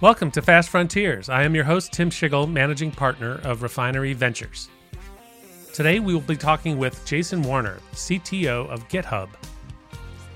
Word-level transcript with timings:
Welcome 0.00 0.30
to 0.30 0.40
Fast 0.40 0.70
Frontiers. 0.70 1.28
I 1.28 1.42
am 1.42 1.54
your 1.54 1.64
host, 1.64 1.92
Tim 1.92 2.08
Schigel, 2.08 2.50
managing 2.50 2.90
partner 2.90 3.38
of 3.44 3.62
Refinery 3.62 4.14
Ventures. 4.14 4.70
Today, 5.74 5.98
we 5.98 6.14
will 6.14 6.22
be 6.22 6.38
talking 6.38 6.78
with 6.78 7.04
Jason 7.04 7.42
Warner, 7.42 7.76
CTO 7.92 8.66
of 8.70 8.88
GitHub. 8.88 9.28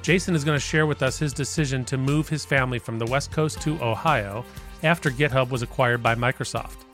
Jason 0.03 0.35
is 0.35 0.45
going 0.45 0.55
to 0.55 0.61
share 0.61 0.85
with 0.85 1.03
us 1.03 1.19
his 1.19 1.33
decision 1.33 1.83
to 1.87 1.97
move 1.97 2.29
his 2.29 2.45
family 2.45 2.79
from 2.79 2.99
the 2.99 3.07
West 3.07 3.33
Coast 3.33 3.63
to 3.63 3.83
Ohio 3.83 4.45
after 4.83 5.09
GitHub 5.09 5.49
was 5.49 5.63
acquired 5.63 6.03
by 6.03 6.15
Microsoft. 6.15 6.85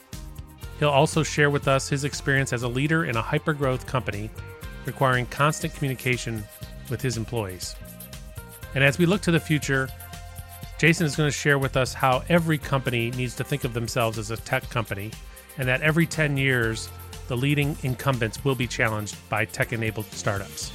He'll 0.78 0.90
also 0.90 1.24
share 1.24 1.50
with 1.50 1.66
us 1.66 1.88
his 1.88 2.04
experience 2.04 2.52
as 2.52 2.62
a 2.62 2.68
leader 2.68 3.04
in 3.04 3.16
a 3.16 3.22
hypergrowth 3.22 3.84
company 3.88 4.30
requiring 4.86 5.26
constant 5.26 5.74
communication 5.74 6.44
with 6.88 7.02
his 7.02 7.16
employees. 7.16 7.74
And 8.76 8.84
as 8.84 8.96
we 8.96 9.06
look 9.06 9.22
to 9.22 9.32
the 9.32 9.40
future, 9.40 9.88
Jason 10.80 11.04
is 11.04 11.14
going 11.14 11.26
to 11.26 11.30
share 11.30 11.58
with 11.58 11.76
us 11.76 11.92
how 11.92 12.22
every 12.30 12.56
company 12.56 13.10
needs 13.10 13.36
to 13.36 13.44
think 13.44 13.64
of 13.64 13.74
themselves 13.74 14.16
as 14.16 14.30
a 14.30 14.36
tech 14.38 14.66
company, 14.70 15.10
and 15.58 15.68
that 15.68 15.82
every 15.82 16.06
10 16.06 16.38
years, 16.38 16.88
the 17.28 17.36
leading 17.36 17.76
incumbents 17.82 18.42
will 18.46 18.54
be 18.54 18.66
challenged 18.66 19.14
by 19.28 19.44
tech 19.44 19.74
enabled 19.74 20.06
startups. 20.06 20.72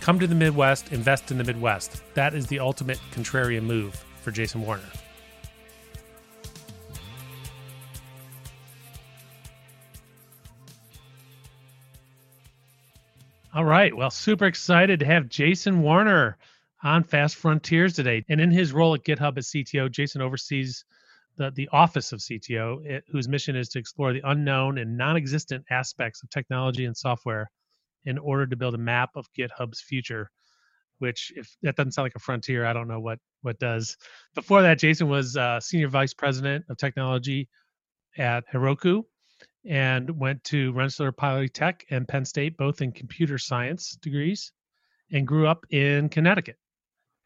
Come 0.00 0.18
to 0.18 0.26
the 0.26 0.34
Midwest, 0.34 0.92
invest 0.92 1.30
in 1.30 1.36
the 1.36 1.44
Midwest. 1.44 2.02
That 2.14 2.32
is 2.32 2.46
the 2.46 2.58
ultimate 2.58 2.98
contrarian 3.12 3.64
move 3.64 4.02
for 4.22 4.30
Jason 4.30 4.62
Warner. 4.62 4.80
All 13.54 13.66
right. 13.66 13.94
Well, 13.94 14.10
super 14.10 14.46
excited 14.46 15.00
to 15.00 15.04
have 15.04 15.28
Jason 15.28 15.82
Warner 15.82 16.38
on 16.82 17.04
Fast 17.04 17.36
Frontiers 17.36 17.94
today. 17.94 18.24
And 18.28 18.40
in 18.40 18.50
his 18.50 18.72
role 18.72 18.94
at 18.94 19.04
GitHub 19.04 19.38
as 19.38 19.50
CTO, 19.50 19.90
Jason 19.90 20.20
oversees 20.20 20.84
the, 21.36 21.50
the 21.50 21.68
office 21.72 22.12
of 22.12 22.20
CTO, 22.20 22.84
it, 22.84 23.04
whose 23.10 23.28
mission 23.28 23.56
is 23.56 23.68
to 23.70 23.78
explore 23.78 24.12
the 24.12 24.22
unknown 24.24 24.78
and 24.78 24.96
non 24.96 25.16
existent 25.16 25.64
aspects 25.70 26.22
of 26.22 26.30
technology 26.30 26.84
and 26.84 26.96
software 26.96 27.50
in 28.04 28.18
order 28.18 28.46
to 28.46 28.56
build 28.56 28.74
a 28.74 28.78
map 28.78 29.10
of 29.16 29.26
GitHub's 29.38 29.80
future. 29.80 30.30
Which, 30.98 31.32
if 31.34 31.56
that 31.62 31.74
doesn't 31.74 31.92
sound 31.92 32.04
like 32.06 32.14
a 32.14 32.20
frontier, 32.20 32.64
I 32.64 32.72
don't 32.72 32.86
know 32.86 33.00
what 33.00 33.18
what 33.40 33.58
does. 33.58 33.96
Before 34.34 34.62
that, 34.62 34.78
Jason 34.78 35.08
was 35.08 35.36
uh, 35.36 35.58
senior 35.58 35.88
vice 35.88 36.14
president 36.14 36.64
of 36.68 36.76
technology 36.76 37.48
at 38.18 38.44
Heroku, 38.52 39.02
and 39.64 40.10
went 40.18 40.44
to 40.44 40.72
Rensselaer 40.72 41.12
Polytech 41.12 41.82
and 41.90 42.06
Penn 42.06 42.24
State, 42.24 42.56
both 42.56 42.82
in 42.82 42.92
computer 42.92 43.38
science 43.38 43.96
degrees, 44.00 44.52
and 45.10 45.26
grew 45.26 45.48
up 45.48 45.66
in 45.70 46.08
Connecticut. 46.08 46.56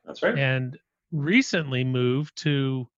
That's 0.06 0.22
right. 0.22 0.38
And 0.38 0.78
recently 1.12 1.84
moved 1.84 2.36
to 2.42 2.88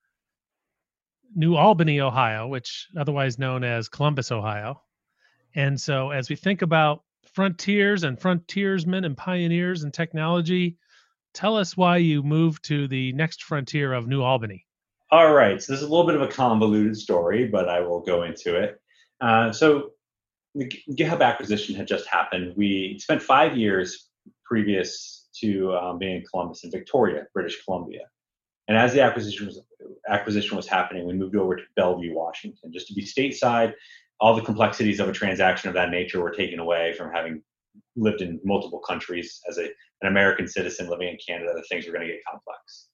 New 1.34 1.56
Albany, 1.56 2.00
Ohio, 2.00 2.46
which 2.46 2.88
otherwise 2.96 3.38
known 3.38 3.64
as 3.64 3.88
Columbus, 3.88 4.32
Ohio. 4.32 4.82
And 5.54 5.80
so 5.80 6.10
as 6.10 6.28
we 6.28 6.36
think 6.36 6.62
about 6.62 7.02
frontiers 7.32 8.04
and 8.04 8.20
frontiersmen 8.20 9.04
and 9.04 9.16
pioneers 9.16 9.84
in 9.84 9.92
technology, 9.92 10.76
tell 11.34 11.56
us 11.56 11.76
why 11.76 11.98
you 11.98 12.22
moved 12.22 12.64
to 12.64 12.88
the 12.88 13.12
next 13.12 13.42
frontier 13.42 13.92
of 13.92 14.06
New 14.06 14.22
Albany. 14.22 14.66
All 15.10 15.32
right. 15.32 15.62
So 15.62 15.72
this 15.72 15.80
is 15.80 15.88
a 15.88 15.90
little 15.90 16.06
bit 16.06 16.16
of 16.16 16.22
a 16.22 16.28
convoluted 16.28 16.96
story, 16.96 17.46
but 17.46 17.68
I 17.68 17.80
will 17.80 18.00
go 18.00 18.24
into 18.24 18.56
it. 18.56 18.80
Uh, 19.20 19.52
so 19.52 19.90
the 20.54 20.70
GitHub 20.90 21.22
acquisition 21.22 21.74
had 21.74 21.86
just 21.86 22.06
happened. 22.06 22.54
We 22.56 22.98
spent 22.98 23.22
five 23.22 23.56
years 23.56 24.08
previous 24.44 25.17
to 25.40 25.74
um, 25.74 25.98
being 25.98 26.16
in 26.16 26.24
Columbus 26.24 26.64
in 26.64 26.70
Victoria, 26.70 27.26
British 27.34 27.62
Columbia. 27.64 28.02
And 28.68 28.76
as 28.76 28.92
the 28.92 29.02
acquisition 29.02 29.46
was 29.46 29.60
acquisition 30.08 30.56
was 30.56 30.66
happening, 30.66 31.06
we 31.06 31.14
moved 31.14 31.36
over 31.36 31.56
to 31.56 31.62
Bellevue, 31.76 32.14
Washington, 32.14 32.72
just 32.72 32.86
to 32.88 32.94
be 32.94 33.04
stateside. 33.04 33.72
All 34.20 34.34
the 34.34 34.42
complexities 34.42 35.00
of 35.00 35.08
a 35.08 35.12
transaction 35.12 35.68
of 35.68 35.74
that 35.74 35.90
nature 35.90 36.20
were 36.20 36.32
taken 36.32 36.58
away 36.58 36.92
from 36.94 37.12
having 37.12 37.42
lived 37.96 38.20
in 38.20 38.40
multiple 38.44 38.80
countries 38.80 39.40
as 39.48 39.58
a, 39.58 39.64
an 40.02 40.08
American 40.08 40.48
citizen 40.48 40.88
living 40.88 41.08
in 41.08 41.18
Canada. 41.24 41.52
The 41.54 41.62
things 41.62 41.86
were 41.86 41.92
going 41.92 42.06
to 42.06 42.12
get 42.12 42.24
complex. 42.30 42.88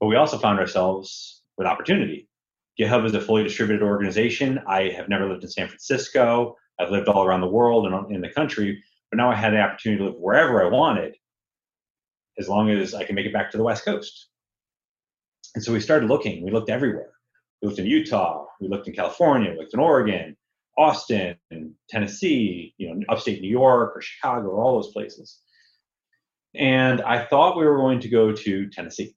But 0.00 0.08
we 0.08 0.16
also 0.16 0.38
found 0.38 0.58
ourselves 0.58 1.42
with 1.56 1.66
opportunity. 1.66 2.28
GitHub 2.78 3.06
is 3.06 3.14
a 3.14 3.20
fully 3.20 3.42
distributed 3.42 3.82
organization. 3.82 4.60
I 4.66 4.90
have 4.90 5.08
never 5.08 5.28
lived 5.28 5.44
in 5.44 5.50
San 5.50 5.68
Francisco. 5.68 6.56
I've 6.78 6.90
lived 6.90 7.08
all 7.08 7.24
around 7.24 7.40
the 7.40 7.46
world 7.46 7.86
and 7.86 8.14
in 8.14 8.20
the 8.20 8.28
country, 8.28 8.82
but 9.10 9.16
now 9.16 9.30
I 9.30 9.34
had 9.34 9.54
the 9.54 9.60
opportunity 9.60 10.02
to 10.02 10.10
live 10.10 10.20
wherever 10.20 10.62
I 10.62 10.68
wanted 10.68 11.16
as 12.38 12.48
long 12.48 12.70
as 12.70 12.94
I 12.94 13.04
can 13.04 13.14
make 13.14 13.26
it 13.26 13.32
back 13.32 13.50
to 13.50 13.56
the 13.56 13.64
West 13.64 13.84
Coast. 13.84 14.28
And 15.54 15.64
so 15.64 15.72
we 15.72 15.80
started 15.80 16.08
looking. 16.08 16.44
We 16.44 16.50
looked 16.50 16.70
everywhere. 16.70 17.12
We 17.62 17.68
looked 17.68 17.80
in 17.80 17.86
Utah. 17.86 18.44
We 18.60 18.68
looked 18.68 18.88
in 18.88 18.94
California. 18.94 19.52
We 19.52 19.58
looked 19.58 19.74
in 19.74 19.80
Oregon, 19.80 20.36
Austin, 20.76 21.36
and 21.50 21.72
Tennessee. 21.88 22.74
You 22.76 22.94
know, 22.94 23.02
upstate 23.08 23.40
New 23.40 23.50
York 23.50 23.96
or 23.96 24.02
Chicago 24.02 24.48
or 24.48 24.62
all 24.62 24.74
those 24.74 24.92
places. 24.92 25.40
And 26.54 27.00
I 27.02 27.24
thought 27.24 27.56
we 27.56 27.66
were 27.66 27.78
going 27.78 28.00
to 28.00 28.08
go 28.08 28.32
to 28.32 28.68
Tennessee. 28.68 29.14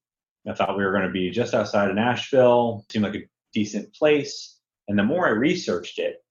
I 0.48 0.54
thought 0.54 0.78
we 0.78 0.86
were 0.86 0.92
going 0.92 1.04
to 1.04 1.12
be 1.12 1.30
just 1.30 1.54
outside 1.54 1.90
of 1.90 1.96
Nashville. 1.96 2.86
Seemed 2.90 3.04
like 3.04 3.16
a 3.16 3.28
decent 3.54 3.94
place. 3.94 4.58
And 4.88 4.98
the 4.98 5.04
more 5.04 5.28
I 5.28 5.32
researched 5.32 6.00
it, 6.00 6.24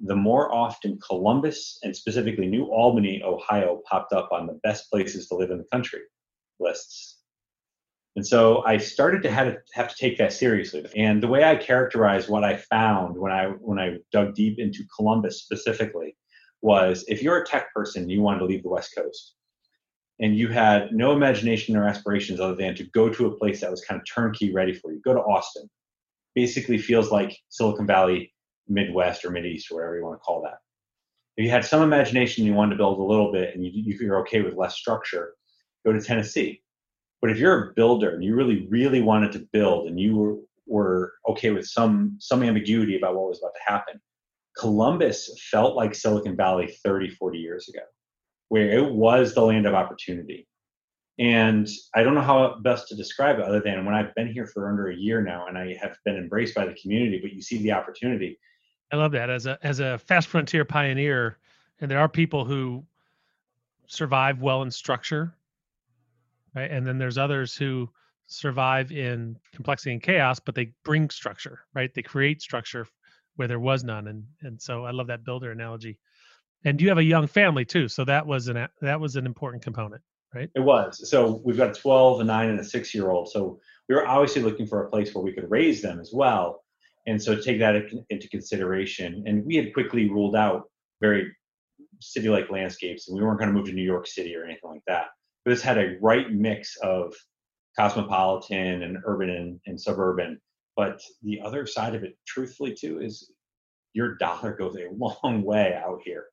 the 0.00 0.16
more 0.16 0.52
often 0.52 0.98
Columbus 1.06 1.78
and 1.82 1.94
specifically 1.94 2.46
New 2.46 2.64
Albany, 2.64 3.22
Ohio 3.22 3.80
popped 3.88 4.12
up 4.12 4.30
on 4.32 4.46
the 4.46 4.58
best 4.64 4.90
places 4.90 5.28
to 5.28 5.36
live 5.36 5.50
in 5.50 5.58
the 5.58 5.66
country 5.70 6.00
lists. 6.64 7.18
And 8.16 8.26
so 8.26 8.64
I 8.64 8.78
started 8.78 9.22
to 9.24 9.30
have, 9.30 9.46
to 9.52 9.60
have 9.74 9.88
to 9.88 9.96
take 9.96 10.18
that 10.18 10.32
seriously. 10.32 10.86
And 10.96 11.22
the 11.22 11.28
way 11.28 11.42
I 11.42 11.56
characterize 11.56 12.28
what 12.28 12.44
I 12.44 12.56
found 12.56 13.16
when 13.18 13.32
I 13.32 13.46
when 13.60 13.78
I 13.78 13.98
dug 14.12 14.34
deep 14.34 14.58
into 14.58 14.84
Columbus 14.96 15.42
specifically 15.42 16.16
was 16.62 17.04
if 17.08 17.22
you're 17.22 17.42
a 17.42 17.46
tech 17.46 17.74
person, 17.74 18.08
you 18.08 18.22
wanted 18.22 18.38
to 18.38 18.44
leave 18.46 18.62
the 18.62 18.68
West 18.68 18.92
Coast, 18.96 19.34
and 20.20 20.36
you 20.36 20.48
had 20.48 20.92
no 20.92 21.12
imagination 21.12 21.76
or 21.76 21.88
aspirations 21.88 22.40
other 22.40 22.54
than 22.54 22.74
to 22.76 22.84
go 22.84 23.08
to 23.08 23.26
a 23.26 23.36
place 23.36 23.60
that 23.60 23.70
was 23.70 23.84
kind 23.84 24.00
of 24.00 24.06
turnkey 24.06 24.52
ready 24.52 24.72
for 24.72 24.92
you, 24.92 25.00
go 25.04 25.12
to 25.12 25.20
Austin. 25.20 25.68
Basically 26.34 26.78
feels 26.78 27.10
like 27.10 27.36
Silicon 27.48 27.86
Valley, 27.86 28.32
Midwest 28.68 29.24
or 29.24 29.30
Mideast 29.30 29.70
or 29.70 29.76
whatever 29.76 29.96
you 29.96 30.04
want 30.04 30.20
to 30.20 30.24
call 30.24 30.42
that. 30.42 30.58
If 31.36 31.44
you 31.44 31.50
had 31.50 31.64
some 31.64 31.82
imagination, 31.82 32.44
you 32.44 32.54
wanted 32.54 32.70
to 32.70 32.76
build 32.76 32.98
a 32.98 33.02
little 33.02 33.32
bit, 33.32 33.54
and 33.54 33.64
you, 33.64 33.70
you're 34.00 34.20
okay 34.20 34.40
with 34.42 34.54
less 34.54 34.76
structure, 34.76 35.34
go 35.84 35.92
to 35.92 36.00
Tennessee. 36.00 36.62
But 37.20 37.30
if 37.30 37.38
you're 37.38 37.70
a 37.70 37.72
builder 37.74 38.10
and 38.10 38.22
you 38.22 38.34
really, 38.34 38.66
really 38.68 39.00
wanted 39.00 39.32
to 39.32 39.46
build 39.52 39.88
and 39.88 39.98
you 39.98 40.16
were, 40.16 40.36
were 40.66 41.14
okay 41.28 41.50
with 41.50 41.66
some 41.66 42.16
some 42.18 42.42
ambiguity 42.42 42.96
about 42.96 43.14
what 43.14 43.28
was 43.28 43.38
about 43.38 43.54
to 43.54 43.72
happen, 43.72 44.00
Columbus 44.56 45.30
felt 45.50 45.74
like 45.74 45.94
Silicon 45.94 46.36
Valley 46.36 46.68
30, 46.84 47.10
40 47.10 47.38
years 47.38 47.68
ago, 47.68 47.80
where 48.48 48.70
it 48.70 48.92
was 48.92 49.34
the 49.34 49.42
land 49.42 49.66
of 49.66 49.74
opportunity. 49.74 50.46
And 51.18 51.68
I 51.94 52.02
don't 52.02 52.14
know 52.14 52.22
how 52.22 52.58
best 52.60 52.88
to 52.88 52.96
describe 52.96 53.38
it 53.38 53.44
other 53.44 53.60
than 53.60 53.84
when 53.84 53.94
I've 53.94 54.14
been 54.14 54.32
here 54.32 54.46
for 54.46 54.68
under 54.68 54.88
a 54.88 54.96
year 54.96 55.22
now 55.22 55.46
and 55.46 55.56
I 55.56 55.76
have 55.80 55.96
been 56.04 56.16
embraced 56.16 56.54
by 56.54 56.66
the 56.66 56.74
community, 56.74 57.20
but 57.22 57.32
you 57.32 57.40
see 57.40 57.58
the 57.62 57.72
opportunity. 57.72 58.38
I 58.92 58.96
love 58.96 59.12
that 59.12 59.30
as 59.30 59.46
a 59.46 59.58
as 59.62 59.80
a 59.80 59.98
fast 59.98 60.28
frontier 60.28 60.64
pioneer, 60.64 61.38
and 61.80 61.90
there 61.90 61.98
are 61.98 62.08
people 62.08 62.44
who 62.44 62.84
survive 63.86 64.40
well 64.40 64.62
in 64.62 64.70
structure 64.70 65.34
right? 66.54 66.70
And 66.70 66.86
then 66.86 66.98
there's 66.98 67.18
others 67.18 67.54
who 67.54 67.88
survive 68.26 68.90
in 68.92 69.36
complexity 69.52 69.92
and 69.92 70.02
chaos, 70.02 70.40
but 70.40 70.54
they 70.54 70.72
bring 70.84 71.10
structure, 71.10 71.60
right? 71.74 71.92
They 71.94 72.02
create 72.02 72.40
structure 72.42 72.86
where 73.36 73.48
there 73.48 73.60
was 73.60 73.84
none, 73.84 74.06
and 74.08 74.24
and 74.42 74.60
so 74.60 74.84
I 74.84 74.92
love 74.92 75.08
that 75.08 75.24
builder 75.24 75.50
analogy. 75.50 75.98
And 76.64 76.80
you 76.80 76.88
have 76.88 76.98
a 76.98 77.04
young 77.04 77.26
family 77.26 77.64
too, 77.64 77.88
so 77.88 78.04
that 78.04 78.26
was 78.26 78.48
an 78.48 78.68
that 78.80 79.00
was 79.00 79.16
an 79.16 79.26
important 79.26 79.62
component, 79.62 80.02
right? 80.34 80.50
It 80.54 80.60
was. 80.60 81.08
So 81.10 81.42
we've 81.44 81.56
got 81.56 81.76
a 81.76 81.80
12, 81.80 82.20
a 82.20 82.24
nine, 82.24 82.50
and 82.50 82.60
a 82.60 82.64
six 82.64 82.94
year 82.94 83.10
old. 83.10 83.30
So 83.30 83.58
we 83.88 83.94
were 83.94 84.06
obviously 84.06 84.42
looking 84.42 84.66
for 84.66 84.84
a 84.84 84.90
place 84.90 85.14
where 85.14 85.24
we 85.24 85.32
could 85.32 85.50
raise 85.50 85.82
them 85.82 86.00
as 86.00 86.12
well, 86.12 86.62
and 87.06 87.20
so 87.20 87.34
take 87.34 87.58
that 87.58 87.74
into 88.08 88.28
consideration. 88.28 89.24
And 89.26 89.44
we 89.44 89.56
had 89.56 89.74
quickly 89.74 90.08
ruled 90.08 90.36
out 90.36 90.70
very 91.00 91.34
city-like 92.00 92.50
landscapes, 92.50 93.08
and 93.08 93.16
we 93.18 93.24
weren't 93.24 93.38
going 93.38 93.50
to 93.50 93.54
move 93.54 93.66
to 93.66 93.72
New 93.72 93.82
York 93.82 94.06
City 94.06 94.34
or 94.36 94.44
anything 94.44 94.70
like 94.70 94.82
that 94.86 95.08
this 95.44 95.62
had 95.62 95.78
a 95.78 95.96
right 96.00 96.30
mix 96.32 96.76
of 96.82 97.14
cosmopolitan 97.78 98.82
and 98.82 98.98
urban 99.04 99.30
and, 99.30 99.60
and 99.66 99.80
suburban. 99.80 100.40
But 100.76 101.00
the 101.22 101.40
other 101.40 101.66
side 101.66 101.94
of 101.94 102.02
it, 102.02 102.16
truthfully, 102.26 102.74
too, 102.74 103.00
is 103.00 103.30
your 103.92 104.16
dollar 104.16 104.52
goes 104.58 104.76
a 104.76 104.92
long 104.92 105.42
way 105.42 105.74
out 105.74 106.00
here. 106.04 106.26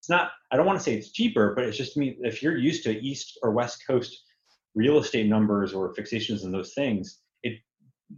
It's 0.00 0.10
not, 0.10 0.30
I 0.52 0.56
don't 0.56 0.66
want 0.66 0.78
to 0.78 0.84
say 0.84 0.94
it's 0.94 1.10
cheaper, 1.10 1.54
but 1.54 1.64
it's 1.64 1.76
just 1.76 1.96
me, 1.96 2.16
if 2.20 2.42
you're 2.42 2.56
used 2.56 2.84
to 2.84 2.92
East 2.92 3.38
or 3.42 3.50
West 3.50 3.84
Coast 3.86 4.24
real 4.74 4.98
estate 4.98 5.26
numbers 5.26 5.74
or 5.74 5.92
fixations 5.94 6.44
and 6.44 6.54
those 6.54 6.72
things, 6.74 7.20
it 7.42 7.58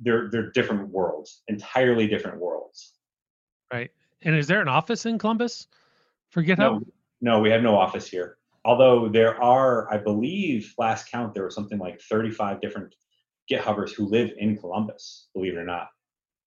they're 0.03 0.29
they're 0.31 0.51
different 0.51 0.89
worlds, 0.91 1.43
entirely 1.49 2.07
different 2.07 2.39
worlds. 2.39 2.93
Right. 3.73 3.91
And 4.23 4.37
is 4.37 4.47
there 4.47 4.61
an 4.61 4.69
office 4.69 5.07
in 5.07 5.19
Columbus 5.19 5.69
for 6.29 6.45
GitHub? 6.45 6.59
No, 6.59 6.83
no 7.23 7.41
we 7.41 7.51
have 7.51 7.63
no 7.63 7.77
office 7.77 8.07
here 8.07 8.37
although 8.65 9.09
there 9.09 9.41
are, 9.43 9.93
I 9.93 9.99
believe, 9.99 10.75
last 10.79 11.11
count, 11.11 11.35
there 11.35 11.43
were 11.43 11.51
something 11.51 11.79
like 11.79 12.01
35 12.01 12.61
different 12.61 12.95
GitHubbers 13.51 13.93
who 13.93 14.07
live 14.07 14.31
in 14.39 14.57
Columbus, 14.57 15.29
believe 15.35 15.55
it 15.55 15.59
or 15.59 15.65
not. 15.65 15.89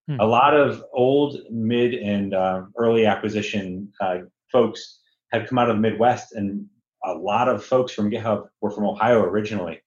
Hmm. 0.07 0.19
A 0.19 0.25
lot 0.25 0.56
of 0.56 0.83
old, 0.94 1.38
mid, 1.50 1.94
and 1.94 2.33
uh, 2.33 2.63
early 2.77 3.06
acquisition 3.06 3.92
uh, 4.01 4.19
folks 4.51 5.00
have 5.31 5.48
come 5.48 5.57
out 5.57 5.69
of 5.69 5.77
the 5.77 5.81
Midwest, 5.81 6.33
and 6.33 6.65
a 7.04 7.13
lot 7.13 7.50
of 7.50 7.63
folks 7.63 7.94
from 7.94 8.12
GitHub 8.12 8.48
were 8.62 8.71
from 8.71 8.86
Ohio 8.86 9.21
originally. 9.21 9.81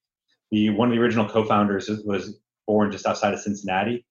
The 0.51 0.71
one 0.71 0.89
of 0.89 0.95
the 0.95 1.01
original 1.01 1.29
co-founders 1.29 1.91
was 2.05 2.39
born 2.67 2.91
just 2.91 3.07
outside 3.07 3.35
of 3.35 3.41
Cincinnati, 3.41 4.07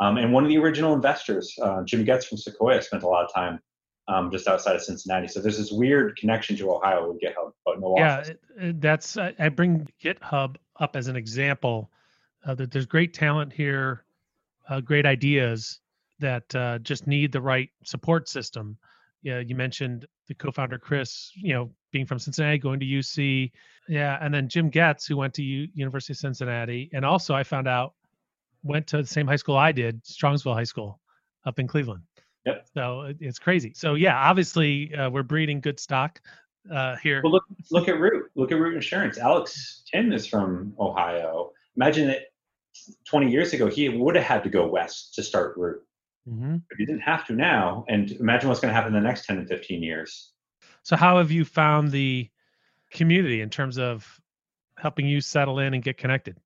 um, 0.00 0.16
and 0.16 0.32
one 0.32 0.44
of 0.44 0.48
the 0.48 0.58
original 0.58 0.94
investors, 0.94 1.54
uh, 1.62 1.82
Jim 1.84 2.04
Goetz 2.04 2.26
from 2.26 2.38
Sequoia, 2.38 2.82
spent 2.82 3.02
a 3.02 3.08
lot 3.08 3.24
of 3.24 3.34
time 3.34 3.60
um, 4.08 4.30
just 4.30 4.48
outside 4.48 4.76
of 4.76 4.82
Cincinnati. 4.82 5.28
So 5.28 5.40
there's 5.40 5.58
this 5.58 5.70
weird 5.70 6.16
connection 6.16 6.56
to 6.56 6.72
Ohio 6.72 7.10
with 7.10 7.20
GitHub, 7.20 7.52
but 7.64 7.80
no 7.80 7.94
yeah, 7.96 8.24
that's 8.74 9.16
I 9.16 9.48
bring 9.48 9.88
GitHub 10.02 10.56
up 10.78 10.96
as 10.96 11.08
an 11.08 11.16
example. 11.16 11.90
Uh, 12.44 12.54
that 12.54 12.70
there's 12.70 12.86
great 12.86 13.12
talent 13.12 13.52
here, 13.52 14.04
uh, 14.70 14.80
great 14.80 15.04
ideas 15.04 15.80
that 16.20 16.54
uh, 16.54 16.78
just 16.78 17.06
need 17.06 17.32
the 17.32 17.40
right 17.40 17.68
support 17.84 18.28
system. 18.28 18.76
Yeah, 19.22 19.40
you 19.40 19.54
mentioned 19.54 20.06
the 20.28 20.34
co-founder 20.34 20.78
Chris, 20.78 21.32
you 21.34 21.52
know, 21.52 21.70
being 21.92 22.06
from 22.06 22.18
Cincinnati, 22.18 22.58
going 22.58 22.80
to 22.80 22.86
UC. 22.86 23.52
Yeah, 23.88 24.18
and 24.22 24.32
then 24.32 24.48
Jim 24.48 24.70
Goetz, 24.70 25.06
who 25.06 25.16
went 25.16 25.34
to 25.34 25.42
U- 25.42 25.68
University 25.74 26.14
of 26.14 26.18
Cincinnati, 26.18 26.88
and 26.94 27.04
also 27.04 27.34
I 27.34 27.42
found 27.42 27.68
out 27.68 27.94
went 28.62 28.86
to 28.88 28.98
the 28.98 29.06
same 29.06 29.26
high 29.26 29.36
school 29.36 29.56
I 29.56 29.72
did, 29.72 30.02
Strongsville 30.04 30.54
High 30.54 30.64
School, 30.64 31.00
up 31.44 31.58
in 31.58 31.66
Cleveland. 31.66 32.02
Yep. 32.46 32.66
So 32.74 33.12
it's 33.20 33.38
crazy. 33.38 33.72
So 33.74 33.94
yeah, 33.94 34.16
obviously 34.16 34.94
uh, 34.94 35.10
we're 35.10 35.22
breeding 35.22 35.60
good 35.60 35.78
stock 35.78 36.20
uh, 36.70 36.96
here. 36.96 37.20
Well, 37.22 37.32
look 37.32 37.44
look 37.70 37.88
at 37.88 37.98
Root. 37.98 38.30
Look 38.34 38.52
at 38.52 38.58
Root 38.58 38.74
Insurance. 38.74 39.18
Alex 39.18 39.82
Timm 39.90 40.12
is 40.12 40.26
from 40.26 40.74
Ohio. 40.78 41.52
Imagine 41.76 42.08
that 42.08 42.32
20 43.06 43.30
years 43.30 43.52
ago 43.52 43.68
he 43.68 43.88
would 43.88 44.14
have 44.16 44.24
had 44.24 44.42
to 44.44 44.50
go 44.50 44.66
west 44.66 45.14
to 45.14 45.22
start 45.22 45.56
Root. 45.56 45.82
Mm-hmm. 46.28 46.56
But 46.68 46.78
he 46.78 46.86
didn't 46.86 47.02
have 47.02 47.26
to 47.26 47.32
now. 47.32 47.84
And 47.88 48.10
imagine 48.12 48.48
what's 48.48 48.60
going 48.60 48.70
to 48.70 48.74
happen 48.74 48.94
in 48.94 49.02
the 49.02 49.06
next 49.06 49.26
10 49.26 49.38
and 49.38 49.48
15 49.48 49.82
years. 49.82 50.32
So 50.82 50.96
how 50.96 51.18
have 51.18 51.30
you 51.30 51.44
found 51.44 51.92
the 51.92 52.28
community 52.90 53.40
in 53.40 53.50
terms 53.50 53.78
of 53.78 54.20
helping 54.76 55.06
you 55.06 55.20
settle 55.20 55.58
in 55.58 55.74
and 55.74 55.82
get 55.82 55.96
connected? 55.96 56.36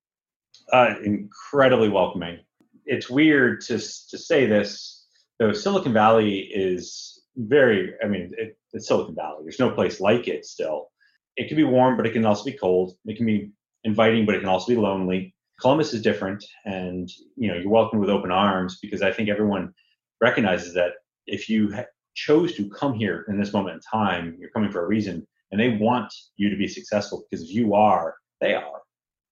Uh, 0.71 0.95
incredibly 1.03 1.89
welcoming. 1.89 2.39
It's 2.85 3.09
weird 3.09 3.61
to 3.61 3.77
to 3.77 4.17
say 4.17 4.45
this, 4.45 4.94
though. 5.39 5.53
Silicon 5.53 5.93
Valley 5.93 6.39
is 6.39 7.23
very. 7.35 7.93
I 8.03 8.07
mean, 8.07 8.31
it, 8.37 8.57
it's 8.73 8.87
Silicon 8.87 9.15
Valley. 9.15 9.43
There's 9.43 9.59
no 9.59 9.71
place 9.71 9.99
like 9.99 10.27
it. 10.27 10.45
Still, 10.45 10.89
it 11.37 11.47
can 11.47 11.57
be 11.57 11.63
warm, 11.63 11.97
but 11.97 12.05
it 12.05 12.13
can 12.13 12.25
also 12.25 12.45
be 12.45 12.53
cold. 12.53 12.93
It 13.05 13.17
can 13.17 13.25
be 13.25 13.51
inviting, 13.83 14.25
but 14.25 14.35
it 14.35 14.39
can 14.39 14.49
also 14.49 14.67
be 14.67 14.77
lonely. 14.79 15.33
Columbus 15.59 15.93
is 15.93 16.01
different, 16.01 16.43
and 16.65 17.09
you 17.35 17.49
know 17.49 17.57
you're 17.57 17.69
welcomed 17.69 18.01
with 18.01 18.09
open 18.09 18.31
arms 18.31 18.79
because 18.81 19.01
I 19.01 19.11
think 19.11 19.29
everyone 19.29 19.73
recognizes 20.21 20.73
that 20.73 20.93
if 21.27 21.49
you 21.49 21.73
chose 22.13 22.55
to 22.55 22.69
come 22.69 22.93
here 22.93 23.25
in 23.27 23.39
this 23.39 23.53
moment 23.53 23.75
in 23.75 23.81
time, 23.81 24.37
you're 24.39 24.49
coming 24.51 24.71
for 24.71 24.83
a 24.83 24.87
reason, 24.87 25.25
and 25.51 25.59
they 25.59 25.77
want 25.77 26.13
you 26.35 26.49
to 26.49 26.57
be 26.57 26.67
successful 26.67 27.25
because 27.29 27.45
if 27.45 27.53
you 27.53 27.73
are, 27.73 28.15
they 28.41 28.53
are. 28.53 28.81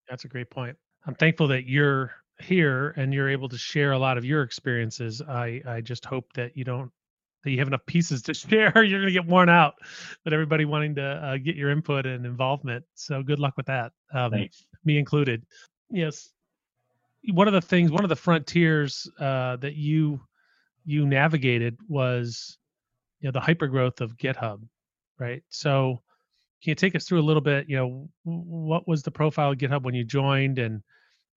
That's 0.10 0.26
a 0.26 0.28
great 0.28 0.50
point. 0.50 0.78
I'm 1.06 1.16
thankful 1.16 1.50
that 1.50 1.68
you're 1.68 2.12
here 2.42 2.94
and 2.98 3.14
you're 3.14 3.30
able 3.30 3.50
to 3.50 3.58
share 3.58 3.92
a 3.92 3.98
lot 3.98 4.18
of 4.18 4.26
your 4.26 4.42
experiences. 4.42 5.22
I 5.22 5.62
I 5.68 5.82
just 5.82 6.06
hope 6.06 6.32
that 6.34 6.56
you 6.58 6.64
don't 6.64 6.92
that 7.44 7.52
you 7.52 7.60
have 7.60 7.68
enough 7.68 7.86
pieces 7.86 8.22
to 8.24 8.34
share. 8.34 8.84
You're 8.84 9.00
going 9.00 9.14
to 9.14 9.20
get 9.20 9.26
worn 9.26 9.50
out. 9.50 9.76
But 10.24 10.34
everybody 10.34 10.66
wanting 10.66 10.96
to 10.96 11.04
uh, 11.04 11.38
get 11.38 11.56
your 11.56 11.72
input 11.72 12.06
and 12.06 12.26
involvement. 12.26 12.86
So 12.96 13.22
good 13.22 13.40
luck 13.40 13.56
with 13.58 13.66
that. 13.68 13.92
Um, 14.14 14.34
me 14.86 14.98
included. 14.98 15.46
Yes. 15.90 16.30
One 17.32 17.48
of 17.48 17.54
the 17.54 17.62
things, 17.62 17.92
one 17.92 18.04
of 18.04 18.10
the 18.10 18.16
frontiers 18.16 19.10
uh, 19.20 19.58
that 19.58 19.76
you 19.76 20.22
you 20.86 21.06
navigated 21.06 21.78
was 21.88 22.58
you 23.22 23.28
know 23.28 23.32
the 23.32 23.40
hyper 23.40 23.68
growth 23.68 24.02
of 24.02 24.18
GitHub, 24.18 24.62
right? 25.18 25.44
So 25.50 26.02
can 26.62 26.72
you 26.72 26.76
take 26.76 26.96
us 26.96 27.06
through 27.06 27.22
a 27.22 27.24
little 27.24 27.42
bit? 27.42 27.70
You 27.70 27.78
know, 27.78 28.10
what 28.24 28.88
was 28.88 29.04
the 29.04 29.12
profile 29.12 29.52
of 29.52 29.58
GitHub 29.58 29.84
when 29.84 29.96
you 29.96 30.04
joined, 30.04 30.60
and 30.60 30.84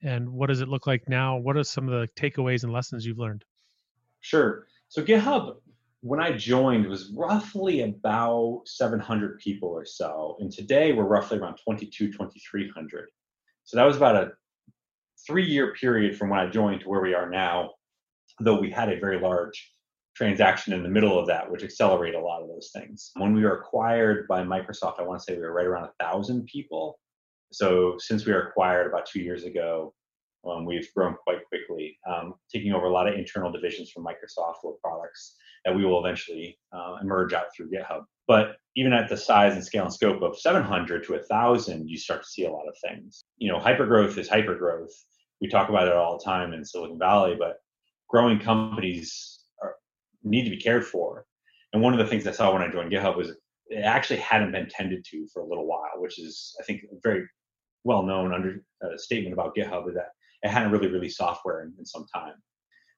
and 0.02 0.28
what 0.28 0.48
does 0.48 0.60
it 0.60 0.68
look 0.68 0.86
like 0.86 1.08
now? 1.08 1.36
What 1.36 1.56
are 1.56 1.64
some 1.64 1.88
of 1.88 2.00
the 2.00 2.08
takeaways 2.20 2.64
and 2.64 2.72
lessons 2.72 3.06
you've 3.06 3.18
learned? 3.18 3.44
Sure. 4.20 4.66
So 4.88 5.02
GitHub, 5.02 5.56
when 6.00 6.20
I 6.20 6.32
joined, 6.36 6.86
was 6.86 7.12
roughly 7.16 7.82
about 7.82 8.62
700 8.66 9.38
people 9.40 9.68
or 9.68 9.84
so, 9.84 10.36
and 10.40 10.52
today 10.52 10.92
we're 10.92 11.04
roughly 11.04 11.38
around 11.38 11.58
22, 11.64 12.12
2300. 12.12 13.08
So 13.64 13.76
that 13.76 13.84
was 13.84 13.96
about 13.96 14.16
a 14.16 14.32
three-year 15.26 15.74
period 15.74 16.16
from 16.16 16.30
when 16.30 16.38
I 16.38 16.48
joined 16.48 16.82
to 16.82 16.88
where 16.88 17.00
we 17.00 17.14
are 17.14 17.28
now. 17.28 17.72
Though 18.38 18.60
we 18.60 18.70
had 18.70 18.90
a 18.90 19.00
very 19.00 19.18
large 19.18 19.72
transaction 20.14 20.72
in 20.72 20.82
the 20.82 20.88
middle 20.88 21.18
of 21.18 21.26
that, 21.26 21.50
which 21.50 21.62
accelerated 21.62 22.20
a 22.20 22.24
lot 22.24 22.42
of 22.42 22.48
those 22.48 22.70
things. 22.72 23.10
When 23.16 23.34
we 23.34 23.42
were 23.42 23.58
acquired 23.58 24.26
by 24.28 24.42
Microsoft, 24.42 24.98
I 24.98 25.02
want 25.02 25.20
to 25.20 25.24
say 25.24 25.36
we 25.36 25.42
were 25.42 25.52
right 25.52 25.66
around 25.66 25.84
a 25.84 26.04
thousand 26.04 26.46
people. 26.46 26.98
So 27.52 27.96
since 27.98 28.26
we 28.26 28.32
were 28.32 28.48
acquired 28.48 28.86
about 28.86 29.06
two 29.06 29.20
years 29.20 29.44
ago, 29.44 29.94
um, 30.48 30.64
we've 30.64 30.92
grown 30.94 31.16
quite 31.24 31.44
quickly, 31.48 31.98
um, 32.08 32.34
taking 32.52 32.72
over 32.72 32.86
a 32.86 32.92
lot 32.92 33.08
of 33.08 33.14
internal 33.14 33.50
divisions 33.50 33.90
from 33.90 34.04
Microsoft 34.04 34.62
or 34.62 34.76
products 34.82 35.36
that 35.64 35.74
we 35.74 35.84
will 35.84 36.04
eventually 36.04 36.58
uh, 36.72 36.96
emerge 37.02 37.32
out 37.32 37.46
through 37.54 37.70
GitHub. 37.70 38.04
But 38.28 38.56
even 38.76 38.92
at 38.92 39.08
the 39.08 39.16
size 39.16 39.54
and 39.54 39.64
scale 39.64 39.84
and 39.84 39.92
scope 39.92 40.22
of 40.22 40.38
700 40.38 41.04
to 41.04 41.12
1,000, 41.12 41.88
you 41.88 41.98
start 41.98 42.22
to 42.22 42.28
see 42.28 42.44
a 42.44 42.50
lot 42.50 42.68
of 42.68 42.76
things. 42.84 43.24
You 43.38 43.50
know, 43.50 43.58
hypergrowth 43.58 44.16
is 44.18 44.28
hypergrowth. 44.28 44.92
We 45.40 45.48
talk 45.48 45.68
about 45.68 45.88
it 45.88 45.94
all 45.94 46.18
the 46.18 46.24
time 46.24 46.52
in 46.52 46.64
Silicon 46.64 46.98
Valley, 46.98 47.36
but 47.38 47.56
growing 48.08 48.38
companies 48.38 49.40
need 50.22 50.44
to 50.44 50.50
be 50.50 50.60
cared 50.60 50.86
for. 50.86 51.24
And 51.72 51.82
one 51.82 51.92
of 51.92 51.98
the 51.98 52.06
things 52.06 52.26
I 52.26 52.32
saw 52.32 52.52
when 52.52 52.62
I 52.62 52.70
joined 52.70 52.92
GitHub 52.92 53.16
was 53.16 53.30
it 53.68 53.82
actually 53.82 54.20
hadn't 54.20 54.52
been 54.52 54.68
tended 54.68 55.04
to 55.10 55.26
for 55.32 55.42
a 55.42 55.46
little 55.46 55.66
while, 55.66 55.90
which 55.96 56.18
is 56.18 56.54
I 56.60 56.64
think 56.64 56.82
very 57.02 57.26
well 57.86 58.02
known 58.02 58.34
under 58.34 58.62
uh, 58.84 58.96
statement 58.96 59.32
about 59.32 59.56
GitHub 59.56 59.88
is 59.88 59.94
that 59.94 60.10
it 60.42 60.50
hadn't 60.50 60.72
really 60.72 60.88
released 60.88 61.16
software 61.16 61.62
in, 61.62 61.72
in 61.78 61.86
some 61.86 62.06
time. 62.14 62.34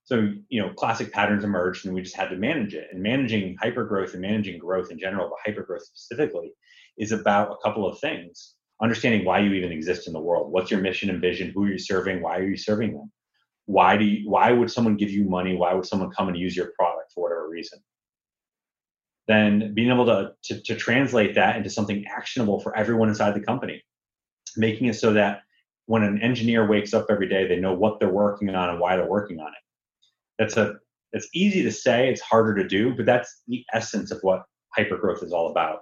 So 0.05 0.33
you 0.49 0.61
know, 0.61 0.73
classic 0.75 1.13
patterns 1.13 1.45
emerged, 1.45 1.85
and 1.85 1.95
we 1.95 2.03
just 2.03 2.17
had 2.17 2.31
to 2.31 2.37
manage 2.37 2.75
it. 2.75 2.89
And 2.93 3.03
managing 3.03 3.57
hypergrowth 3.63 4.13
and 4.15 4.23
managing 4.23 4.59
growth 4.59 4.91
in 4.91 4.99
general, 4.99 5.31
but 5.31 5.55
hypergrowth 5.55 5.83
specifically, 5.83 6.53
is 6.97 7.13
about 7.13 7.53
a 7.53 7.63
couple 7.63 7.87
of 7.87 7.99
things: 8.01 8.55
understanding 8.83 9.25
why 9.25 9.41
you 9.41 9.53
even 9.53 9.73
exist 9.73 10.07
in 10.07 10.13
the 10.13 10.21
world. 10.21 10.51
What's 10.51 10.71
your 10.71 10.81
mission 10.81 11.11
and 11.11 11.21
vision? 11.21 11.53
Who 11.55 11.65
are 11.65 11.71
you 11.71 11.79
serving? 11.79 12.23
Why 12.23 12.39
are 12.39 12.49
you 12.49 12.57
serving 12.57 12.95
them? 12.95 13.13
why 13.69 13.99
do 13.99 14.05
you, 14.07 14.31
why 14.31 14.51
would 14.51 14.71
someone 14.71 14.97
give 14.97 15.11
you 15.11 15.25
money 15.25 15.55
why 15.55 15.75
would 15.75 15.85
someone 15.85 16.11
come 16.11 16.29
and 16.29 16.39
use 16.39 16.57
your 16.57 16.73
product 16.75 17.13
for 17.13 17.23
whatever 17.23 17.49
reason 17.49 17.79
then 19.27 19.75
being 19.75 19.91
able 19.91 20.07
to, 20.07 20.33
to, 20.43 20.63
to 20.63 20.75
translate 20.75 21.35
that 21.35 21.55
into 21.55 21.69
something 21.69 22.03
actionable 22.07 22.61
for 22.61 22.75
everyone 22.75 23.11
inside 23.11 23.35
the 23.35 23.41
company 23.41 23.83
making 24.59 24.87
it 24.89 24.95
so 24.95 25.13
that 25.13 25.43
when 25.87 26.03
an 26.03 26.21
engineer 26.23 26.67
wakes 26.67 26.93
up 26.93 27.07
every 27.11 27.29
day 27.29 27.47
they 27.47 27.57
know 27.57 27.75
what 27.75 27.99
they're 27.99 28.13
working 28.13 28.55
on 28.55 28.71
and 28.71 28.81
why 28.81 28.97
they're 28.97 29.09
working 29.09 29.41
on 29.41 29.49
it 29.49 29.63
that's 30.39 30.57
a 30.57 30.75
it's 31.13 31.29
easy 31.33 31.63
to 31.63 31.73
say 31.73 32.09
it's 32.09 32.21
harder 32.21 32.55
to 32.55 32.67
do 32.67 32.95
but 32.95 33.07
that's 33.07 33.43
the 33.49 33.65
essence 33.73 34.11
of 34.11 34.19
what 34.23 34.45
hypergrowth 34.77 35.23
is 35.23 35.33
all 35.33 35.51
about 35.51 35.81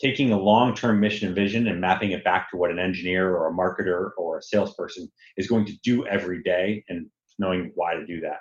taking 0.00 0.32
a 0.32 0.38
long-term 0.38 0.98
mission 0.98 1.28
and 1.28 1.36
vision 1.36 1.68
and 1.68 1.80
mapping 1.80 2.10
it 2.10 2.24
back 2.24 2.50
to 2.50 2.56
what 2.56 2.70
an 2.70 2.78
engineer 2.78 3.36
or 3.36 3.48
a 3.48 3.52
marketer 3.52 4.10
or 4.18 4.38
a 4.38 4.42
salesperson 4.42 5.10
is 5.36 5.46
going 5.46 5.64
to 5.64 5.72
do 5.84 6.04
every 6.06 6.42
day 6.42 6.84
and 6.88 7.06
knowing 7.38 7.70
why 7.76 7.94
to 7.94 8.04
do 8.04 8.20
that. 8.20 8.38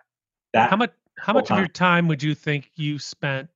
That 0.54 0.70
how 0.70 0.76
much 0.76 0.92
how 1.18 1.34
much 1.34 1.48
time. 1.48 1.58
of 1.58 1.60
your 1.60 1.68
time 1.68 2.08
would 2.08 2.24
you 2.24 2.34
think 2.34 2.72
you 2.76 2.98
spent 2.98 3.50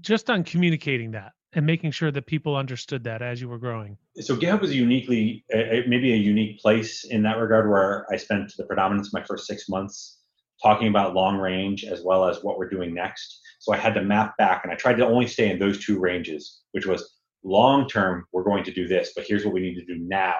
just 0.00 0.30
on 0.30 0.44
communicating 0.44 1.10
that 1.12 1.32
and 1.52 1.64
making 1.64 1.90
sure 1.90 2.10
that 2.10 2.26
people 2.26 2.56
understood 2.56 3.04
that 3.04 3.22
as 3.22 3.40
you 3.40 3.48
were 3.48 3.58
growing? 3.58 3.96
So 4.20 4.36
GitHub 4.36 4.60
was 4.60 4.74
uniquely 4.74 5.44
maybe 5.50 6.12
a 6.12 6.16
unique 6.16 6.60
place 6.60 7.04
in 7.04 7.22
that 7.22 7.38
regard 7.38 7.68
where 7.68 8.06
I 8.12 8.16
spent 8.16 8.52
the 8.56 8.64
predominance 8.64 9.08
of 9.08 9.14
my 9.14 9.24
first 9.24 9.46
six 9.46 9.68
months 9.68 10.18
talking 10.62 10.88
about 10.88 11.14
long 11.14 11.36
range 11.36 11.84
as 11.84 12.02
well 12.02 12.28
as 12.28 12.42
what 12.42 12.58
we're 12.58 12.68
doing 12.68 12.94
next 12.94 13.40
so 13.58 13.72
I 13.72 13.78
had 13.78 13.94
to 13.94 14.02
map 14.02 14.36
back 14.36 14.62
and 14.62 14.72
I 14.72 14.76
tried 14.76 14.96
to 14.98 15.06
only 15.06 15.26
stay 15.26 15.50
in 15.50 15.58
those 15.58 15.84
two 15.84 15.98
ranges, 15.98 16.60
which 16.72 16.86
was 16.86 17.18
long 17.42 17.88
term, 17.88 18.24
we're 18.32 18.44
going 18.44 18.64
to 18.64 18.72
do 18.72 18.86
this, 18.86 19.12
but 19.16 19.24
here's 19.26 19.44
what 19.44 19.54
we 19.54 19.60
need 19.60 19.74
to 19.74 19.84
do 19.84 19.98
now 19.98 20.34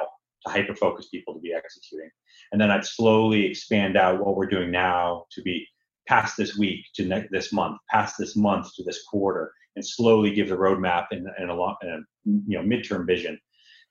to 0.46 0.52
hyper 0.52 0.75
focus 0.75 1.08
people 1.08 1.34
to 1.34 1.40
be 1.40 1.52
executing. 1.52 2.10
And 2.52 2.60
then 2.60 2.70
I'd 2.70 2.84
slowly 2.84 3.46
expand 3.46 3.96
out 3.96 4.25
what 4.25 4.36
we're 4.36 4.46
doing 4.46 4.70
now 4.70 5.25
to 5.32 5.42
be 5.42 5.66
past 6.06 6.36
this 6.36 6.56
week 6.56 6.84
to 6.94 7.04
ne- 7.04 7.28
this 7.32 7.52
month, 7.52 7.78
past 7.90 8.14
this 8.16 8.36
month 8.36 8.72
to 8.76 8.84
this 8.84 9.02
quarter, 9.10 9.52
and 9.76 9.87
slowly 9.87 10.35
give 10.35 10.49
the 10.49 10.56
roadmap 10.56 11.06
and, 11.11 11.28
and 11.38 11.50
a, 11.50 11.54
long, 11.54 11.76
and 11.83 11.90
a 11.90 12.00
you 12.25 12.59
know 12.59 12.62
midterm 12.62 13.06
vision. 13.06 13.38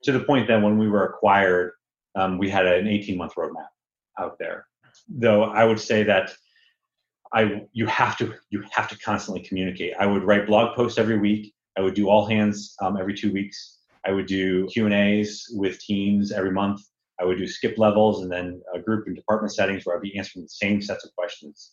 To 0.03 0.11
the 0.11 0.19
point 0.19 0.47
that 0.47 0.61
when 0.61 0.77
we 0.77 0.89
were 0.89 1.05
acquired, 1.05 1.71
um, 2.15 2.37
we 2.37 2.49
had 2.49 2.65
an 2.65 2.87
18 2.87 3.17
month 3.17 3.35
roadmap 3.35 3.67
out 4.19 4.37
there. 4.39 4.67
Though 5.07 5.43
I 5.43 5.63
would 5.63 5.79
say 5.79 6.03
that 6.03 6.33
I 7.33 7.63
you 7.73 7.85
have 7.87 8.17
to 8.17 8.33
you 8.49 8.63
have 8.71 8.87
to 8.89 8.97
constantly 8.99 9.43
communicate. 9.43 9.93
I 9.99 10.05
would 10.05 10.23
write 10.23 10.47
blog 10.47 10.75
posts 10.75 10.97
every 10.97 11.17
week. 11.17 11.53
I 11.77 11.81
would 11.81 11.93
do 11.93 12.09
all 12.09 12.25
hands 12.25 12.75
um, 12.81 12.97
every 12.97 13.13
two 13.13 13.31
weeks. 13.31 13.79
I 14.05 14.11
would 14.11 14.27
do 14.27 14.67
Q 14.67 14.85
and 14.85 14.93
A's 14.93 15.47
with 15.53 15.79
teams 15.79 16.31
every 16.31 16.51
month. 16.51 16.81
I 17.19 17.25
would 17.25 17.37
do 17.37 17.47
skip 17.47 17.77
levels 17.77 18.23
and 18.23 18.31
then 18.31 18.61
a 18.73 18.79
group 18.79 19.07
and 19.07 19.15
department 19.15 19.53
settings 19.53 19.85
where 19.85 19.95
I'd 19.95 20.01
be 20.01 20.17
answering 20.17 20.43
the 20.43 20.49
same 20.49 20.81
sets 20.81 21.05
of 21.05 21.15
questions. 21.15 21.71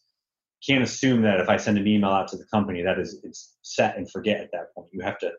Can't 0.67 0.83
assume 0.83 1.23
that 1.23 1.41
if 1.41 1.49
I 1.49 1.57
send 1.57 1.79
an 1.79 1.87
email 1.87 2.11
out 2.11 2.29
to 2.29 2.37
the 2.37 2.47
company 2.47 2.83
that 2.83 2.99
is 2.99 3.21
it's 3.25 3.57
set 3.63 3.97
and 3.97 4.11
forget 4.11 4.41
at 4.41 4.51
that 4.53 4.75
point. 4.75 4.89
You 4.93 5.03
have 5.03 5.19
to 5.19 5.33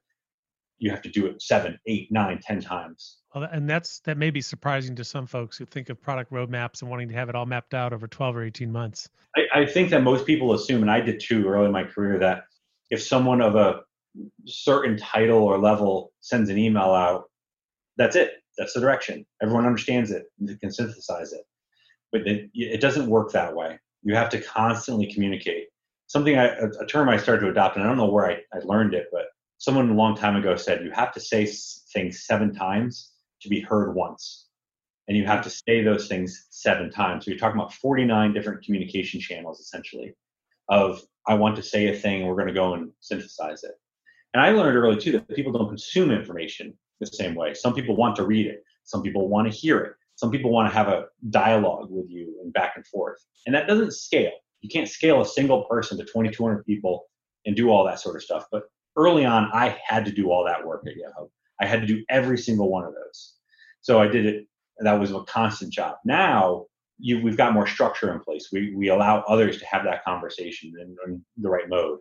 you 0.79 0.91
have 0.91 1.01
to 1.01 1.09
do 1.09 1.27
it 1.27 1.41
seven, 1.41 1.79
eight, 1.87 2.11
nine, 2.11 2.39
ten 2.41 2.59
times. 2.59 3.19
Well, 3.33 3.47
and 3.49 3.69
that's 3.69 4.01
that 4.01 4.17
may 4.17 4.31
be 4.31 4.41
surprising 4.41 4.95
to 4.95 5.03
some 5.03 5.25
folks 5.25 5.57
who 5.57 5.65
think 5.65 5.89
of 5.89 6.01
product 6.01 6.31
roadmaps 6.31 6.81
and 6.81 6.91
wanting 6.91 7.07
to 7.07 7.13
have 7.13 7.29
it 7.29 7.35
all 7.35 7.45
mapped 7.45 7.73
out 7.73 7.93
over 7.93 8.07
12 8.07 8.35
or 8.35 8.43
18 8.43 8.71
months. 8.71 9.09
I, 9.35 9.61
I 9.61 9.65
think 9.65 9.91
that 9.91 10.03
most 10.03 10.25
people 10.25 10.53
assume, 10.53 10.81
and 10.81 10.91
I 10.91 10.99
did 10.99 11.21
too 11.21 11.47
early 11.47 11.67
in 11.67 11.71
my 11.71 11.85
career, 11.85 12.19
that 12.19 12.43
if 12.89 13.01
someone 13.01 13.41
of 13.41 13.55
a 13.55 13.81
certain 14.45 14.97
title 14.97 15.43
or 15.43 15.57
level 15.57 16.11
sends 16.19 16.49
an 16.49 16.57
email 16.57 16.91
out, 16.91 17.23
that's 17.97 18.15
it. 18.15 18.33
That's 18.57 18.73
the 18.73 18.81
direction. 18.81 19.25
Everyone 19.41 19.65
understands 19.65 20.11
it. 20.11 20.25
They 20.39 20.55
can 20.55 20.71
synthesize 20.71 21.33
it. 21.33 21.41
But 22.11 22.27
it, 22.27 22.49
it 22.53 22.81
doesn't 22.81 23.07
work 23.07 23.31
that 23.31 23.55
way. 23.55 23.79
You 24.03 24.15
have 24.15 24.29
to 24.29 24.41
constantly 24.41 25.11
communicate. 25.11 25.67
Something 26.07 26.37
I, 26.37 26.45
a, 26.45 26.85
term 26.87 27.09
I 27.09 27.17
started 27.17 27.41
to 27.41 27.49
adopt, 27.49 27.75
and 27.75 27.83
I 27.83 27.87
don't 27.87 27.97
know 27.97 28.11
where 28.11 28.27
I, 28.27 28.33
I 28.53 28.59
learned 28.63 28.93
it, 28.93 29.07
but 29.11 29.25
someone 29.57 29.89
a 29.89 29.93
long 29.93 30.15
time 30.15 30.35
ago 30.35 30.55
said 30.55 30.83
you 30.83 30.91
have 30.91 31.13
to 31.13 31.19
say 31.19 31.45
things 31.93 32.25
seven 32.25 32.53
times 32.53 33.13
to 33.41 33.49
be 33.49 33.61
heard 33.61 33.95
once. 33.95 34.47
And 35.07 35.17
you 35.17 35.25
have 35.25 35.43
to 35.43 35.49
say 35.49 35.83
those 35.83 36.07
things 36.07 36.47
seven 36.49 36.91
times. 36.91 37.25
So 37.25 37.31
you're 37.31 37.39
talking 37.39 37.59
about 37.59 37.73
49 37.73 38.33
different 38.33 38.63
communication 38.63 39.19
channels 39.19 39.59
essentially 39.59 40.13
of 40.69 41.01
I 41.27 41.33
want 41.35 41.55
to 41.57 41.63
say 41.63 41.87
a 41.87 41.95
thing, 41.95 42.25
we're 42.25 42.35
going 42.35 42.47
to 42.47 42.53
go 42.53 42.73
and 42.73 42.91
synthesize 42.99 43.63
it. 43.63 43.73
And 44.33 44.41
I 44.41 44.51
learned 44.51 44.77
early 44.77 44.97
too 44.97 45.11
that 45.13 45.27
people 45.29 45.51
don't 45.51 45.67
consume 45.67 46.11
information 46.11 46.73
the 46.99 47.05
same 47.07 47.35
way. 47.35 47.53
Some 47.53 47.73
people 47.73 47.95
want 47.95 48.15
to 48.17 48.23
read 48.23 48.47
it, 48.47 48.63
some 48.83 49.01
people 49.01 49.27
want 49.27 49.51
to 49.51 49.57
hear 49.57 49.79
it, 49.79 49.93
some 50.23 50.31
people 50.31 50.51
want 50.51 50.71
to 50.71 50.73
have 50.73 50.87
a 50.87 51.07
dialogue 51.31 51.89
with 51.91 52.09
you 52.09 52.39
and 52.41 52.53
back 52.53 52.77
and 52.77 52.87
forth. 52.87 53.19
And 53.45 53.53
that 53.53 53.67
doesn't 53.67 53.91
scale. 53.91 54.31
You 54.61 54.69
can't 54.69 54.87
scale 54.87 55.19
a 55.19 55.25
single 55.25 55.65
person 55.65 55.97
to 55.97 56.05
2,200 56.05 56.65
people 56.65 57.07
and 57.45 57.57
do 57.57 57.69
all 57.69 57.85
that 57.85 57.99
sort 57.99 58.15
of 58.15 58.23
stuff. 58.23 58.45
But 58.49 58.63
early 58.95 59.25
on, 59.25 59.49
I 59.51 59.77
had 59.85 60.05
to 60.05 60.13
do 60.13 60.31
all 60.31 60.45
that 60.45 60.65
work 60.65 60.85
at 60.87 60.93
GitHub. 60.93 61.27
I 61.59 61.65
had 61.65 61.81
to 61.81 61.87
do 61.87 62.05
every 62.09 62.37
single 62.37 62.69
one 62.69 62.85
of 62.85 62.93
those. 62.93 63.33
So 63.81 63.99
I 63.99 64.07
did 64.07 64.25
it. 64.25 64.47
That 64.79 64.97
was 64.97 65.11
a 65.11 65.19
constant 65.23 65.73
job. 65.73 65.97
Now 66.05 66.67
you, 66.99 67.21
we've 67.21 67.35
got 67.35 67.51
more 67.53 67.67
structure 67.67 68.13
in 68.13 68.21
place. 68.21 68.47
We, 68.49 68.73
we 68.73 68.87
allow 68.87 69.25
others 69.27 69.59
to 69.59 69.65
have 69.65 69.83
that 69.83 70.05
conversation 70.05 70.71
in, 70.79 70.95
in 71.05 71.21
the 71.35 71.49
right 71.49 71.67
mode. 71.67 71.99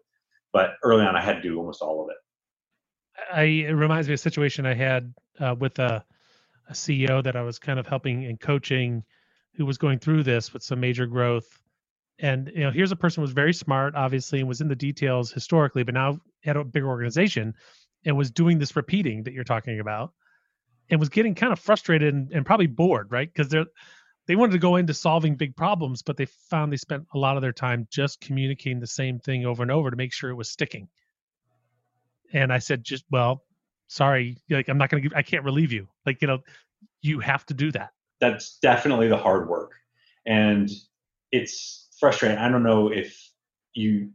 But 0.52 0.75
early 0.85 1.05
on, 1.05 1.17
I 1.17 1.23
had 1.23 1.38
to 1.38 1.43
do 1.43 1.59
almost 1.59 1.83
all 1.83 2.05
of 2.05 2.11
it. 2.11 3.35
I, 3.35 3.43
it 3.69 3.73
reminds 3.73 4.07
me 4.07 4.14
of 4.14 4.21
a 4.21 4.23
situation 4.23 4.64
I 4.64 4.75
had 4.75 5.12
uh, 5.41 5.57
with 5.59 5.81
a, 5.81 6.05
a 6.69 6.73
CEO 6.73 7.23
that 7.23 7.37
I 7.37 7.42
was 7.42 7.59
kind 7.59 7.78
of 7.78 7.87
helping 7.87 8.25
and 8.26 8.40
coaching 8.40 9.04
who 9.54 9.66
was 9.66 9.78
going 9.78 9.99
through 9.99 10.23
this 10.23 10.52
with 10.52 10.62
some 10.62 10.81
major 10.81 11.07
growth. 11.07 11.61
And 12.19 12.50
you 12.54 12.61
know 12.61 12.71
here's 12.71 12.92
a 12.92 12.97
person 12.97 13.21
who 13.21 13.23
was 13.23 13.33
very 13.33 13.52
smart 13.54 13.95
obviously 13.95 14.40
and 14.40 14.49
was 14.49 14.61
in 14.61 14.69
the 14.69 14.76
details 14.76 15.33
historically 15.33 15.83
but 15.83 15.95
now 15.95 16.21
had 16.45 16.57
a 16.57 16.64
big 16.64 16.85
organization 16.85 17.54
and 18.04 18.16
was 18.16 18.31
doing 18.31 18.59
this 18.59 18.76
repeating 18.76 19.23
that 19.25 19.33
you're 19.33 19.45
talking 19.45 19.81
about 19.81 20.12
and 20.90 21.00
was 21.00 21.09
getting 21.09 21.35
kind 21.35 21.52
of 21.52 21.59
frustrated 21.59 22.14
and, 22.14 22.31
and 22.33 22.47
probably 22.47 22.66
bored 22.66 23.11
right? 23.11 23.33
Because 23.33 23.49
they're 23.49 23.66
they 24.26 24.37
wanted 24.37 24.52
to 24.52 24.59
go 24.59 24.76
into 24.76 24.95
solving 24.95 25.35
big 25.35 25.57
problems 25.57 26.02
but 26.02 26.16
they 26.16 26.26
found 26.26 26.73
they 26.73 26.76
spent 26.76 27.04
a 27.14 27.19
lot 27.19 27.37
of 27.37 27.42
their 27.42 27.52
time 27.52 27.88
just 27.90 28.21
communicating 28.21 28.78
the 28.78 28.87
same 28.87 29.19
thing 29.19 29.45
over 29.47 29.62
and 29.62 29.73
over 29.73 29.90
to 29.90 29.97
make 29.97 30.12
sure 30.12 30.31
it 30.31 30.35
was 30.35 30.50
sticking. 30.50 30.88
And 32.33 32.52
i 32.52 32.59
said 32.59 32.85
just 32.85 33.04
well 33.11 33.42
sorry 33.92 34.37
like 34.50 34.68
i'm 34.68 34.78
not 34.78 34.90
gonna 34.90 35.00
give 35.00 35.12
i 35.14 35.22
can't 35.22 35.44
relieve 35.44 35.72
you 35.72 35.87
like 36.06 36.20
you 36.22 36.28
know 36.28 36.38
you 37.02 37.20
have 37.20 37.44
to 37.46 37.54
do 37.54 37.70
that 37.70 37.90
that's 38.20 38.58
definitely 38.62 39.08
the 39.08 39.16
hard 39.16 39.49
work 39.49 39.72
and 40.26 40.70
it's 41.30 41.88
frustrating. 41.99 42.38
I 42.38 42.49
don't 42.49 42.62
know 42.62 42.88
if 42.88 43.18
you 43.75 44.11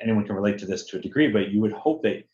anyone 0.00 0.24
can 0.24 0.34
relate 0.34 0.58
to 0.58 0.66
this 0.66 0.86
to 0.86 0.98
a 0.98 1.00
degree, 1.00 1.28
but 1.28 1.50
you 1.50 1.60
would 1.60 1.72
hope 1.72 2.02
that 2.02 2.24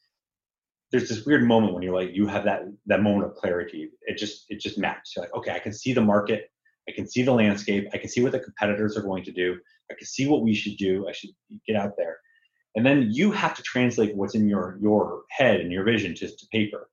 there's 0.92 1.08
this 1.08 1.25
weird 1.25 1.44
moment 1.44 1.75
when 1.75 1.82
you're 1.82 1.94
like 1.94 2.10
you 2.12 2.26
have 2.26 2.44
that 2.44 2.62
that 2.87 3.02
moment 3.02 3.26
of 3.26 3.34
clarity. 3.34 3.90
It 4.02 4.18
just 4.18 4.46
it 4.49 4.60
just 4.60 4.78
maps. 4.78 5.14
You're 5.16 5.25
like, 5.25 5.34
okay, 5.34 5.52
I 5.52 5.58
can 5.58 5.72
see 5.72 5.92
the 5.92 6.00
market, 6.00 6.50
I 6.88 6.92
can 6.92 7.08
see 7.08 7.22
the 7.22 7.32
landscape, 7.32 7.88
I 7.92 7.99
can 7.99 8.10
see 8.10 8.22
what 8.22 8.32
the 8.32 8.40
competitors 8.40 8.96
are 8.96 9.02
going 9.02 9.25
to 9.25 9.32
do, 9.32 9.56
I 9.90 9.94
can 9.94 10.06
see 10.06 10.28
what 10.28 10.42
we 10.42 10.54
should 10.54 10.76
do. 10.76 11.08
I 11.08 11.12
should 11.12 11.30
get 11.66 11.76
out 11.76 11.92
there. 11.96 12.18
And 12.76 12.86
then 12.86 13.08
you 13.10 13.32
have 13.32 13.54
to 13.56 13.62
translate 13.62 14.16
what's 14.16 14.34
in 14.34 14.48
your 14.48 14.78
your 14.80 15.22
head 15.30 15.60
and 15.60 15.72
your 15.72 15.84
vision 15.84 16.14
to, 16.16 16.28
to 16.28 16.46
paper. 16.52 16.88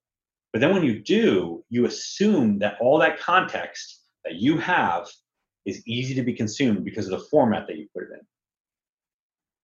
But 0.53 0.62
then 0.62 0.74
when 0.74 0.84
you 0.84 1.00
do, 1.00 1.63
you 1.69 1.86
assume 1.86 2.60
that 2.60 2.77
all 2.81 3.00
that 3.00 3.19
context 3.19 4.01
that 4.25 4.36
you 4.36 4.57
have 4.57 5.07
is 5.65 5.84
easy 5.88 6.15
to 6.15 6.24
be 6.24 6.34
consumed 6.34 6.86
because 6.86 7.05
of 7.05 7.12
the 7.12 7.25
format 7.27 7.67
that 7.67 7.77
you 7.77 7.88
put 7.93 8.03
it 8.03 8.10
in. 8.13 8.22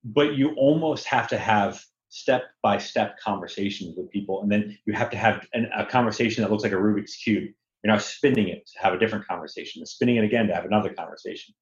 But 0.04 0.36
you 0.36 0.54
almost 0.56 1.06
have 1.08 1.28
to 1.30 1.38
have 1.38 1.82
step 2.10 2.44
by 2.62 2.78
step 2.78 3.20
conversations 3.20 3.96
with 3.98 4.12
people, 4.12 4.44
and 4.44 4.52
then 4.52 4.78
you 4.86 4.94
have 4.94 5.10
to 5.12 5.18
have 5.18 5.48
an, 5.54 5.70
a 5.76 5.86
conversation 5.86 6.44
that 6.44 6.52
looks 6.52 6.64
like 6.64 6.74
a 6.74 6.78
Rubik's 6.78 7.16
cube. 7.18 7.52
You're 7.84 7.94
now 7.94 8.00
spinning 8.00 8.50
it 8.50 8.68
to 8.74 8.80
have 8.84 8.94
a 8.94 9.00
different 9.00 9.28
conversation, 9.28 9.82
and 9.82 9.88
spinning 9.88 10.18
it 10.18 10.26
again 10.26 10.48
to 10.48 10.56
have 10.56 10.66
another 10.66 10.94
conversation. 10.94 11.56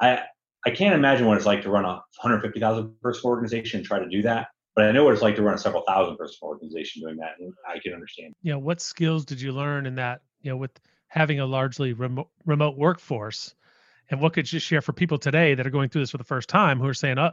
I 0.00 0.22
I 0.66 0.70
can't 0.70 0.94
imagine 0.94 1.26
what 1.26 1.36
it's 1.36 1.46
like 1.46 1.62
to 1.62 1.70
run 1.70 1.84
a 1.84 1.94
150,000 2.20 3.00
person 3.00 3.22
organization 3.24 3.78
and 3.78 3.86
try 3.86 4.00
to 4.00 4.08
do 4.08 4.20
that. 4.22 4.48
But 4.74 4.86
I 4.86 4.92
know 4.92 5.04
what 5.04 5.14
it's 5.14 5.22
like 5.22 5.36
to 5.36 5.42
run 5.42 5.54
a 5.54 5.58
several 5.58 5.84
thousand 5.86 6.16
person 6.16 6.36
organization 6.42 7.02
doing 7.02 7.16
that, 7.16 7.30
and 7.40 7.52
I 7.66 7.78
can 7.78 7.94
understand. 7.94 8.34
Yeah, 8.42 8.56
what 8.56 8.80
skills 8.80 9.24
did 9.24 9.40
you 9.40 9.52
learn 9.52 9.86
in 9.86 9.94
that? 9.94 10.20
You 10.42 10.50
know, 10.50 10.56
with 10.58 10.72
having 11.08 11.40
a 11.40 11.46
largely 11.46 11.94
remote 11.94 12.28
remote 12.44 12.76
workforce, 12.76 13.54
and 14.10 14.20
what 14.20 14.34
could 14.34 14.52
you 14.52 14.58
share 14.58 14.82
for 14.82 14.92
people 14.92 15.18
today 15.18 15.54
that 15.54 15.66
are 15.66 15.70
going 15.70 15.88
through 15.88 16.02
this 16.02 16.10
for 16.10 16.18
the 16.18 16.24
first 16.24 16.48
time 16.48 16.78
who 16.78 16.86
are 16.86 16.94
saying, 16.94 17.18
oh, 17.18 17.30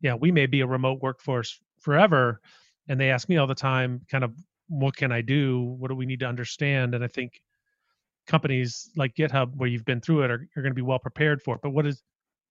yeah, 0.00 0.14
we 0.14 0.30
may 0.30 0.46
be 0.46 0.60
a 0.60 0.66
remote 0.66 1.02
workforce 1.02 1.58
forever. 1.80 2.40
And 2.88 3.00
they 3.00 3.10
ask 3.10 3.28
me 3.28 3.36
all 3.36 3.46
the 3.46 3.54
time, 3.54 4.02
kind 4.10 4.22
of, 4.22 4.32
what 4.68 4.96
can 4.96 5.12
I 5.12 5.22
do? 5.22 5.60
What 5.60 5.88
do 5.88 5.94
we 5.94 6.06
need 6.06 6.20
to 6.20 6.26
understand? 6.26 6.94
And 6.94 7.02
I 7.02 7.08
think 7.08 7.40
companies 8.26 8.90
like 8.96 9.14
GitHub, 9.14 9.56
where 9.56 9.68
you've 9.68 9.84
been 9.84 10.00
through 10.00 10.22
it, 10.22 10.30
are, 10.30 10.48
are 10.56 10.62
going 10.62 10.72
to 10.72 10.74
be 10.74 10.82
well 10.82 10.98
prepared 10.98 11.42
for 11.42 11.56
it. 11.56 11.60
But 11.62 11.70
what 11.70 11.86
is 11.86 12.02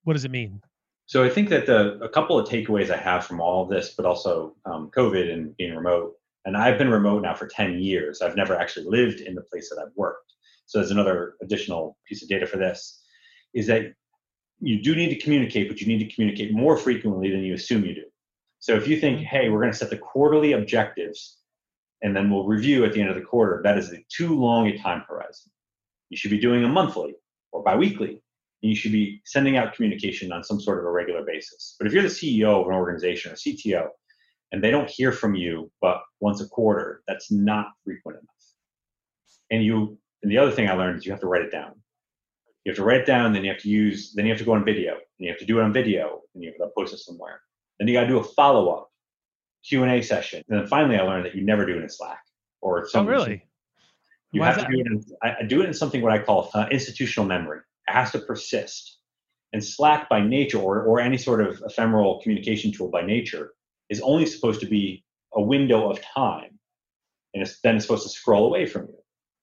what 0.05 0.13
does 0.13 0.25
it 0.25 0.31
mean? 0.31 0.61
So 1.07 1.23
I 1.23 1.29
think 1.29 1.49
that 1.49 1.67
the 1.67 1.99
a 2.01 2.09
couple 2.09 2.39
of 2.39 2.47
takeaways 2.47 2.89
I 2.89 2.97
have 2.97 3.25
from 3.25 3.39
all 3.39 3.63
of 3.63 3.69
this, 3.69 3.93
but 3.95 4.05
also 4.05 4.55
um, 4.65 4.89
COVID 4.95 5.31
and 5.31 5.55
being 5.57 5.75
remote, 5.75 6.13
and 6.45 6.55
I've 6.55 6.77
been 6.77 6.89
remote 6.89 7.21
now 7.21 7.35
for 7.35 7.47
10 7.47 7.79
years. 7.79 8.21
I've 8.21 8.35
never 8.35 8.55
actually 8.55 8.85
lived 8.85 9.19
in 9.19 9.35
the 9.35 9.41
place 9.41 9.69
that 9.69 9.79
I've 9.79 9.93
worked. 9.95 10.33
So 10.67 10.77
there's 10.77 10.91
another 10.91 11.35
additional 11.41 11.97
piece 12.07 12.23
of 12.23 12.29
data 12.29 12.47
for 12.47 12.57
this 12.57 13.01
is 13.53 13.67
that 13.67 13.93
you 14.59 14.81
do 14.81 14.95
need 14.95 15.09
to 15.09 15.19
communicate, 15.19 15.67
but 15.67 15.81
you 15.81 15.87
need 15.87 16.07
to 16.07 16.13
communicate 16.13 16.53
more 16.53 16.77
frequently 16.77 17.29
than 17.29 17.43
you 17.43 17.53
assume 17.53 17.85
you 17.85 17.95
do. 17.95 18.05
So 18.59 18.75
if 18.75 18.87
you 18.87 18.99
think, 18.99 19.17
mm-hmm. 19.17 19.25
hey, 19.25 19.49
we're 19.49 19.59
going 19.59 19.71
to 19.71 19.77
set 19.77 19.89
the 19.89 19.97
quarterly 19.97 20.53
objectives 20.53 21.37
and 22.01 22.15
then 22.15 22.29
we'll 22.29 22.45
review 22.45 22.85
at 22.85 22.93
the 22.93 23.01
end 23.01 23.09
of 23.09 23.15
the 23.15 23.21
quarter, 23.21 23.61
that 23.63 23.77
is 23.77 23.93
too 24.09 24.39
long 24.39 24.67
a 24.67 24.77
time 24.77 25.03
horizon. 25.07 25.51
You 26.09 26.17
should 26.17 26.31
be 26.31 26.39
doing 26.39 26.63
a 26.63 26.67
monthly 26.67 27.15
or 27.51 27.63
biweekly. 27.63 28.21
And 28.63 28.69
you 28.69 28.75
should 28.75 28.91
be 28.91 29.21
sending 29.25 29.57
out 29.57 29.75
communication 29.75 30.31
on 30.31 30.43
some 30.43 30.59
sort 30.59 30.79
of 30.79 30.85
a 30.85 30.91
regular 30.91 31.23
basis. 31.23 31.75
But 31.77 31.87
if 31.87 31.93
you're 31.93 32.03
the 32.03 32.09
CEO 32.09 32.61
of 32.61 32.67
an 32.67 32.73
organization 32.73 33.31
or 33.31 33.35
CTO 33.35 33.87
and 34.51 34.63
they 34.63 34.71
don't 34.71 34.89
hear 34.89 35.11
from 35.11 35.35
you 35.35 35.71
but 35.81 36.01
once 36.19 36.41
a 36.41 36.47
quarter, 36.47 37.03
that's 37.07 37.31
not 37.31 37.67
frequent 37.83 38.17
enough. 38.19 38.29
And 39.51 39.63
you 39.63 39.97
and 40.23 40.31
the 40.31 40.37
other 40.37 40.51
thing 40.51 40.67
I 40.67 40.73
learned 40.73 40.97
is 40.97 41.05
you 41.05 41.11
have 41.11 41.21
to 41.21 41.27
write 41.27 41.43
it 41.43 41.51
down 41.51 41.75
you 42.65 42.71
have 42.71 42.77
to 42.77 42.83
write 42.83 43.01
it 43.01 43.05
down, 43.05 43.31
then 43.31 43.43
you 43.43 43.51
have 43.51 43.61
to 43.61 43.69
use, 43.69 44.11
then 44.13 44.25
you 44.25 44.31
have 44.31 44.39
to 44.39 44.45
go 44.45 44.53
on 44.53 44.65
video, 44.65 44.93
and 44.93 44.99
you 45.19 45.29
have 45.29 45.37
to 45.37 45.45
do 45.45 45.59
it 45.59 45.63
on 45.63 45.71
video, 45.71 46.21
and 46.33 46.43
you 46.43 46.49
have 46.49 46.57
to 46.57 46.73
post 46.75 46.93
it 46.93 46.97
somewhere. 46.97 47.39
Then 47.79 47.87
you 47.87 47.93
got 47.93 48.01
to 48.01 48.07
do 48.07 48.17
a 48.17 48.23
follow 48.23 48.69
up 48.69 48.89
Q 49.63 49.83
and 49.83 49.91
A 49.91 50.01
session, 50.01 50.43
and 50.49 50.59
then 50.59 50.67
finally, 50.67 50.97
I 50.97 51.03
learned 51.03 51.25
that 51.25 51.35
you 51.35 51.43
never 51.43 51.65
do 51.65 51.77
it 51.77 51.83
in 51.83 51.89
Slack 51.89 52.19
or 52.61 52.87
something. 52.87 53.13
Oh, 53.13 53.17
really? 53.17 53.47
You 54.31 54.41
Why 54.41 54.47
have 54.47 54.57
to 54.57 54.67
do 54.67 54.79
it. 54.79 54.87
In, 54.87 55.03
I 55.21 55.43
do 55.43 55.61
it 55.61 55.67
in 55.67 55.73
something 55.73 56.01
what 56.01 56.11
I 56.11 56.19
call 56.19 56.49
uh, 56.55 56.65
institutional 56.71 57.27
memory. 57.27 57.59
It 57.87 57.93
has 57.93 58.11
to 58.11 58.19
persist. 58.19 58.99
And 59.53 59.63
Slack, 59.63 60.09
by 60.09 60.21
nature, 60.21 60.59
or 60.59 60.83
or 60.83 60.99
any 60.99 61.17
sort 61.17 61.41
of 61.41 61.61
ephemeral 61.65 62.19
communication 62.21 62.71
tool 62.71 62.89
by 62.89 63.03
nature, 63.03 63.53
is 63.89 64.01
only 64.01 64.25
supposed 64.25 64.59
to 64.61 64.65
be 64.65 65.03
a 65.33 65.41
window 65.41 65.89
of 65.89 66.01
time, 66.01 66.59
and 67.33 67.43
it's, 67.43 67.59
then 67.61 67.75
it's 67.75 67.85
supposed 67.85 68.03
to 68.03 68.09
scroll 68.09 68.47
away 68.47 68.65
from 68.65 68.87
you. 68.87 68.97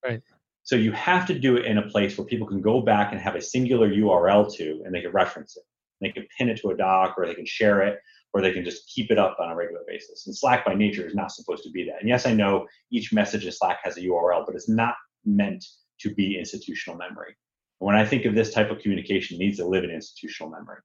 Right. 0.05 0.23
So 0.65 0.77
you 0.77 0.93
have 0.93 1.27
to 1.27 1.39
do 1.39 1.57
it 1.57 1.67
in 1.67 1.79
a 1.79 1.89
place 1.89 2.17
where 2.17 2.27
people 2.27 2.47
can 2.47 2.61
go 2.61 2.81
back 2.81 3.13
and 3.13 3.21
have 3.21 3.35
a 3.35 3.41
singular 3.41 3.89
URL 3.89 4.53
to, 4.57 4.83
and 4.85 4.95
they 4.95 5.01
can 5.01 5.13
reference 5.13 5.57
it. 5.57 5.65
They 6.01 6.11
can 6.11 6.27
pin 6.37 6.49
it 6.49 6.61
to 6.61 6.71
a 6.71 6.77
doc, 6.77 7.15
or 7.17 7.27
they 7.27 7.35
can 7.35 7.47
share 7.47 7.83
it, 7.83 7.99
or 8.33 8.41
they 8.41 8.53
can 8.53 8.65
just 8.65 8.89
keep 8.89 9.11
it 9.11 9.19
up 9.19 9.37
on 9.41 9.51
a 9.51 9.57
regular 9.57 9.83
basis. 9.87 10.27
And 10.27 10.37
Slack 10.37 10.65
by 10.65 10.75
nature 10.75 11.07
is 11.07 11.15
not 11.15 11.33
supposed 11.33 11.63
to 11.65 11.71
be 11.71 11.85
that. 11.85 12.01
And 12.01 12.09
yes, 12.09 12.27
I 12.27 12.33
know 12.33 12.67
each 12.91 13.13
message 13.13 13.45
in 13.45 13.53
Slack 13.53 13.79
has 13.83 13.97
a 13.97 14.03
URL, 14.03 14.45
but 14.47 14.55
it's 14.55 14.69
not 14.69 14.95
meant 15.25 15.65
to 16.01 16.15
be 16.15 16.39
institutional 16.39 16.99
memory. 16.99 17.37
When 17.83 17.97
I 17.97 18.05
think 18.07 18.25
of 18.25 18.35
this 18.35 18.53
type 18.53 18.71
of 18.71 18.79
communication, 18.79 19.37
it 19.37 19.45
needs 19.45 19.59
to 19.59 19.67
live 19.67 19.85
in 19.85 19.91
institutional 19.91 20.51
memory. 20.51 20.79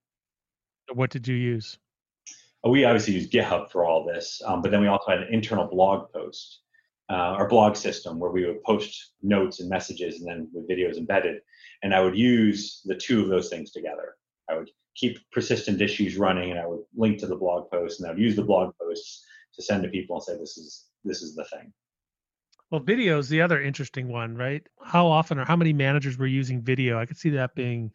What 0.92 1.10
did 1.10 1.28
you 1.28 1.36
use? 1.36 1.78
We 2.66 2.84
obviously 2.84 3.14
use 3.14 3.28
GitHub 3.30 3.70
for 3.70 3.84
all 3.84 4.04
this, 4.04 4.42
um, 4.44 4.62
but 4.62 4.70
then 4.70 4.80
we 4.80 4.88
also 4.88 5.10
had 5.10 5.20
an 5.20 5.32
internal 5.32 5.66
blog 5.66 6.12
post 6.12 6.60
uh, 7.10 7.14
our 7.38 7.48
blog 7.48 7.74
system 7.74 8.18
where 8.18 8.30
we 8.30 8.44
would 8.44 8.62
post 8.64 9.12
notes 9.22 9.60
and 9.60 9.68
messages 9.68 10.20
and 10.20 10.28
then 10.28 10.48
with 10.52 10.68
videos 10.68 10.96
embedded. 10.96 11.40
And 11.82 11.94
I 11.94 12.00
would 12.00 12.16
use 12.16 12.82
the 12.84 12.94
two 12.94 13.22
of 13.22 13.28
those 13.28 13.48
things 13.48 13.70
together. 13.70 14.16
I 14.50 14.56
would 14.56 14.70
keep 14.94 15.18
persistent 15.32 15.80
issues 15.80 16.16
running 16.16 16.50
and 16.50 16.60
I 16.60 16.66
would 16.66 16.80
link 16.94 17.18
to 17.20 17.26
the 17.26 17.36
blog 17.36 17.70
post 17.70 18.00
and 18.00 18.08
I 18.08 18.12
would 18.12 18.20
use 18.20 18.36
the 18.36 18.42
blog 18.42 18.74
posts 18.80 19.24
to 19.54 19.62
send 19.62 19.82
to 19.84 19.88
people 19.88 20.16
and 20.16 20.22
say, 20.22 20.36
this 20.36 20.58
is, 20.58 20.86
this 21.04 21.22
is 21.22 21.34
the 21.34 21.44
thing. 21.44 21.72
Well, 22.70 22.80
video 22.80 23.18
is 23.18 23.28
the 23.28 23.40
other 23.40 23.60
interesting 23.62 24.08
one, 24.08 24.36
right? 24.36 24.62
How 24.82 25.06
often 25.06 25.38
or 25.38 25.44
how 25.44 25.56
many 25.56 25.72
managers 25.72 26.18
were 26.18 26.26
using 26.26 26.60
video? 26.60 26.98
I 26.98 27.06
could 27.06 27.16
see 27.16 27.30
that 27.30 27.54
being 27.54 27.90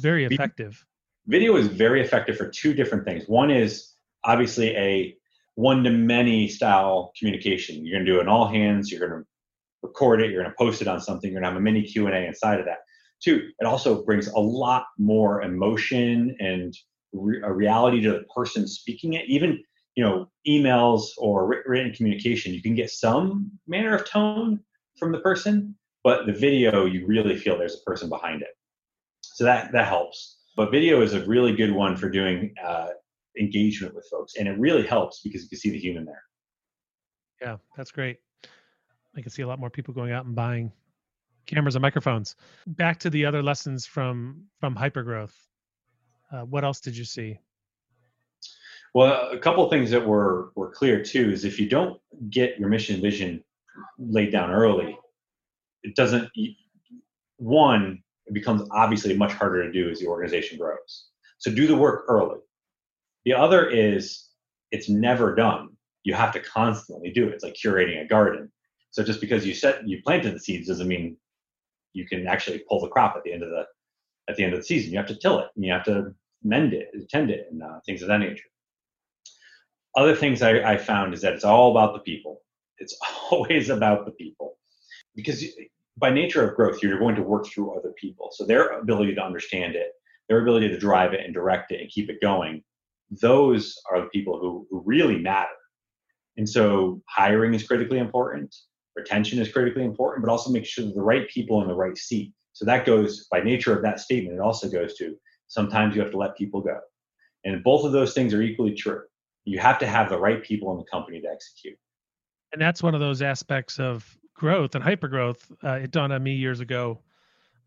very 0.00 0.24
effective. 0.24 0.84
Video 1.26 1.56
is 1.56 1.66
very 1.66 2.00
effective 2.00 2.36
for 2.36 2.48
two 2.48 2.72
different 2.72 3.04
things. 3.04 3.24
One 3.26 3.50
is 3.50 3.94
obviously 4.22 4.76
a 4.76 5.16
one 5.56 5.82
to 5.84 5.90
many 5.90 6.46
style 6.46 7.12
communication. 7.18 7.84
You're 7.84 7.96
going 7.96 8.06
to 8.06 8.12
do 8.12 8.20
an 8.20 8.28
all 8.28 8.46
hands, 8.46 8.92
you're 8.92 9.00
going 9.00 9.22
to 9.22 9.26
record 9.82 10.20
it, 10.22 10.30
you're 10.30 10.42
going 10.42 10.52
to 10.52 10.56
post 10.56 10.82
it 10.82 10.88
on 10.88 11.00
something, 11.00 11.32
you're 11.32 11.40
going 11.40 11.50
to 11.50 11.54
have 11.54 11.60
a 11.60 11.64
mini 11.64 11.82
Q&A 11.82 12.26
inside 12.26 12.60
of 12.60 12.66
that. 12.66 12.78
Two, 13.20 13.48
it 13.58 13.64
also 13.64 14.04
brings 14.04 14.28
a 14.28 14.38
lot 14.38 14.84
more 14.98 15.42
emotion 15.42 16.36
and 16.38 16.76
re- 17.12 17.40
a 17.42 17.52
reality 17.52 18.00
to 18.02 18.12
the 18.12 18.24
person 18.34 18.68
speaking 18.68 19.14
it. 19.14 19.24
Even 19.26 19.62
you 19.96 20.04
know 20.04 20.28
emails 20.46 21.08
or 21.18 21.62
written 21.66 21.92
communication 21.92 22.54
you 22.54 22.62
can 22.62 22.74
get 22.74 22.90
some 22.90 23.50
manner 23.66 23.96
of 23.96 24.08
tone 24.08 24.60
from 24.98 25.10
the 25.10 25.20
person 25.20 25.74
but 26.06 26.24
the 26.24 26.32
video 26.32 26.84
you 26.86 27.04
really 27.04 27.36
feel 27.36 27.58
there's 27.58 27.74
a 27.74 27.84
person 27.84 28.08
behind 28.08 28.40
it. 28.40 28.56
So 29.22 29.42
that 29.42 29.72
that 29.72 29.88
helps. 29.88 30.38
But 30.56 30.70
video 30.70 31.02
is 31.02 31.14
a 31.14 31.26
really 31.26 31.52
good 31.52 31.72
one 31.72 31.96
for 31.96 32.08
doing 32.08 32.54
uh, 32.64 32.90
engagement 33.36 33.92
with 33.92 34.06
folks 34.08 34.36
and 34.36 34.46
it 34.46 34.56
really 34.56 34.86
helps 34.86 35.20
because 35.20 35.42
you 35.42 35.48
can 35.48 35.58
see 35.58 35.70
the 35.70 35.80
human 35.80 36.04
there. 36.04 36.22
Yeah 37.42 37.56
that's 37.76 37.90
great. 37.90 38.18
I 39.16 39.20
can 39.20 39.30
see 39.30 39.42
a 39.42 39.48
lot 39.48 39.58
more 39.58 39.68
people 39.68 39.92
going 39.92 40.12
out 40.12 40.26
and 40.26 40.36
buying 40.36 40.70
cameras 41.46 41.74
and 41.74 41.82
microphones. 41.82 42.36
Back 42.68 43.00
to 43.00 43.10
the 43.10 43.26
other 43.26 43.42
lessons 43.42 43.84
from 43.84 44.44
from 44.60 44.76
hypergrowth. 44.76 45.34
Uh, 46.30 46.42
what 46.42 46.62
else 46.62 46.78
did 46.78 46.96
you 46.96 47.04
see 47.04 47.40
well, 48.94 49.30
a 49.30 49.38
couple 49.38 49.64
of 49.64 49.70
things 49.70 49.90
that 49.90 50.06
were 50.06 50.50
were 50.54 50.70
clear 50.70 51.02
too 51.02 51.30
is 51.30 51.44
if 51.44 51.58
you 51.60 51.68
don't 51.68 52.00
get 52.30 52.58
your 52.58 52.68
mission 52.68 53.00
vision 53.00 53.44
laid 53.98 54.32
down 54.32 54.50
early, 54.50 54.98
it 55.82 55.94
doesn't. 55.94 56.30
One, 57.38 58.02
it 58.26 58.34
becomes 58.34 58.66
obviously 58.70 59.16
much 59.16 59.32
harder 59.32 59.62
to 59.64 59.72
do 59.72 59.90
as 59.90 60.00
the 60.00 60.06
organization 60.06 60.58
grows. 60.58 61.08
So 61.38 61.50
do 61.50 61.66
the 61.66 61.76
work 61.76 62.04
early. 62.08 62.38
The 63.24 63.34
other 63.34 63.68
is 63.68 64.28
it's 64.70 64.88
never 64.88 65.34
done. 65.34 65.70
You 66.04 66.14
have 66.14 66.32
to 66.32 66.40
constantly 66.40 67.10
do 67.12 67.28
it. 67.28 67.34
It's 67.34 67.44
like 67.44 67.54
curating 67.54 68.02
a 68.02 68.06
garden. 68.06 68.50
So 68.92 69.02
just 69.02 69.20
because 69.20 69.46
you 69.46 69.54
set 69.54 69.86
you 69.86 70.00
planted 70.02 70.34
the 70.34 70.40
seeds 70.40 70.68
doesn't 70.68 70.88
mean 70.88 71.16
you 71.92 72.06
can 72.06 72.26
actually 72.26 72.64
pull 72.68 72.80
the 72.80 72.88
crop 72.88 73.16
at 73.16 73.24
the 73.24 73.32
end 73.32 73.42
of 73.42 73.50
the 73.50 73.64
at 74.28 74.36
the 74.36 74.44
end 74.44 74.54
of 74.54 74.60
the 74.60 74.66
season. 74.66 74.92
You 74.92 74.98
have 74.98 75.08
to 75.08 75.16
till 75.16 75.40
it 75.40 75.48
and 75.54 75.64
you 75.64 75.72
have 75.72 75.84
to 75.84 76.14
mend 76.42 76.72
it, 76.72 76.88
tend 77.10 77.30
it, 77.30 77.48
and 77.50 77.62
uh, 77.62 77.80
things 77.84 78.02
of 78.02 78.08
that 78.08 78.20
nature 78.20 78.44
other 79.96 80.14
things 80.14 80.42
I, 80.42 80.72
I 80.72 80.76
found 80.76 81.14
is 81.14 81.22
that 81.22 81.32
it's 81.32 81.44
all 81.44 81.70
about 81.70 81.94
the 81.94 82.00
people. 82.00 82.42
It's 82.78 82.96
always 83.30 83.70
about 83.70 84.04
the 84.04 84.12
people 84.12 84.58
because 85.14 85.42
by 85.96 86.10
nature 86.10 86.46
of 86.46 86.54
growth, 86.54 86.82
you're 86.82 86.98
going 86.98 87.16
to 87.16 87.22
work 87.22 87.46
through 87.46 87.76
other 87.76 87.92
people. 87.98 88.28
So 88.32 88.44
their 88.44 88.78
ability 88.78 89.14
to 89.14 89.22
understand 89.22 89.74
it, 89.74 89.92
their 90.28 90.42
ability 90.42 90.68
to 90.68 90.78
drive 90.78 91.14
it 91.14 91.20
and 91.24 91.32
direct 91.32 91.72
it 91.72 91.80
and 91.80 91.90
keep 91.90 92.10
it 92.10 92.20
going, 92.20 92.62
those 93.10 93.74
are 93.90 94.02
the 94.02 94.08
people 94.08 94.38
who, 94.38 94.66
who 94.70 94.82
really 94.84 95.18
matter. 95.18 95.48
And 96.36 96.46
so 96.46 97.00
hiring 97.08 97.54
is 97.54 97.66
critically 97.66 97.98
important, 97.98 98.54
retention 98.94 99.38
is 99.38 99.50
critically 99.50 99.84
important, 99.84 100.24
but 100.24 100.30
also 100.30 100.50
make 100.50 100.66
sure 100.66 100.84
the 100.84 101.00
right 101.00 101.28
people 101.30 101.62
in 101.62 101.68
the 101.68 101.74
right 101.74 101.96
seat. 101.96 102.32
So 102.52 102.66
that 102.66 102.84
goes 102.84 103.26
by 103.30 103.40
nature 103.40 103.74
of 103.74 103.82
that 103.82 104.00
statement, 104.00 104.36
it 104.36 104.40
also 104.42 104.68
goes 104.68 104.96
to 104.96 105.16
sometimes 105.48 105.94
you 105.94 106.02
have 106.02 106.10
to 106.10 106.18
let 106.18 106.36
people 106.36 106.60
go. 106.60 106.78
And 107.44 107.62
both 107.62 107.86
of 107.86 107.92
those 107.92 108.12
things 108.12 108.34
are 108.34 108.42
equally 108.42 108.74
true 108.74 109.02
you 109.46 109.58
have 109.60 109.78
to 109.78 109.86
have 109.86 110.10
the 110.10 110.18
right 110.18 110.42
people 110.42 110.72
in 110.72 110.76
the 110.76 110.84
company 110.84 111.20
to 111.20 111.28
execute. 111.28 111.78
And 112.52 112.60
that's 112.60 112.82
one 112.82 112.94
of 112.94 113.00
those 113.00 113.22
aspects 113.22 113.78
of 113.78 114.18
growth 114.34 114.74
and 114.74 114.84
hypergrowth. 114.84 115.38
Uh, 115.64 115.84
it 115.84 115.92
dawned 115.92 116.12
on 116.12 116.22
me 116.22 116.34
years 116.34 116.60
ago 116.60 117.00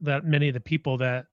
that 0.01 0.25
many 0.25 0.49
of 0.49 0.53
the 0.53 0.59
people 0.59 0.97
that 0.97 1.25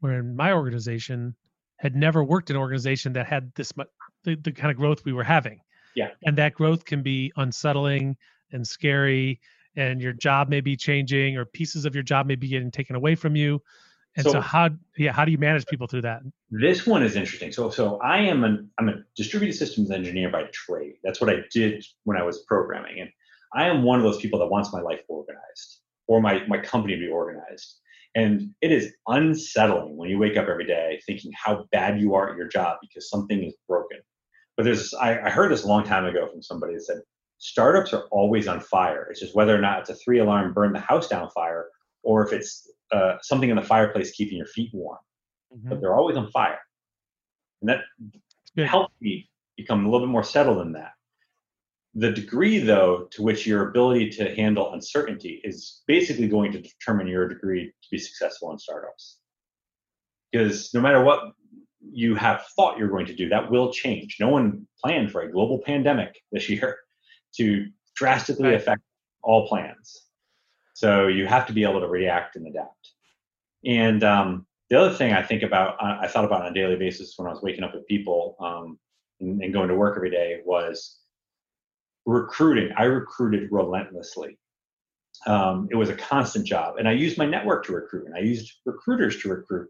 were 0.00 0.18
in 0.18 0.36
my 0.36 0.52
organization 0.52 1.34
had 1.76 1.96
never 1.96 2.22
worked 2.22 2.50
in 2.50 2.56
an 2.56 2.62
organization 2.62 3.12
that 3.14 3.26
had 3.26 3.52
this 3.54 3.76
much 3.76 3.88
the, 4.24 4.36
the 4.36 4.52
kind 4.52 4.70
of 4.70 4.76
growth 4.76 5.04
we 5.04 5.12
were 5.12 5.24
having. 5.24 5.60
Yeah. 5.94 6.08
And 6.24 6.36
that 6.38 6.54
growth 6.54 6.84
can 6.84 7.02
be 7.02 7.32
unsettling 7.36 8.16
and 8.52 8.66
scary 8.66 9.40
and 9.76 10.00
your 10.00 10.12
job 10.12 10.48
may 10.48 10.60
be 10.60 10.76
changing 10.76 11.36
or 11.36 11.44
pieces 11.44 11.84
of 11.84 11.94
your 11.94 12.04
job 12.04 12.26
may 12.26 12.34
be 12.34 12.48
getting 12.48 12.70
taken 12.70 12.94
away 12.94 13.14
from 13.14 13.36
you 13.36 13.62
and 14.16 14.24
so, 14.24 14.32
so, 14.32 14.40
how 14.40 14.68
yeah 14.98 15.12
how 15.12 15.24
do 15.24 15.32
you 15.32 15.38
manage 15.38 15.66
people 15.66 15.86
through 15.86 16.02
that? 16.02 16.22
This 16.50 16.86
one 16.86 17.02
is 17.02 17.16
interesting. 17.16 17.52
So 17.52 17.70
so 17.70 17.98
I 18.00 18.18
am 18.18 18.44
an 18.44 18.70
I'm 18.78 18.88
a 18.88 18.96
distributed 19.16 19.56
systems 19.56 19.90
engineer 19.90 20.30
by 20.30 20.44
trade. 20.52 20.94
That's 21.02 21.20
what 21.20 21.30
I 21.30 21.40
did 21.52 21.84
when 22.04 22.16
I 22.16 22.22
was 22.22 22.44
programming, 22.46 23.00
and 23.00 23.10
I 23.54 23.68
am 23.68 23.82
one 23.82 23.98
of 23.98 24.04
those 24.04 24.18
people 24.18 24.38
that 24.40 24.48
wants 24.48 24.72
my 24.72 24.80
life 24.80 25.00
organized 25.08 25.80
or 26.06 26.20
my 26.20 26.46
my 26.46 26.58
company 26.58 26.94
to 26.94 27.00
be 27.00 27.08
organized. 27.08 27.78
And 28.14 28.50
it 28.60 28.70
is 28.70 28.92
unsettling 29.06 29.96
when 29.96 30.10
you 30.10 30.18
wake 30.18 30.36
up 30.36 30.46
every 30.46 30.66
day 30.66 31.00
thinking 31.06 31.32
how 31.34 31.64
bad 31.72 31.98
you 31.98 32.14
are 32.14 32.30
at 32.30 32.36
your 32.36 32.48
job 32.48 32.76
because 32.82 33.08
something 33.08 33.42
is 33.42 33.54
broken. 33.66 33.98
But 34.58 34.64
there's 34.64 34.92
I, 34.92 35.18
I 35.20 35.30
heard 35.30 35.50
this 35.50 35.64
a 35.64 35.68
long 35.68 35.84
time 35.84 36.04
ago 36.04 36.28
from 36.30 36.42
somebody 36.42 36.74
that 36.74 36.82
said 36.82 37.00
startups 37.38 37.94
are 37.94 38.04
always 38.10 38.46
on 38.46 38.60
fire. 38.60 39.08
It's 39.10 39.20
just 39.20 39.34
whether 39.34 39.56
or 39.56 39.60
not 39.62 39.80
it's 39.80 39.90
a 39.90 39.94
three 39.94 40.18
alarm 40.18 40.52
burn 40.52 40.74
the 40.74 40.80
house 40.80 41.08
down 41.08 41.30
fire 41.30 41.68
or 42.02 42.26
if 42.26 42.32
it's 42.32 42.70
uh, 42.92 43.16
something 43.22 43.50
in 43.50 43.56
the 43.56 43.62
fireplace 43.62 44.12
keeping 44.12 44.36
your 44.36 44.46
feet 44.46 44.70
warm. 44.72 44.98
Mm-hmm. 45.54 45.68
But 45.68 45.80
they're 45.80 45.94
always 45.94 46.16
on 46.16 46.30
fire, 46.30 46.58
and 47.60 47.68
that 47.68 47.80
helped 48.66 48.94
me 49.00 49.28
become 49.56 49.84
a 49.84 49.90
little 49.90 50.06
bit 50.06 50.12
more 50.12 50.24
settled 50.24 50.58
in 50.66 50.72
that. 50.72 50.92
The 51.94 52.10
degree, 52.10 52.58
though, 52.58 53.08
to 53.12 53.22
which 53.22 53.46
your 53.46 53.68
ability 53.68 54.10
to 54.10 54.34
handle 54.34 54.72
uncertainty 54.72 55.42
is 55.44 55.82
basically 55.86 56.26
going 56.26 56.52
to 56.52 56.60
determine 56.60 57.06
your 57.06 57.28
degree 57.28 57.66
to 57.66 57.88
be 57.90 57.98
successful 57.98 58.50
in 58.50 58.58
startups. 58.58 59.18
Because 60.30 60.72
no 60.72 60.80
matter 60.80 61.04
what 61.04 61.32
you 61.92 62.14
have 62.14 62.46
thought 62.56 62.78
you're 62.78 62.88
going 62.88 63.06
to 63.06 63.14
do, 63.14 63.28
that 63.28 63.50
will 63.50 63.72
change. 63.72 64.16
No 64.18 64.28
one 64.28 64.66
planned 64.82 65.12
for 65.12 65.20
a 65.20 65.30
global 65.30 65.58
pandemic 65.58 66.18
this 66.30 66.48
year 66.50 66.78
to 67.36 67.66
drastically 67.94 68.48
right. 68.48 68.54
affect 68.54 68.80
all 69.22 69.46
plans. 69.48 70.06
So 70.82 71.06
you 71.06 71.28
have 71.28 71.46
to 71.46 71.52
be 71.52 71.62
able 71.62 71.78
to 71.78 71.86
react 71.86 72.34
and 72.34 72.44
adapt. 72.48 72.90
And 73.64 74.02
um, 74.02 74.46
the 74.68 74.80
other 74.80 74.92
thing 74.92 75.12
I 75.12 75.22
think 75.22 75.44
about, 75.44 75.80
I 75.80 76.08
thought 76.08 76.24
about 76.24 76.42
on 76.42 76.48
a 76.48 76.54
daily 76.54 76.74
basis 76.74 77.14
when 77.16 77.28
I 77.28 77.30
was 77.30 77.40
waking 77.40 77.62
up 77.62 77.72
with 77.72 77.86
people 77.86 78.34
um, 78.40 78.80
and, 79.20 79.52
going 79.52 79.68
to 79.68 79.76
work 79.76 79.96
every 79.96 80.10
day 80.10 80.40
was 80.44 80.98
recruiting. 82.04 82.72
I 82.76 82.82
recruited 82.82 83.48
relentlessly. 83.52 84.40
Um, 85.24 85.68
it 85.70 85.76
was 85.76 85.88
a 85.88 85.94
constant 85.94 86.46
job, 86.46 86.78
and 86.78 86.88
I 86.88 86.92
used 86.92 87.16
my 87.16 87.26
network 87.26 87.64
to 87.66 87.74
recruit, 87.74 88.06
and 88.06 88.16
I 88.16 88.20
used 88.20 88.52
recruiters 88.66 89.22
to 89.22 89.28
recruit. 89.28 89.68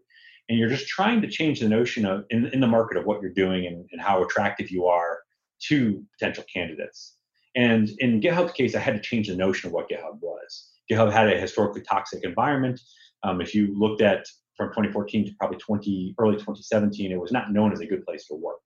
And 0.49 0.57
you're 0.57 0.69
just 0.69 0.87
trying 0.87 1.21
to 1.21 1.29
change 1.29 1.59
the 1.59 1.69
notion 1.69 2.07
of 2.07 2.25
in, 2.31 2.47
in 2.47 2.59
the 2.59 2.65
market 2.65 2.97
of 2.97 3.05
what 3.05 3.21
you're 3.21 3.29
doing 3.31 3.67
and, 3.67 3.85
and 3.91 4.01
how 4.01 4.23
attractive 4.23 4.71
you 4.71 4.87
are 4.87 5.19
to 5.67 6.03
potential 6.17 6.43
candidates. 6.51 7.17
And 7.55 7.91
in 7.99 8.19
GitHub's 8.19 8.53
case, 8.53 8.73
I 8.73 8.79
had 8.79 8.95
to 8.95 8.99
change 8.99 9.27
the 9.27 9.35
notion 9.35 9.67
of 9.67 9.73
what 9.73 9.89
GitHub 9.89 10.19
was. 10.19 10.72
GitHub 10.93 11.11
had 11.11 11.31
a 11.31 11.39
historically 11.39 11.81
toxic 11.81 12.23
environment. 12.23 12.79
Um, 13.23 13.41
if 13.41 13.55
you 13.55 13.77
looked 13.77 14.01
at 14.01 14.25
from 14.55 14.69
2014 14.69 15.25
to 15.25 15.31
probably 15.39 15.57
20 15.57 16.15
early 16.19 16.35
2017, 16.35 17.11
it 17.11 17.19
was 17.19 17.31
not 17.31 17.51
known 17.51 17.73
as 17.73 17.79
a 17.79 17.85
good 17.85 18.05
place 18.05 18.27
to 18.27 18.35
work. 18.35 18.59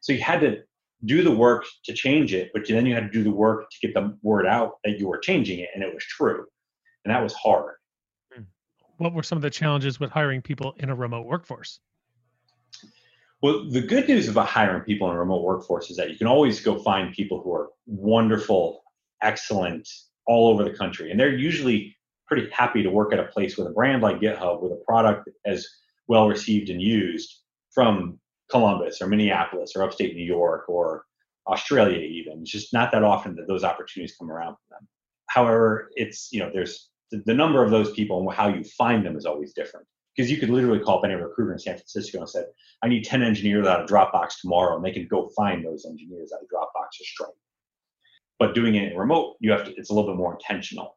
So 0.00 0.12
you 0.12 0.20
had 0.20 0.40
to 0.40 0.58
do 1.04 1.22
the 1.22 1.30
work 1.30 1.64
to 1.84 1.92
change 1.92 2.34
it, 2.34 2.50
but 2.52 2.66
then 2.68 2.86
you 2.86 2.94
had 2.94 3.04
to 3.04 3.10
do 3.10 3.22
the 3.22 3.30
work 3.30 3.68
to 3.70 3.86
get 3.86 3.94
the 3.94 4.16
word 4.22 4.46
out 4.46 4.72
that 4.84 4.98
you 4.98 5.08
were 5.08 5.18
changing 5.18 5.60
it, 5.60 5.68
and 5.74 5.82
it 5.82 5.92
was 5.92 6.04
true, 6.04 6.44
and 7.04 7.14
that 7.14 7.22
was 7.22 7.34
hard. 7.34 7.74
Hmm. 8.34 8.42
What 8.98 9.12
were 9.12 9.22
some 9.22 9.36
of 9.36 9.42
the 9.42 9.50
challenges 9.50 10.00
with 10.00 10.10
hiring 10.10 10.42
people 10.42 10.74
in 10.78 10.90
a 10.90 10.94
remote 10.94 11.26
workforce? 11.26 11.80
Well, 13.42 13.64
the 13.70 13.80
good 13.80 14.06
news 14.06 14.28
about 14.28 14.48
hiring 14.48 14.82
people 14.82 15.08
in 15.10 15.16
a 15.16 15.18
remote 15.18 15.42
workforce 15.42 15.90
is 15.90 15.96
that 15.96 16.10
you 16.10 16.18
can 16.18 16.26
always 16.26 16.60
go 16.60 16.78
find 16.78 17.14
people 17.14 17.40
who 17.40 17.54
are 17.54 17.70
wonderful, 17.86 18.82
excellent, 19.22 19.88
all 20.30 20.48
over 20.48 20.62
the 20.62 20.70
country. 20.70 21.10
And 21.10 21.18
they're 21.18 21.36
usually 21.36 21.96
pretty 22.28 22.48
happy 22.52 22.84
to 22.84 22.90
work 22.90 23.12
at 23.12 23.18
a 23.18 23.24
place 23.24 23.58
with 23.58 23.66
a 23.66 23.72
brand 23.72 24.00
like 24.00 24.20
GitHub 24.20 24.62
with 24.62 24.70
a 24.70 24.80
product 24.86 25.28
as 25.44 25.66
well 26.06 26.28
received 26.28 26.70
and 26.70 26.80
used 26.80 27.40
from 27.74 28.20
Columbus 28.48 29.02
or 29.02 29.08
Minneapolis 29.08 29.72
or 29.74 29.82
upstate 29.82 30.14
New 30.14 30.24
York 30.24 30.68
or 30.68 31.04
Australia 31.48 31.98
even. 31.98 32.42
It's 32.42 32.52
just 32.52 32.72
not 32.72 32.92
that 32.92 33.02
often 33.02 33.34
that 33.34 33.48
those 33.48 33.64
opportunities 33.64 34.14
come 34.16 34.30
around 34.30 34.54
for 34.54 34.76
them. 34.76 34.86
However, 35.26 35.90
it's, 35.96 36.28
you 36.30 36.38
know, 36.38 36.50
there's 36.54 36.90
the, 37.10 37.24
the 37.26 37.34
number 37.34 37.64
of 37.64 37.72
those 37.72 37.90
people 37.90 38.20
and 38.20 38.32
how 38.32 38.46
you 38.46 38.62
find 38.62 39.04
them 39.04 39.16
is 39.16 39.26
always 39.26 39.52
different. 39.52 39.84
Because 40.14 40.30
you 40.30 40.36
could 40.36 40.50
literally 40.50 40.78
call 40.78 40.98
up 40.98 41.04
any 41.04 41.14
recruiter 41.14 41.52
in 41.52 41.58
San 41.58 41.74
Francisco 41.74 42.18
and 42.18 42.28
said, 42.28 42.46
I 42.84 42.88
need 42.88 43.04
10 43.04 43.22
engineers 43.22 43.66
out 43.66 43.80
of 43.80 43.88
Dropbox 43.88 44.40
tomorrow, 44.40 44.76
and 44.76 44.84
they 44.84 44.90
can 44.92 45.08
go 45.08 45.30
find 45.36 45.64
those 45.64 45.86
engineers 45.86 46.32
out 46.32 46.42
of 46.42 46.48
Dropbox 46.48 47.00
or 47.00 47.04
Stripe. 47.04 47.30
But 48.40 48.54
doing 48.54 48.74
it 48.74 48.96
remote, 48.96 49.36
you 49.38 49.52
have 49.52 49.64
to. 49.66 49.74
It's 49.76 49.90
a 49.90 49.94
little 49.94 50.10
bit 50.10 50.16
more 50.16 50.32
intentional. 50.32 50.96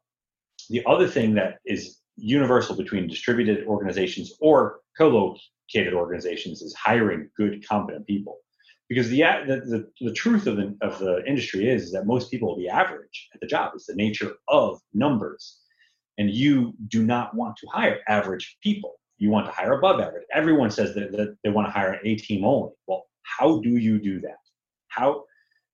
The 0.70 0.82
other 0.86 1.06
thing 1.06 1.34
that 1.34 1.58
is 1.66 2.00
universal 2.16 2.74
between 2.74 3.06
distributed 3.06 3.66
organizations 3.66 4.32
or 4.40 4.80
co-located 4.96 5.92
organizations 5.92 6.62
is 6.62 6.74
hiring 6.74 7.28
good, 7.36 7.62
competent 7.68 8.06
people. 8.06 8.38
Because 8.88 9.10
the 9.10 9.20
the, 9.46 9.56
the, 10.00 10.06
the 10.06 10.12
truth 10.14 10.46
of 10.46 10.56
the 10.56 10.74
of 10.80 10.98
the 10.98 11.22
industry 11.26 11.68
is, 11.68 11.84
is 11.84 11.92
that 11.92 12.06
most 12.06 12.30
people 12.30 12.48
will 12.48 12.56
be 12.56 12.68
average 12.68 13.28
at 13.34 13.40
the 13.40 13.46
job. 13.46 13.72
It's 13.74 13.86
the 13.86 13.94
nature 13.94 14.32
of 14.48 14.80
numbers, 14.94 15.60
and 16.16 16.30
you 16.30 16.72
do 16.88 17.04
not 17.04 17.36
want 17.36 17.56
to 17.58 17.66
hire 17.66 18.00
average 18.08 18.56
people. 18.62 18.94
You 19.18 19.30
want 19.30 19.46
to 19.46 19.52
hire 19.52 19.74
above 19.74 20.00
average. 20.00 20.24
Everyone 20.34 20.70
says 20.70 20.94
that, 20.94 21.12
that 21.12 21.36
they 21.44 21.50
want 21.50 21.68
to 21.68 21.72
hire 21.72 21.92
an 21.92 22.00
A 22.04 22.16
team 22.16 22.44
only. 22.44 22.72
Well, 22.86 23.04
how 23.22 23.60
do 23.60 23.76
you 23.76 23.98
do 23.98 24.20
that? 24.22 24.38
How 24.88 25.24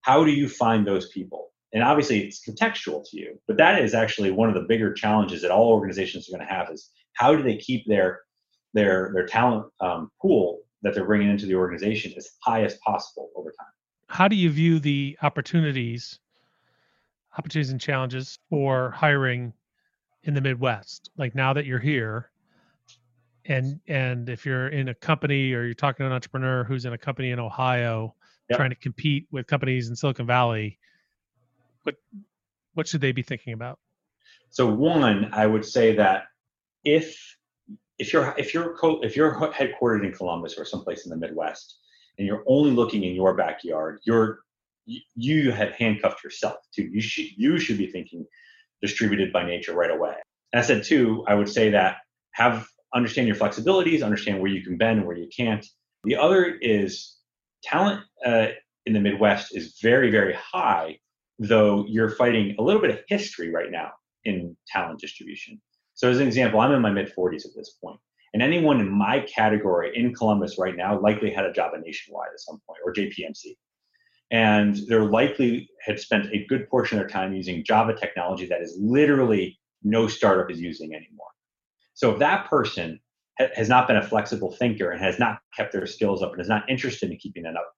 how 0.03 0.25
do 0.25 0.33
you 0.33 0.49
find 0.49 0.85
those 0.85 1.11
people? 1.11 1.51
And 1.73 1.83
obviously 1.83 2.21
it's 2.21 2.45
contextual 2.47 3.09
to 3.09 3.19
you 3.19 3.39
but 3.47 3.57
that 3.57 3.81
is 3.81 3.95
actually 3.95 4.31
one 4.31 4.49
of 4.49 4.55
the 4.55 4.63
bigger 4.63 4.93
challenges 4.93 5.43
that 5.43 5.51
all 5.51 5.69
organizations 5.69 6.29
are 6.29 6.37
going 6.37 6.47
to 6.47 6.53
have 6.53 6.71
is 6.71 6.91
how 7.15 7.35
do 7.35 7.43
they 7.43 7.57
keep 7.57 7.87
their 7.87 8.21
their 8.75 9.11
their 9.15 9.27
talent 9.27 9.67
um, 9.81 10.11
pool 10.21 10.61
that 10.83 10.95
they're 10.95 11.07
bringing 11.07 11.31
into 11.31 11.47
the 11.47 11.55
organization 11.55 12.13
as 12.17 12.31
high 12.43 12.65
as 12.65 12.77
possible 12.85 13.31
over 13.37 13.51
time 13.59 13.73
how 14.09 14.29
do 14.29 14.37
you 14.37 14.51
view 14.51 14.79
the 14.79 15.17
opportunities 15.23 16.19
opportunities 17.39 17.71
and 17.71 17.81
challenges 17.81 18.39
for 18.49 18.91
hiring 18.91 19.53
in 20.25 20.35
the 20.35 20.41
midwest 20.41 21.11
like 21.17 21.35
now 21.35 21.53
that 21.53 21.67
you're 21.67 21.79
here 21.79 22.31
and 23.47 23.81
and 23.89 24.29
if 24.29 24.45
you're 24.45 24.69
in 24.69 24.89
a 24.89 24.95
company 24.95 25.53
or 25.53 25.65
you're 25.65 25.75
talking 25.75 26.05
to 26.05 26.07
an 26.07 26.13
entrepreneur 26.13 26.65
who's 26.65 26.85
in 26.85 26.93
a 26.93 26.99
company 26.99 27.31
in 27.31 27.39
ohio 27.39 28.15
yep. 28.49 28.59
trying 28.59 28.71
to 28.71 28.77
compete 28.77 29.27
with 29.31 29.47
companies 29.47 29.89
in 29.89 29.97
silicon 29.97 30.27
valley 30.27 30.79
what 31.85 31.95
what 32.75 32.89
should 32.89 33.01
they 33.01 33.13
be 33.13 33.23
thinking 33.23 33.53
about? 33.53 33.79
So 34.51 34.67
one, 34.67 35.31
I 35.33 35.47
would 35.47 35.65
say 35.65 35.97
that 35.97 36.25
if 36.85 37.19
if 37.99 38.13
you're 38.13 38.35
if 38.39 38.55
you're 38.55 38.77
co- 38.77 39.01
if 39.03 39.17
you're 39.17 39.35
headquartered 39.35 40.05
in 40.05 40.13
Columbus 40.13 40.59
or 40.59 40.65
someplace 40.65 41.05
in 41.05 41.11
the 41.11 41.17
Midwest, 41.17 41.79
and 42.19 42.27
you're 42.27 42.45
only 42.47 42.71
looking 42.71 43.05
in 43.05 43.15
your 43.15 43.35
backyard, 43.35 44.01
you're 44.05 44.41
you 45.15 45.53
have 45.53 45.73
handcuffed 45.73 46.25
yourself 46.25 46.57
too. 46.75 46.89
You 46.91 47.01
should 47.01 47.27
you 47.37 47.59
should 47.59 47.79
be 47.79 47.87
thinking 47.87 48.27
distributed 48.83 49.33
by 49.33 49.45
nature 49.45 49.75
right 49.75 49.91
away. 49.91 50.15
And 50.53 50.61
I 50.61 50.67
said 50.67 50.83
two, 50.83 51.25
I 51.29 51.35
would 51.35 51.49
say 51.49 51.71
that 51.71 51.99
have 52.33 52.67
understand 52.95 53.29
your 53.29 53.37
flexibilities, 53.37 54.03
understand 54.03 54.41
where 54.41 54.51
you 54.51 54.63
can 54.65 54.77
bend 54.77 54.99
and 54.99 55.07
where 55.07 55.17
you 55.17 55.29
can't. 55.37 55.65
The 56.05 56.17
other 56.17 56.47
is 56.61 57.17
talent 57.63 58.03
uh, 58.25 58.49
in 58.87 58.95
the 58.95 59.01
Midwest 59.01 59.55
is 59.55 59.79
very 59.81 60.11
very 60.11 60.35
high 60.35 60.99
though 61.41 61.87
you're 61.89 62.11
fighting 62.11 62.55
a 62.59 62.63
little 62.63 62.81
bit 62.81 62.91
of 62.91 63.01
history 63.09 63.51
right 63.51 63.71
now 63.71 63.91
in 64.25 64.57
talent 64.69 65.01
distribution. 65.01 65.61
So, 65.95 66.09
as 66.09 66.21
an 66.21 66.27
example, 66.27 66.61
I'm 66.61 66.73
in 66.73 66.83
my 66.83 66.93
mid 66.93 67.13
40s 67.13 67.47
at 67.47 67.53
this 67.57 67.77
point, 67.83 67.99
and 68.35 68.43
anyone 68.43 68.79
in 68.79 68.89
my 68.89 69.21
category 69.21 69.91
in 69.97 70.15
Columbus 70.15 70.59
right 70.59 70.77
now 70.77 71.01
likely 71.01 71.33
had 71.33 71.47
a 71.47 71.53
job 71.53 71.73
at 71.75 71.81
Nationwide 71.81 72.29
at 72.33 72.41
some 72.41 72.61
point 72.67 72.79
or 72.85 72.93
JPMC. 72.93 73.57
And 74.31 74.79
they're 74.87 75.07
likely 75.07 75.69
had 75.85 75.99
spent 75.99 76.33
a 76.33 76.47
good 76.47 76.69
portion 76.69 76.99
of 76.99 77.03
their 77.03 77.09
time 77.09 77.35
using 77.35 77.65
Java 77.65 77.95
technology 77.95 78.47
that 78.47 78.61
is 78.63 78.79
literally 78.81 79.59
no 79.83 80.07
startup 80.07 80.51
is 80.51 80.61
using 80.61 80.95
anymore. 80.95 81.31
So, 81.95 82.13
if 82.13 82.19
that 82.19 82.49
person 82.49 83.01
has 83.55 83.71
not 83.71 83.89
been 83.89 83.97
a 83.97 84.07
flexible 84.07 84.53
thinker 84.53 84.91
and 84.91 85.01
has 85.01 85.19
not 85.19 85.39
kept 85.57 85.73
their 85.73 85.87
skills 85.87 86.23
up 86.23 86.33
and 86.33 86.41
is 86.43 86.49
not 86.49 86.69
interested 86.69 87.11
in 87.11 87.17
keeping 87.17 87.45
that 87.45 87.57
up, 87.57 87.73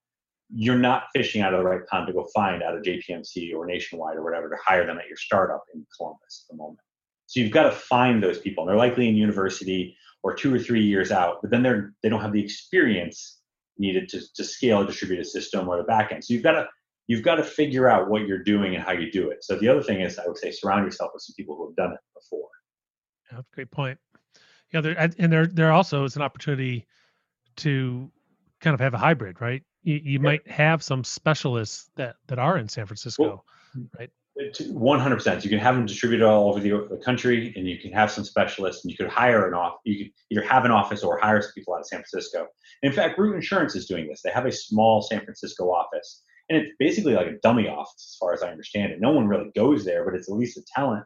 you're 0.55 0.79
not 0.79 1.05
fishing 1.15 1.41
out 1.41 1.55
of 1.55 1.61
the 1.61 1.65
right 1.65 1.87
pond 1.87 2.07
to 2.07 2.13
go 2.13 2.27
find 2.35 2.63
out 2.63 2.77
of 2.77 2.83
JPMC 2.83 3.55
or 3.55 3.67
Nationwide 3.67 4.17
or 4.17 4.23
whatever 4.23 4.49
to 4.51 4.57
hire 4.65 4.87
them 4.87 4.99
at 4.99 5.09
your 5.09 5.17
startup 5.17 5.65
in 5.75 5.87
Columbus 5.97 6.45
at 6.45 6.53
the 6.53 6.57
moment. 6.57 6.81
So 7.27 7.41
you've 7.41 7.53
got 7.53 7.65
to 7.65 7.71
find 7.73 8.23
those 8.23 8.39
people. 8.39 8.63
and 8.63 8.69
They're 8.69 8.77
likely 8.77 9.09
in 9.09 9.17
university 9.17 9.97
or 10.23 10.35
two 10.35 10.55
or 10.55 10.59
three 10.59 10.85
years 10.85 11.11
out, 11.11 11.39
but 11.41 11.51
then 11.51 11.63
they're 11.63 11.95
they 12.03 12.09
don't 12.09 12.21
have 12.21 12.33
the 12.33 12.43
experience 12.43 13.41
needed 13.79 14.09
to, 14.11 14.21
to 14.35 14.45
scale 14.45 14.83
a 14.83 14.87
distributed 14.87 15.27
system 15.27 15.69
or 15.69 15.79
the 15.79 15.85
backend. 15.85 16.25
So 16.25 16.35
you've 16.35 16.43
got 16.43 16.53
to 16.53 16.69
you've 17.07 17.23
got 17.23 17.37
to 17.37 17.45
figure 17.45 17.89
out 17.89 18.11
what 18.11 18.27
you're 18.27 18.43
doing 18.43 18.75
and 18.75 18.85
how 18.85 18.93
you 18.93 19.11
do 19.11 19.31
it. 19.31 19.43
So 19.43 19.57
the 19.57 19.69
other 19.69 19.83
thing 19.83 20.01
is 20.01 20.19
I 20.19 20.27
would 20.27 20.39
say 20.39 20.51
surround 20.51 20.85
yourself 20.85 21.13
with 21.15 21.23
some 21.23 21.35
people 21.37 21.57
who 21.57 21.67
have 21.69 21.77
done 21.77 21.93
it 21.93 22.01
before. 22.15 22.49
Yeah, 23.33 23.41
great 23.55 23.71
point. 23.71 23.99
Yeah, 24.73 24.83
there 24.83 24.99
and 24.99 25.33
there 25.33 25.47
there 25.47 25.73
also 25.73 26.05
is 26.05 26.17
an 26.17 26.23
opportunity 26.23 26.87
to 27.57 28.11
kind 28.61 28.75
of 28.75 28.81
have 28.81 28.95
a 28.95 28.99
hybrid, 28.99 29.41
right? 29.41 29.63
You, 29.83 29.95
you 29.95 30.13
yeah. 30.13 30.19
might 30.19 30.49
have 30.49 30.83
some 30.83 31.05
specialists 31.05 31.91
that 31.97 32.17
that 32.29 32.39
are 32.39 32.59
in 32.59 32.69
San 32.69 32.87
Francisco, 32.87 33.23
well, 33.23 33.45
right? 33.99 34.11
One 34.71 34.99
hundred 34.99 35.17
percent. 35.17 35.45
You 35.45 35.51
can 35.51 35.59
have 35.59 35.75
them 35.75 35.87
distributed 35.87 36.25
all 36.25 36.49
over 36.49 36.61
the, 36.61 36.89
the, 36.91 37.01
country, 37.05 37.53
and 37.57 37.69
you 37.69 37.79
can 37.79 37.93
have 37.93 38.11
some 38.11 38.25
specialists, 38.25 38.85
and 38.85 38.91
you 38.91 38.97
could 38.97 39.09
hire 39.09 39.47
an 39.47 39.55
off. 39.55 39.75
You 39.85 40.05
could 40.05 40.13
either 40.31 40.47
have 40.47 40.65
an 40.65 40.71
office 40.71 41.03
or 41.03 41.19
hire 41.19 41.43
some 41.43 41.53
people 41.55 41.75
out 41.75 41.81
of 41.81 41.87
San 41.87 41.99
Francisco. 41.99 42.47
in 42.83 42.93
fact, 42.93 43.19
Root 43.19 43.35
Insurance 43.35 43.75
is 43.75 43.87
doing 43.87 44.09
this. 44.09 44.23
They 44.23 44.31
have 44.31 44.47
a 44.47 44.53
small 44.53 45.03
San 45.03 45.21
Francisco 45.23 45.71
office, 45.71 46.23
and 46.49 46.59
it's 46.59 46.73
basically 46.79 47.15
like 47.15 47.27
a 47.27 47.39
dummy 47.43 47.69
office, 47.69 48.15
as 48.15 48.17
far 48.19 48.33
as 48.33 48.43
I 48.43 48.51
understand 48.51 48.93
it. 48.93 49.01
No 49.01 49.11
one 49.11 49.29
really 49.29 49.51
goes 49.55 49.85
there, 49.85 50.05
but 50.05 50.15
it's 50.15 50.31
at 50.31 50.37
least 50.37 50.57
a 50.57 50.63
talent 50.75 51.05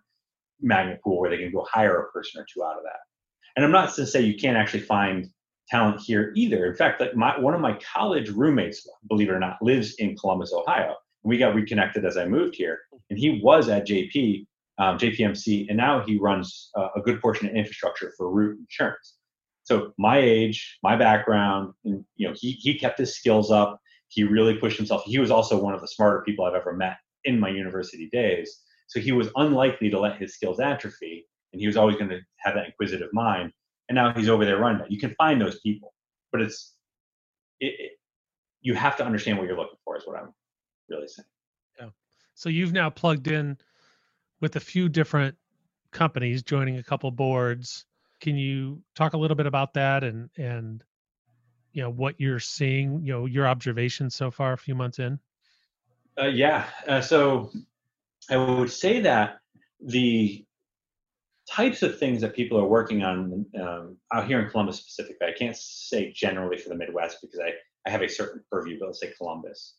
magnet 0.61 1.01
pool 1.03 1.21
where 1.21 1.31
they 1.31 1.39
can 1.39 1.53
go 1.53 1.67
hire 1.71 2.01
a 2.01 2.11
person 2.12 2.41
or 2.41 2.47
two 2.53 2.62
out 2.62 2.77
of 2.77 2.85
that. 2.85 3.01
And 3.57 3.65
I'm 3.65 3.73
not 3.73 3.95
to 3.95 4.07
say 4.07 4.21
you 4.21 4.37
can't 4.37 4.57
actually 4.57 4.81
find 4.81 5.29
talent 5.68 6.00
here 6.00 6.33
either. 6.37 6.66
In 6.66 6.74
fact, 6.74 7.00
like 7.00 7.14
my, 7.14 7.38
one 7.38 7.55
of 7.55 7.61
my 7.61 7.79
college 7.94 8.31
roommates, 8.31 8.87
believe 9.09 9.29
it 9.29 9.33
or 9.33 9.38
not, 9.38 9.61
lives 9.62 9.94
in 9.98 10.16
Columbus, 10.16 10.52
Ohio. 10.52 10.94
And 11.24 11.31
We 11.31 11.38
got 11.38 11.55
reconnected 11.55 12.05
as 12.05 12.16
I 12.16 12.26
moved 12.26 12.55
here, 12.57 12.79
and 13.11 13.18
he 13.18 13.40
was 13.42 13.68
at 13.68 13.87
JP, 13.87 14.46
um, 14.79 14.98
JPMC, 14.98 15.66
and 15.68 15.76
now 15.76 16.02
he 16.07 16.18
runs 16.18 16.70
uh, 16.76 16.88
a 16.96 17.00
good 17.00 17.20
portion 17.20 17.48
of 17.48 17.55
infrastructure 17.55 18.12
for 18.16 18.31
Root 18.31 18.59
Insurance. 18.59 19.16
So 19.64 19.92
my 19.98 20.18
age, 20.18 20.79
my 20.85 20.94
background, 20.94 21.72
and 21.85 22.05
you 22.14 22.29
know, 22.29 22.35
he 22.38 22.52
he 22.52 22.79
kept 22.79 22.98
his 22.98 23.16
skills 23.16 23.50
up. 23.50 23.81
He 24.09 24.22
really 24.22 24.55
pushed 24.55 24.76
himself. 24.76 25.02
He 25.05 25.18
was 25.18 25.33
also 25.33 25.61
one 25.61 25.74
of 25.74 25.81
the 25.81 25.88
smarter 25.88 26.22
people 26.24 26.44
I've 26.44 26.55
ever 26.55 26.72
met 26.72 26.98
in 27.24 27.40
my 27.40 27.48
university 27.48 28.09
days. 28.12 28.62
So 28.87 29.00
he 29.00 29.11
was 29.11 29.29
unlikely 29.35 29.90
to 29.90 29.98
let 29.98 30.18
his 30.18 30.35
skills 30.35 30.61
atrophy, 30.61 31.26
and 31.52 31.61
he 31.61 31.66
was 31.66 31.76
always 31.76 31.96
going 31.96 32.11
to 32.11 32.20
have 32.38 32.55
that 32.55 32.66
inquisitive 32.66 33.09
mind 33.12 33.50
and 33.88 33.96
now 33.96 34.12
he's 34.12 34.29
over 34.29 34.44
there 34.44 34.59
running 34.59 34.79
that. 34.79 34.90
You 34.90 34.99
can 34.99 35.14
find 35.16 35.40
those 35.40 35.61
people, 35.61 35.94
but 36.33 36.40
it's 36.40 36.75
it, 37.61 37.75
it, 37.79 37.92
you 38.61 38.75
have 38.75 38.96
to 38.96 39.05
understand 39.05 39.38
what 39.38 39.46
you're 39.46 39.57
looking 39.57 39.79
for. 39.85 39.96
Is 39.96 40.07
what 40.07 40.18
I'm 40.18 40.33
really 40.88 41.09
saying. 41.09 41.27
Yeah. 41.81 41.88
So 42.35 42.49
you've 42.49 42.72
now 42.72 42.90
plugged 42.90 43.29
in 43.29 43.59
with 44.40 44.57
a 44.57 44.61
few 44.61 44.88
different 44.88 45.37
companies, 45.92 46.42
joining 46.42 46.79
a 46.79 46.83
couple 46.83 47.11
boards. 47.11 47.87
Can 48.20 48.37
you 48.37 48.83
talk 48.94 49.12
a 49.12 49.18
little 49.18 49.37
bit 49.37 49.46
about 49.46 49.75
that 49.75 50.05
and 50.05 50.31
and 50.37 50.83
you 51.72 51.83
know 51.83 51.90
what 51.90 52.20
you're 52.20 52.40
seeing? 52.40 53.05
You 53.05 53.12
know 53.12 53.27
your 53.27 53.46
observations 53.46 54.14
so 54.14 54.31
far, 54.31 54.53
a 54.53 54.59
few 54.59 54.75
months 54.75 54.99
in. 54.99 55.18
Uh, 56.18 56.27
yeah. 56.27 56.64
Uh, 56.88 57.01
so 57.01 57.51
I 58.31 58.37
would 58.37 58.70
say 58.70 59.01
that 59.01 59.38
the 59.81 60.44
types 61.48 61.82
of 61.82 61.98
things 61.98 62.20
that 62.20 62.35
people 62.35 62.59
are 62.59 62.66
working 62.66 63.02
on 63.02 63.46
um, 63.61 63.96
out 64.12 64.26
here 64.26 64.40
in 64.40 64.50
Columbus 64.50 64.78
specifically. 64.78 65.28
I 65.28 65.32
can't 65.32 65.56
say 65.56 66.12
generally 66.12 66.59
for 66.59 66.68
the 66.68 66.74
Midwest 66.74 67.18
because 67.20 67.38
I, 67.38 67.52
I 67.87 67.90
have 67.90 68.02
a 68.02 68.09
certain 68.09 68.42
purview, 68.50 68.78
but 68.78 68.87
let's 68.87 69.00
say 69.00 69.12
Columbus. 69.16 69.76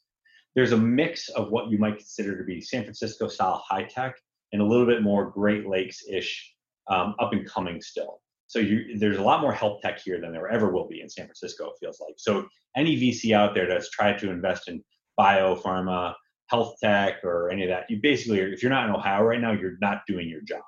There's 0.56 0.72
a 0.72 0.78
mix 0.78 1.30
of 1.30 1.52
what 1.52 1.70
you 1.70 1.78
might 1.78 1.98
consider 1.98 2.38
to 2.38 2.44
be 2.44 2.62
San 2.62 2.84
Francisco 2.84 3.28
style 3.28 3.64
high 3.68 3.84
tech 3.84 4.16
and 4.54 4.62
a 4.62 4.66
little 4.66 4.86
bit 4.86 5.04
more 5.04 5.30
Great 5.30 5.68
Lakes 5.68 6.04
ish 6.10 6.54
um, 6.90 7.16
up 7.20 7.34
and 7.34 7.46
coming 7.46 7.82
still. 7.82 8.22
So 8.48 8.60
you, 8.60 8.98
there's 8.98 9.18
a 9.18 9.24
lot 9.24 9.42
more 9.42 9.52
health 9.52 9.82
tech 9.82 10.00
here 10.00 10.22
than 10.22 10.32
there 10.32 10.48
ever 10.48 10.72
will 10.72 10.88
be 10.88 11.02
in 11.02 11.10
San 11.10 11.26
Francisco, 11.26 11.66
it 11.68 11.74
feels 11.82 12.00
like. 12.00 12.16
So 12.18 12.48
any 12.78 12.96
VC 12.96 13.34
out 13.34 13.54
there 13.54 13.68
that's 13.68 13.90
tried 13.90 14.18
to 14.20 14.32
invest 14.32 14.70
in 14.70 14.82
biopharma, 15.20 16.14
health 16.50 16.76
tech, 16.82 17.26
or 17.26 17.50
any 17.52 17.64
of 17.64 17.70
that, 17.70 17.90
you 17.90 18.00
basically, 18.02 18.40
if 18.40 18.64
you're 18.64 18.72
not 18.72 18.88
in 18.88 18.96
Ohio 18.96 19.24
right 19.24 19.42
now, 19.42 19.52
you're 19.52 19.78
not 19.82 20.04
doing 20.08 20.30
your 20.30 20.42
job 20.42 20.62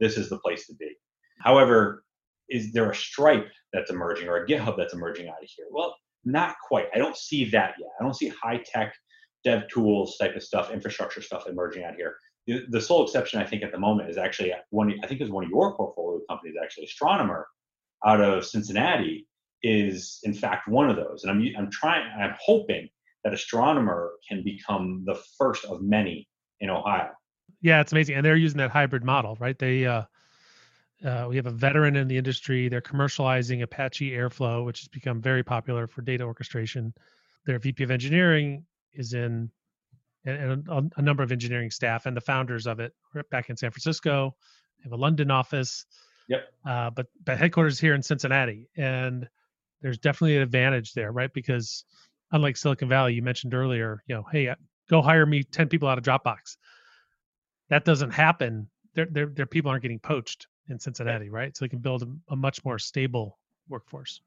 this 0.00 0.16
is 0.16 0.28
the 0.28 0.38
place 0.38 0.66
to 0.66 0.74
be. 0.74 0.90
However, 1.40 2.04
is 2.48 2.72
there 2.72 2.90
a 2.90 2.94
Stripe 2.94 3.48
that's 3.72 3.90
emerging 3.90 4.28
or 4.28 4.36
a 4.36 4.46
GitHub 4.46 4.76
that's 4.76 4.94
emerging 4.94 5.28
out 5.28 5.42
of 5.42 5.48
here? 5.48 5.66
Well, 5.70 5.96
not 6.24 6.56
quite. 6.66 6.86
I 6.94 6.98
don't 6.98 7.16
see 7.16 7.44
that 7.50 7.74
yet. 7.78 7.90
I 8.00 8.04
don't 8.04 8.14
see 8.14 8.28
high 8.28 8.62
tech 8.64 8.94
dev 9.44 9.68
tools 9.68 10.16
type 10.18 10.34
of 10.34 10.42
stuff, 10.42 10.70
infrastructure 10.70 11.22
stuff 11.22 11.46
emerging 11.46 11.84
out 11.84 11.94
here. 11.94 12.16
The, 12.46 12.64
the 12.70 12.80
sole 12.80 13.04
exception 13.04 13.40
I 13.40 13.46
think 13.46 13.62
at 13.62 13.72
the 13.72 13.78
moment 13.78 14.10
is 14.10 14.18
actually 14.18 14.52
one. 14.70 14.94
I 15.02 15.06
think 15.06 15.20
is 15.20 15.30
one 15.30 15.44
of 15.44 15.50
your 15.50 15.76
portfolio 15.76 16.20
companies, 16.28 16.56
actually 16.62 16.84
Astronomer, 16.84 17.46
out 18.04 18.20
of 18.20 18.46
Cincinnati, 18.46 19.26
is 19.62 20.20
in 20.22 20.34
fact 20.34 20.68
one 20.68 20.88
of 20.88 20.96
those. 20.96 21.24
And 21.24 21.30
I'm 21.30 21.42
I'm 21.58 21.70
trying. 21.70 22.08
I'm 22.18 22.34
hoping 22.40 22.88
that 23.24 23.34
Astronomer 23.34 24.12
can 24.28 24.44
become 24.44 25.02
the 25.06 25.20
first 25.38 25.64
of 25.64 25.82
many 25.82 26.28
in 26.60 26.70
Ohio 26.70 27.10
yeah, 27.60 27.80
it's 27.80 27.92
amazing, 27.92 28.16
and 28.16 28.24
they're 28.24 28.36
using 28.36 28.58
that 28.58 28.70
hybrid 28.70 29.04
model, 29.04 29.36
right? 29.40 29.58
They 29.58 29.86
uh, 29.86 30.02
uh, 31.04 31.26
we 31.28 31.36
have 31.36 31.46
a 31.46 31.50
veteran 31.50 31.96
in 31.96 32.08
the 32.08 32.16
industry. 32.16 32.68
They're 32.68 32.80
commercializing 32.80 33.62
Apache 33.62 34.10
Airflow, 34.10 34.64
which 34.64 34.80
has 34.80 34.88
become 34.88 35.20
very 35.20 35.42
popular 35.42 35.86
for 35.86 36.02
data 36.02 36.24
orchestration. 36.24 36.94
Their 37.44 37.58
VP 37.58 37.84
of 37.84 37.90
engineering 37.90 38.64
is 38.92 39.12
in 39.12 39.50
and, 40.24 40.68
a, 40.68 40.82
a, 40.96 41.02
number 41.02 41.22
of 41.22 41.30
engineering 41.30 41.70
staff 41.70 42.06
and 42.06 42.16
the 42.16 42.20
founders 42.20 42.66
of 42.66 42.80
it 42.80 42.92
back 43.30 43.48
in 43.48 43.56
San 43.56 43.70
Francisco. 43.70 44.34
They 44.78 44.82
have 44.84 44.92
a 44.92 44.96
London 44.96 45.30
office. 45.30 45.86
Yep. 46.28 46.52
Uh, 46.64 46.90
but 46.90 47.06
but 47.24 47.38
headquarters 47.38 47.78
here 47.78 47.94
in 47.94 48.02
Cincinnati, 48.02 48.68
and 48.76 49.28
there's 49.80 49.98
definitely 49.98 50.36
an 50.36 50.42
advantage 50.42 50.92
there, 50.92 51.12
right? 51.12 51.32
Because 51.32 51.84
unlike 52.32 52.56
Silicon 52.56 52.88
Valley, 52.88 53.14
you 53.14 53.22
mentioned 53.22 53.54
earlier, 53.54 54.02
you 54.08 54.16
know, 54.16 54.24
hey, 54.32 54.52
go 54.90 55.02
hire 55.02 55.24
me 55.24 55.44
ten 55.44 55.68
people 55.68 55.88
out 55.88 55.98
of 55.98 56.04
Dropbox. 56.04 56.56
That 57.70 57.84
doesn't 57.84 58.10
happen. 58.10 58.68
Their 58.94 59.06
their 59.06 59.26
their 59.26 59.46
people 59.46 59.70
aren't 59.70 59.82
getting 59.82 59.98
poached 59.98 60.46
in 60.68 60.78
Cincinnati, 60.78 61.30
right? 61.30 61.56
So 61.56 61.64
they 61.64 61.68
can 61.68 61.78
build 61.80 62.02
a, 62.02 62.32
a 62.32 62.36
much 62.36 62.64
more 62.64 62.78
stable 62.78 63.38
workforce. 63.68 64.20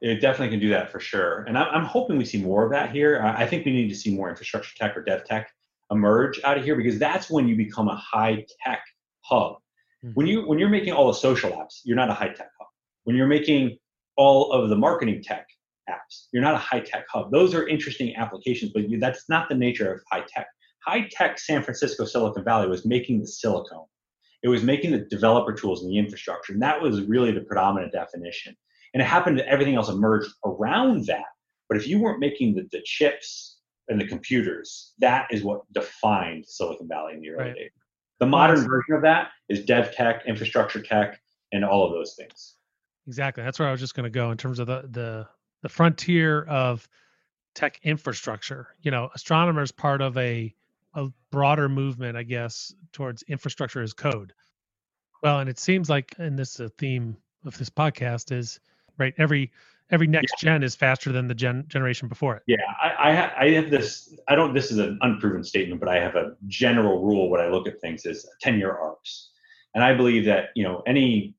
It 0.00 0.20
definitely 0.20 0.50
can 0.50 0.60
do 0.60 0.68
that 0.70 0.90
for 0.90 1.00
sure. 1.00 1.44
And 1.44 1.56
I'm, 1.56 1.68
I'm 1.72 1.84
hoping 1.84 2.18
we 2.18 2.24
see 2.24 2.42
more 2.42 2.64
of 2.64 2.70
that 2.72 2.90
here. 2.90 3.22
I 3.22 3.46
think 3.46 3.64
we 3.64 3.72
need 3.72 3.88
to 3.88 3.94
see 3.94 4.14
more 4.14 4.28
infrastructure 4.28 4.72
tech 4.76 4.96
or 4.96 5.02
dev 5.02 5.24
tech 5.24 5.50
emerge 5.90 6.40
out 6.44 6.58
of 6.58 6.64
here 6.64 6.76
because 6.76 6.98
that's 6.98 7.30
when 7.30 7.48
you 7.48 7.56
become 7.56 7.88
a 7.88 7.96
high 7.96 8.44
tech 8.64 8.80
hub. 9.20 9.54
Mm-hmm. 10.04 10.10
When 10.14 10.26
you 10.26 10.46
when 10.46 10.58
you're 10.58 10.68
making 10.68 10.92
all 10.92 11.06
the 11.06 11.18
social 11.18 11.50
apps, 11.52 11.80
you're 11.84 11.96
not 11.96 12.10
a 12.10 12.14
high 12.14 12.28
tech 12.28 12.50
hub. 12.58 12.68
When 13.04 13.16
you're 13.16 13.26
making 13.26 13.78
all 14.16 14.52
of 14.52 14.68
the 14.68 14.76
marketing 14.76 15.22
tech 15.22 15.46
apps, 15.88 16.26
you're 16.32 16.42
not 16.42 16.54
a 16.54 16.58
high 16.58 16.80
tech 16.80 17.04
hub. 17.10 17.30
Those 17.30 17.54
are 17.54 17.66
interesting 17.66 18.14
applications, 18.16 18.72
but 18.72 18.88
you, 18.88 18.98
that's 18.98 19.28
not 19.28 19.48
the 19.48 19.54
nature 19.54 19.92
of 19.92 20.02
high 20.10 20.24
tech. 20.28 20.46
High 20.86 21.08
tech 21.10 21.38
San 21.38 21.62
Francisco 21.62 22.04
Silicon 22.04 22.44
Valley 22.44 22.68
was 22.68 22.84
making 22.84 23.20
the 23.20 23.26
silicone. 23.26 23.86
It 24.42 24.48
was 24.48 24.62
making 24.62 24.90
the 24.90 24.98
developer 24.98 25.52
tools 25.52 25.82
and 25.82 25.90
the 25.90 25.98
infrastructure, 25.98 26.52
and 26.52 26.62
that 26.62 26.82
was 26.82 27.02
really 27.02 27.30
the 27.30 27.42
predominant 27.42 27.92
definition. 27.92 28.56
And 28.92 29.02
it 29.02 29.06
happened 29.06 29.38
that 29.38 29.48
everything 29.48 29.76
else 29.76 29.88
emerged 29.88 30.32
around 30.44 31.06
that. 31.06 31.24
But 31.68 31.78
if 31.78 31.86
you 31.86 32.00
weren't 32.00 32.18
making 32.18 32.54
the, 32.54 32.68
the 32.72 32.82
chips 32.84 33.58
and 33.88 34.00
the 34.00 34.06
computers, 34.06 34.92
that 34.98 35.28
is 35.30 35.42
what 35.42 35.60
defined 35.72 36.44
Silicon 36.46 36.88
Valley 36.88 37.14
in 37.14 37.20
the 37.20 37.30
early 37.30 37.44
right. 37.44 37.54
days. 37.54 37.70
The 38.20 38.26
modern 38.26 38.58
yes. 38.58 38.66
version 38.66 38.94
of 38.94 39.02
that 39.02 39.28
is 39.48 39.64
dev 39.64 39.94
tech, 39.94 40.22
infrastructure 40.26 40.80
tech, 40.80 41.20
and 41.52 41.64
all 41.64 41.86
of 41.86 41.92
those 41.92 42.14
things. 42.14 42.56
Exactly. 43.06 43.42
That's 43.42 43.58
where 43.58 43.68
I 43.68 43.72
was 43.72 43.80
just 43.80 43.94
going 43.94 44.04
to 44.04 44.10
go 44.10 44.30
in 44.30 44.38
terms 44.38 44.58
of 44.58 44.66
the 44.66 44.82
the 44.90 45.28
the 45.62 45.68
frontier 45.68 46.44
of 46.44 46.88
tech 47.54 47.80
infrastructure. 47.82 48.68
You 48.82 48.90
know, 48.90 49.10
Astronomer's 49.14 49.72
part 49.72 50.00
of 50.00 50.16
a 50.18 50.54
a 50.94 51.08
broader 51.30 51.68
movement, 51.68 52.16
I 52.16 52.22
guess, 52.22 52.74
towards 52.92 53.22
infrastructure 53.24 53.82
as 53.82 53.92
code. 53.92 54.32
Well, 55.22 55.38
and 55.38 55.48
it 55.48 55.58
seems 55.58 55.88
like, 55.88 56.14
and 56.18 56.38
this 56.38 56.54
is 56.54 56.60
a 56.60 56.68
theme 56.68 57.16
of 57.44 57.56
this 57.58 57.70
podcast, 57.70 58.32
is 58.32 58.60
right? 58.98 59.14
Every 59.18 59.50
every 59.90 60.06
next 60.06 60.34
yeah. 60.38 60.52
gen 60.52 60.62
is 60.62 60.74
faster 60.74 61.12
than 61.12 61.28
the 61.28 61.34
gen 61.34 61.64
generation 61.68 62.08
before 62.08 62.36
it. 62.36 62.42
Yeah, 62.46 62.56
I, 62.82 63.10
I, 63.10 63.14
ha- 63.14 63.34
I 63.38 63.50
have 63.50 63.70
this. 63.70 64.16
I 64.28 64.34
don't. 64.34 64.54
This 64.54 64.70
is 64.70 64.78
an 64.78 64.98
unproven 65.02 65.44
statement, 65.44 65.80
but 65.80 65.88
I 65.88 66.00
have 66.00 66.16
a 66.16 66.32
general 66.46 67.02
rule. 67.02 67.30
When 67.30 67.40
I 67.40 67.48
look 67.48 67.68
at 67.68 67.80
things 67.80 68.04
is 68.06 68.28
ten 68.40 68.58
year 68.58 68.72
arcs, 68.72 69.30
and 69.74 69.84
I 69.84 69.94
believe 69.94 70.24
that 70.26 70.46
you 70.54 70.64
know 70.64 70.82
any 70.86 71.34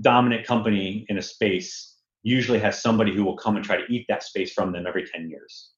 dominant 0.00 0.46
company 0.46 1.06
in 1.08 1.18
a 1.18 1.22
space 1.22 1.96
usually 2.22 2.58
has 2.58 2.82
somebody 2.82 3.14
who 3.14 3.24
will 3.24 3.36
come 3.36 3.56
and 3.56 3.64
try 3.64 3.76
to 3.76 3.84
eat 3.92 4.04
that 4.08 4.22
space 4.22 4.52
from 4.52 4.72
them 4.72 4.86
every 4.86 5.06
ten 5.06 5.28
years. 5.30 5.70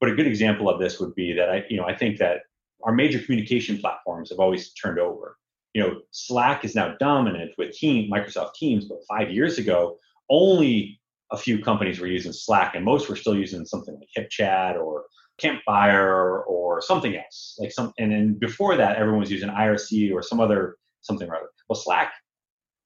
But 0.00 0.10
a 0.10 0.14
good 0.14 0.26
example 0.26 0.68
of 0.68 0.80
this 0.80 0.98
would 0.98 1.14
be 1.14 1.32
that 1.34 1.50
I, 1.50 1.64
you 1.68 1.76
know, 1.76 1.84
I 1.84 1.94
think 1.94 2.18
that 2.18 2.38
our 2.84 2.92
major 2.92 3.18
communication 3.18 3.78
platforms 3.78 4.30
have 4.30 4.38
always 4.38 4.72
turned 4.72 4.98
over. 4.98 5.36
You 5.74 5.82
know, 5.82 6.00
Slack 6.10 6.64
is 6.64 6.74
now 6.74 6.96
dominant 6.98 7.52
with 7.56 7.72
Team 7.72 8.10
Microsoft 8.10 8.54
Teams, 8.54 8.86
but 8.86 8.98
five 9.08 9.30
years 9.30 9.58
ago, 9.58 9.98
only 10.28 11.00
a 11.32 11.36
few 11.36 11.62
companies 11.62 12.00
were 12.00 12.06
using 12.06 12.32
Slack, 12.32 12.74
and 12.74 12.84
most 12.84 13.08
were 13.08 13.16
still 13.16 13.36
using 13.36 13.64
something 13.64 13.94
like 13.94 14.26
HipChat 14.26 14.76
or 14.76 15.04
Campfire 15.38 16.42
or 16.42 16.82
something 16.82 17.16
else. 17.16 17.56
Like 17.58 17.72
some, 17.72 17.92
and 17.98 18.10
then 18.10 18.34
before 18.34 18.76
that, 18.76 18.96
everyone 18.96 19.20
was 19.20 19.30
using 19.30 19.48
IRC 19.48 20.12
or 20.12 20.22
some 20.22 20.40
other 20.40 20.76
something 21.02 21.28
or 21.28 21.36
other. 21.36 21.48
Well, 21.68 21.76
Slack, 21.76 22.12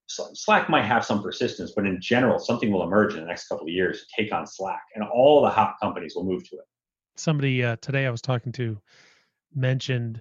Slack 0.09 0.69
might 0.69 0.85
have 0.85 1.05
some 1.05 1.23
persistence, 1.23 1.73
but 1.75 1.87
in 1.87 2.01
general, 2.01 2.39
something 2.39 2.71
will 2.71 2.85
emerge 2.85 3.15
in 3.15 3.21
the 3.21 3.27
next 3.27 3.49
couple 3.49 3.67
of 3.67 3.73
years 3.73 4.01
to 4.01 4.23
take 4.23 4.33
on 4.33 4.47
Slack, 4.47 4.83
and 4.95 5.05
all 5.05 5.43
the 5.43 5.51
hot 5.51 5.77
companies 5.83 6.15
will 6.15 6.25
move 6.25 6.49
to 6.51 6.57
it. 6.57 6.65
Somebody 7.17 7.65
uh, 7.65 7.77
today 7.81 8.07
I 8.07 8.11
was 8.11 8.21
talking 8.21 8.53
to 8.53 8.79
mentioned 9.55 10.21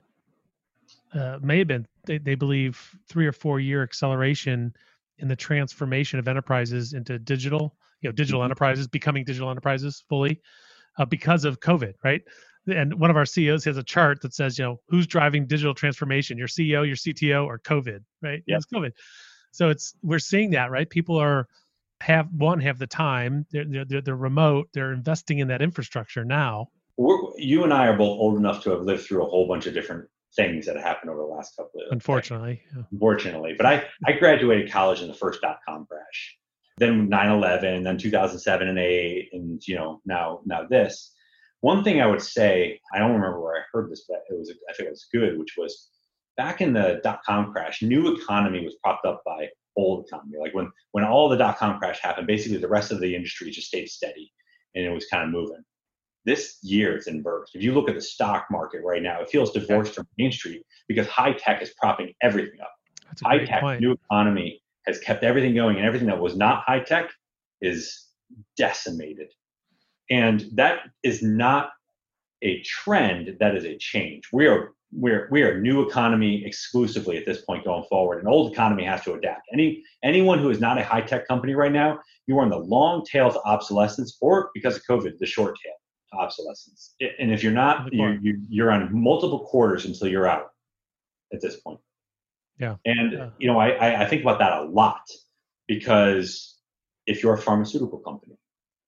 uh, 1.14 1.38
may 1.42 1.60
have 1.60 1.68
been 1.68 1.88
they, 2.06 2.18
they 2.18 2.36
believe 2.36 2.96
three 3.08 3.28
or 3.28 3.32
four 3.32 3.60
year 3.60 3.84
acceleration 3.84 4.74
in 5.20 5.28
the 5.28 5.36
transformation 5.36 6.20
of 6.20 6.28
enterprises 6.28 6.94
into 6.94 7.20
digital, 7.20 7.76
you 8.02 8.10
know, 8.10 8.14
digital 8.14 8.40
mm-hmm. 8.40 8.46
enterprises 8.46 8.88
becoming 8.88 9.24
digital 9.24 9.50
enterprises 9.50 10.04
fully 10.10 10.42
uh, 10.98 11.06
because 11.06 11.46
of 11.46 11.60
COVID, 11.60 11.94
right? 12.04 12.22
And 12.68 12.98
one 13.00 13.10
of 13.10 13.18
our 13.18 13.26
CEOs 13.26 13.66
has 13.66 13.78
a 13.78 13.84
chart 13.84 14.22
that 14.22 14.34
says, 14.34 14.58
you 14.58 14.66
know, 14.66 14.80
who's 14.88 15.06
driving 15.06 15.46
digital 15.46 15.74
transformation, 15.74 16.38
your 16.38 16.48
CEO, 16.48 16.86
your 16.86 16.96
CTO, 16.96 17.46
or 17.46 17.60
COVID, 17.60 18.00
right? 18.22 18.42
Yeah, 18.48 18.60
COVID. 18.74 18.92
So 19.52 19.70
it's 19.70 19.96
we're 20.02 20.20
seeing 20.20 20.52
that, 20.52 20.72
right? 20.72 20.90
People 20.90 21.18
are 21.18 21.48
have 22.02 22.28
one 22.36 22.60
have 22.62 22.80
the 22.80 22.88
time, 22.88 23.46
they're 23.52 23.86
they're, 23.86 24.02
they're 24.02 24.16
remote, 24.16 24.70
they're 24.74 24.94
investing 24.94 25.40
in 25.40 25.48
that 25.50 25.62
infrastructure 25.62 26.26
now. 26.26 26.70
We're, 26.98 27.18
you 27.38 27.64
and 27.64 27.74
I 27.74 27.88
are 27.88 27.98
both 27.98 28.20
old 28.20 28.38
enough 28.38 28.64
to 28.64 28.70
have 28.72 28.82
lived 28.82 29.04
through 29.04 29.24
a 29.24 29.30
whole 29.30 29.48
bunch 29.48 29.66
of 29.66 29.74
different 29.74 30.08
things 30.36 30.66
that 30.66 30.78
happened 30.78 31.12
over 31.12 31.22
the 31.22 31.28
last 31.28 31.56
couple 31.56 31.82
of 31.82 31.92
unfortunately 31.92 32.62
yeah. 32.76 32.84
unfortunately. 32.92 33.54
But 33.56 33.66
i 33.66 33.84
i 34.06 34.14
graduated 34.14 34.72
college 34.72 35.02
in 35.02 35.08
the 35.08 35.14
first 35.14 35.42
dot-com 35.42 35.86
crash. 35.86 36.38
Then 36.78 37.08
9-11 37.08 37.84
then 37.84 37.98
2007 37.98 38.68
and 38.68 38.80
8 38.80 39.30
and 39.34 39.68
you 39.68 39.76
know 39.76 40.02
now 40.06 40.42
now 40.46 40.66
this. 40.70 41.12
One 41.62 41.84
thing 41.84 42.02
i 42.02 42.08
would 42.08 42.22
say 42.22 42.80
i 42.94 43.00
don't 43.00 43.14
remember 43.14 43.42
where 43.42 43.58
i 43.58 43.64
heard 43.72 43.92
this 43.92 44.06
but 44.08 44.24
it 44.30 44.38
was 44.38 44.52
i 44.70 44.74
think 44.74 44.88
it 44.88 44.92
was 44.92 45.08
good 45.14 45.38
which 45.38 45.56
was 45.58 45.90
back 46.36 46.62
in 46.62 46.74
the 46.74 47.00
dot-com 47.04 47.52
crash 47.52 47.82
new 47.82 48.16
economy 48.16 48.66
was 48.66 48.76
propped 48.84 49.06
up 49.06 49.22
by 49.26 49.48
old 49.76 50.06
economy. 50.08 50.38
Like 50.40 50.54
when 50.54 50.72
when 50.92 51.04
all 51.04 51.30
the 51.30 51.38
dot-com 51.38 51.80
crash 51.80 52.00
happened 52.02 52.28
basically 52.28 52.58
the 52.58 52.68
rest 52.68 52.92
of 52.92 53.00
the 53.00 53.16
industry 53.16 53.52
just 53.52 53.68
stayed 53.68 53.88
steady 53.88 54.32
and 54.76 54.84
it 54.84 54.90
was 54.90 55.06
kind 55.06 55.24
of 55.24 55.30
moving 55.30 55.64
this 56.26 56.58
year 56.62 56.96
it's 56.96 57.08
in 57.08 57.22
burst. 57.22 57.56
If 57.56 57.64
you 57.64 57.74
look 57.74 57.90
at 57.90 57.96
the 57.96 58.02
stock 58.02 58.46
market 58.50 58.82
right 58.84 59.02
now, 59.02 59.22
it 59.22 59.30
feels 59.30 59.52
divorced 59.52 59.96
from 59.96 60.08
Main 60.18 60.32
Street 60.32 60.64
because 60.88 61.08
high 61.08 61.34
tech 61.34 61.62
is 61.62 61.74
propping 61.80 62.14
everything 62.22 62.60
up. 62.62 62.72
High 63.24 63.46
tech, 63.46 63.62
point. 63.62 63.82
new 63.82 63.92
economy 63.92 64.62
has 64.88 65.00
kept 65.00 65.24
everything 65.24 65.54
going, 65.54 65.78
and 65.78 65.86
everything 65.86 66.08
that 66.08 66.20
was 66.20 66.36
not 66.36 66.64
high 66.66 66.80
tech 66.80 67.10
is 67.62 68.08
decimated. 68.58 69.32
And 70.10 70.46
that 70.54 70.80
is 71.04 71.22
not 71.22 71.72
a 72.42 72.62
trend, 72.64 73.38
that 73.40 73.56
is 73.56 73.66
a 73.66 73.78
change. 73.78 74.24
We 74.34 74.48
are 74.48 74.72
we're 74.96 75.28
we 75.32 75.42
are 75.42 75.60
new 75.60 75.82
economy 75.88 76.44
exclusively 76.46 77.18
at 77.18 77.26
this 77.26 77.42
point 77.42 77.66
going 77.66 77.84
forward. 77.90 78.22
An 78.22 78.28
old 78.28 78.52
economy 78.52 78.84
has 78.84 79.04
to 79.04 79.14
adapt. 79.14 79.48
Any 79.52 79.84
anyone 80.04 80.40
who 80.40 80.50
is 80.50 80.60
not 80.60 80.78
a 80.78 80.84
high 80.84 81.02
tech 81.02 81.28
company 81.28 81.56
right 81.56 81.72
now, 81.72 82.00
you 82.28 82.38
are 82.38 82.44
in 82.44 82.50
the 82.50 82.60
long 82.60 83.04
tail 83.06 83.32
to 83.32 83.42
obsolescence, 83.44 84.18
or 84.22 84.52
because 84.54 84.76
of 84.76 84.84
COVID, 84.90 85.18
the 85.18 85.26
short 85.26 85.58
tail 85.64 85.74
obsolescence. 86.14 86.96
And 87.20 87.32
if 87.32 87.44
you're 87.44 87.52
not, 87.52 87.94
you're, 87.94 88.18
you're 88.50 88.72
on 88.72 88.90
multiple 88.94 89.40
quarters 89.40 89.86
until 89.86 90.08
you're 90.08 90.28
out 90.28 90.52
at 91.34 91.42
this 91.42 91.60
point. 91.60 91.80
Yeah. 92.60 92.76
And, 92.86 93.14
yeah. 93.14 93.30
you 93.40 93.48
know, 93.48 93.60
I, 93.60 94.04
I 94.04 94.06
think 94.06 94.22
about 94.22 94.40
that 94.40 94.54
a 94.54 94.62
lot 94.64 95.02
because 95.68 96.58
if 97.08 97.24
you're 97.24 97.34
a 97.34 97.42
pharmaceutical 97.42 98.00
company, 98.00 98.38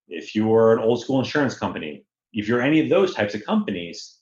if 0.07 0.35
you're 0.35 0.73
an 0.73 0.79
old 0.79 1.01
school 1.01 1.19
insurance 1.19 1.57
company, 1.57 2.05
if 2.33 2.47
you're 2.47 2.61
any 2.61 2.79
of 2.79 2.89
those 2.89 3.13
types 3.13 3.33
of 3.33 3.43
companies, 3.43 4.19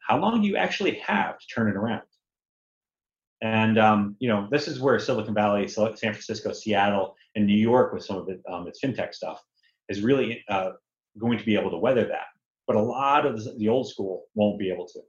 how 0.00 0.18
long 0.18 0.40
do 0.40 0.48
you 0.48 0.56
actually 0.56 0.94
have 0.96 1.38
to 1.38 1.46
turn 1.54 1.68
it 1.68 1.76
around? 1.76 2.02
And 3.42 3.78
um, 3.78 4.16
you 4.18 4.28
know, 4.28 4.48
this 4.50 4.66
is 4.66 4.80
where 4.80 4.98
Silicon 4.98 5.34
Valley, 5.34 5.68
San 5.68 5.94
Francisco, 5.94 6.52
Seattle, 6.52 7.14
and 7.34 7.46
New 7.46 7.56
York, 7.56 7.92
with 7.92 8.04
some 8.04 8.16
of 8.16 8.28
it, 8.28 8.40
um, 8.50 8.66
its 8.66 8.80
fintech 8.82 9.14
stuff, 9.14 9.42
is 9.88 10.00
really 10.00 10.42
uh, 10.48 10.70
going 11.18 11.38
to 11.38 11.44
be 11.44 11.56
able 11.56 11.70
to 11.70 11.78
weather 11.78 12.06
that. 12.06 12.26
But 12.66 12.76
a 12.76 12.82
lot 12.82 13.26
of 13.26 13.58
the 13.58 13.68
old 13.68 13.88
school 13.88 14.24
won't 14.34 14.58
be 14.58 14.70
able 14.70 14.86
to. 14.88 15.00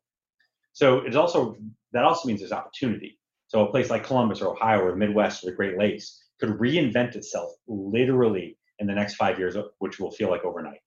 So 0.74 1.00
it's 1.00 1.15
also 1.15 1.58
that 1.91 2.04
also 2.04 2.28
means 2.28 2.41
there's 2.41 2.52
opportunity. 2.52 3.20
So 3.48 3.65
a 3.65 3.72
place 3.72 3.89
like 3.89 4.04
Columbus 4.04 4.41
or 4.41 4.54
Ohio 4.54 4.82
or 4.82 4.91
the 4.91 4.98
Midwest 4.98 5.43
or 5.43 5.48
the 5.48 5.56
Great 5.56 5.78
Lakes 5.78 6.24
could 6.39 6.50
reinvent 6.50 7.15
itself 7.15 7.52
literally 7.67 8.58
in 8.80 8.88
the 8.88 8.93
next 8.93 9.15
five 9.15 9.39
years, 9.39 9.56
which 9.80 10.00
will 10.00 10.12
feel 10.12 10.30
like 10.30 10.43
overnight. 10.43 10.82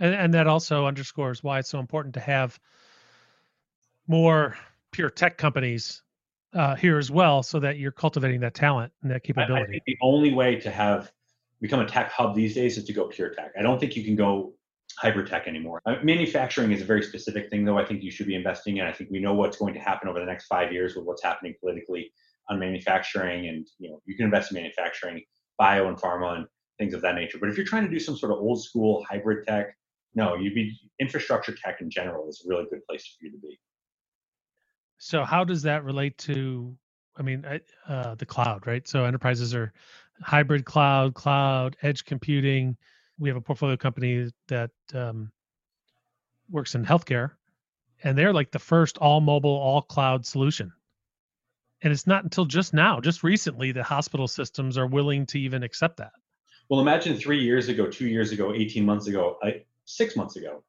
And, 0.00 0.14
and 0.14 0.34
that 0.34 0.46
also 0.46 0.86
underscores 0.86 1.42
why 1.42 1.58
it's 1.58 1.68
so 1.68 1.78
important 1.78 2.14
to 2.14 2.20
have 2.20 2.58
more 4.06 4.56
pure 4.90 5.10
tech 5.10 5.38
companies 5.38 6.02
uh, 6.52 6.76
here 6.76 6.98
as 6.98 7.10
well, 7.10 7.42
so 7.42 7.58
that 7.60 7.78
you're 7.78 7.92
cultivating 7.92 8.40
that 8.40 8.54
talent 8.54 8.92
and 9.02 9.10
that 9.10 9.24
capability. 9.24 9.54
I, 9.54 9.64
I 9.64 9.66
think 9.66 9.82
the 9.86 9.98
only 10.02 10.32
way 10.32 10.56
to 10.60 10.70
have 10.70 11.12
become 11.60 11.80
a 11.80 11.86
tech 11.86 12.10
hub 12.10 12.34
these 12.34 12.54
days 12.54 12.76
is 12.78 12.84
to 12.84 12.92
go 12.92 13.08
pure 13.08 13.30
tech. 13.30 13.52
I 13.58 13.62
don't 13.62 13.78
think 13.78 13.96
you 13.96 14.04
can 14.04 14.16
go 14.16 14.54
hyper 14.98 15.24
tech 15.24 15.46
anymore. 15.46 15.80
Manufacturing 16.02 16.72
is 16.72 16.82
a 16.82 16.84
very 16.84 17.02
specific 17.02 17.50
thing, 17.50 17.64
though. 17.64 17.78
I 17.78 17.84
think 17.84 18.02
you 18.02 18.10
should 18.10 18.26
be 18.26 18.34
investing 18.34 18.78
in. 18.78 18.86
I 18.86 18.92
think 18.92 19.10
we 19.10 19.20
know 19.20 19.34
what's 19.34 19.56
going 19.56 19.74
to 19.74 19.80
happen 19.80 20.08
over 20.08 20.20
the 20.20 20.26
next 20.26 20.46
five 20.46 20.72
years 20.72 20.94
with 20.94 21.04
what's 21.04 21.22
happening 21.22 21.54
politically 21.60 22.12
on 22.48 22.58
manufacturing, 22.58 23.48
and 23.48 23.66
you 23.78 23.90
know 23.90 24.00
you 24.04 24.16
can 24.16 24.26
invest 24.26 24.50
in 24.52 24.56
manufacturing, 24.56 25.22
bio 25.58 25.88
and 25.88 25.96
pharma, 25.98 26.36
and 26.36 26.46
things 26.78 26.94
of 26.94 27.02
that 27.02 27.14
nature. 27.14 27.38
But 27.38 27.48
if 27.48 27.56
you're 27.56 27.66
trying 27.66 27.84
to 27.84 27.90
do 27.90 27.98
some 27.98 28.16
sort 28.16 28.32
of 28.32 28.38
old 28.38 28.62
school 28.62 29.04
hybrid 29.08 29.46
tech, 29.46 29.76
no, 30.14 30.36
you'd 30.36 30.54
be 30.54 30.76
infrastructure 31.00 31.54
tech 31.54 31.80
in 31.80 31.90
general 31.90 32.28
is 32.28 32.44
a 32.44 32.48
really 32.48 32.66
good 32.70 32.84
place 32.88 33.04
for 33.06 33.24
you 33.26 33.32
to 33.32 33.38
be. 33.38 33.58
So 34.98 35.24
how 35.24 35.44
does 35.44 35.62
that 35.62 35.84
relate 35.84 36.18
to? 36.18 36.76
I 37.16 37.22
mean, 37.22 37.44
uh, 37.88 38.14
the 38.16 38.26
cloud, 38.26 38.66
right? 38.66 38.86
So 38.88 39.04
enterprises 39.04 39.54
are 39.54 39.72
hybrid 40.20 40.64
cloud, 40.64 41.14
cloud, 41.14 41.76
edge 41.82 42.04
computing. 42.04 42.76
We 43.18 43.28
have 43.28 43.36
a 43.36 43.40
portfolio 43.40 43.76
company 43.76 44.30
that 44.48 44.70
um, 44.92 45.30
works 46.50 46.74
in 46.74 46.84
healthcare, 46.84 47.30
and 48.02 48.18
they're 48.18 48.32
like 48.32 48.50
the 48.50 48.58
first 48.58 48.98
all 48.98 49.20
mobile, 49.20 49.50
all 49.50 49.82
cloud 49.82 50.26
solution. 50.26 50.72
And 51.82 51.92
it's 51.92 52.06
not 52.06 52.24
until 52.24 52.46
just 52.46 52.72
now, 52.72 53.00
just 53.00 53.22
recently, 53.22 53.72
that 53.72 53.84
hospital 53.84 54.26
systems 54.26 54.78
are 54.78 54.86
willing 54.86 55.26
to 55.26 55.38
even 55.38 55.62
accept 55.62 55.98
that. 55.98 56.12
Well, 56.68 56.80
imagine 56.80 57.16
three 57.16 57.44
years 57.44 57.68
ago, 57.68 57.86
two 57.86 58.08
years 58.08 58.32
ago, 58.32 58.54
18 58.54 58.84
months 58.84 59.06
ago, 59.06 59.38
six 59.84 60.16
months 60.16 60.36
ago, 60.36 60.64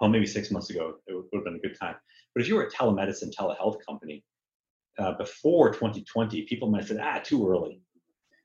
well, 0.00 0.08
maybe 0.08 0.26
six 0.26 0.50
months 0.50 0.70
ago, 0.70 0.94
it 1.06 1.14
would 1.14 1.26
have 1.34 1.44
been 1.44 1.56
a 1.56 1.58
good 1.58 1.78
time. 1.78 1.96
But 2.34 2.42
if 2.42 2.48
you 2.48 2.54
were 2.54 2.62
a 2.62 2.70
telemedicine, 2.70 3.34
telehealth 3.34 3.76
company 3.86 4.24
uh, 4.98 5.12
before 5.12 5.72
2020, 5.72 6.42
people 6.42 6.70
might 6.70 6.80
have 6.80 6.88
said, 6.88 7.00
ah, 7.02 7.20
too 7.22 7.48
early. 7.48 7.80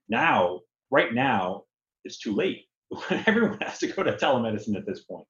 Now, 0.10 0.62
right 0.92 1.13
now, 1.13 1.63
it's 2.04 2.20
too 2.20 2.34
late. 2.34 2.66
Everyone 3.26 3.58
has 3.62 3.80
to 3.80 3.88
go 3.88 4.04
to 4.04 4.13
telemedicine 4.13 4.76
at 4.76 4.86
this 4.86 5.04
point. 5.04 5.26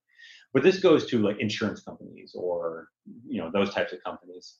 But 0.52 0.62
this 0.62 0.78
goes 0.78 1.06
to 1.06 1.18
like 1.18 1.40
insurance 1.40 1.82
companies 1.82 2.32
or 2.34 2.88
you 3.26 3.40
know 3.40 3.50
those 3.52 3.74
types 3.74 3.92
of 3.92 4.02
companies. 4.04 4.58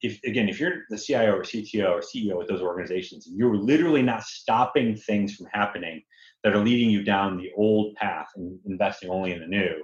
If 0.00 0.18
again, 0.24 0.48
if 0.48 0.58
you're 0.58 0.84
the 0.88 0.98
CIO 0.98 1.36
or 1.36 1.42
CTO 1.42 1.90
or 1.90 2.00
CEO 2.00 2.40
at 2.40 2.48
those 2.48 2.62
organizations, 2.62 3.26
you're 3.30 3.56
literally 3.56 4.02
not 4.02 4.22
stopping 4.22 4.96
things 4.96 5.34
from 5.34 5.46
happening 5.52 6.02
that 6.42 6.54
are 6.54 6.64
leading 6.64 6.90
you 6.90 7.02
down 7.02 7.36
the 7.36 7.50
old 7.56 7.94
path 7.96 8.28
and 8.36 8.58
investing 8.66 9.10
only 9.10 9.32
in 9.32 9.40
the 9.40 9.46
new, 9.46 9.82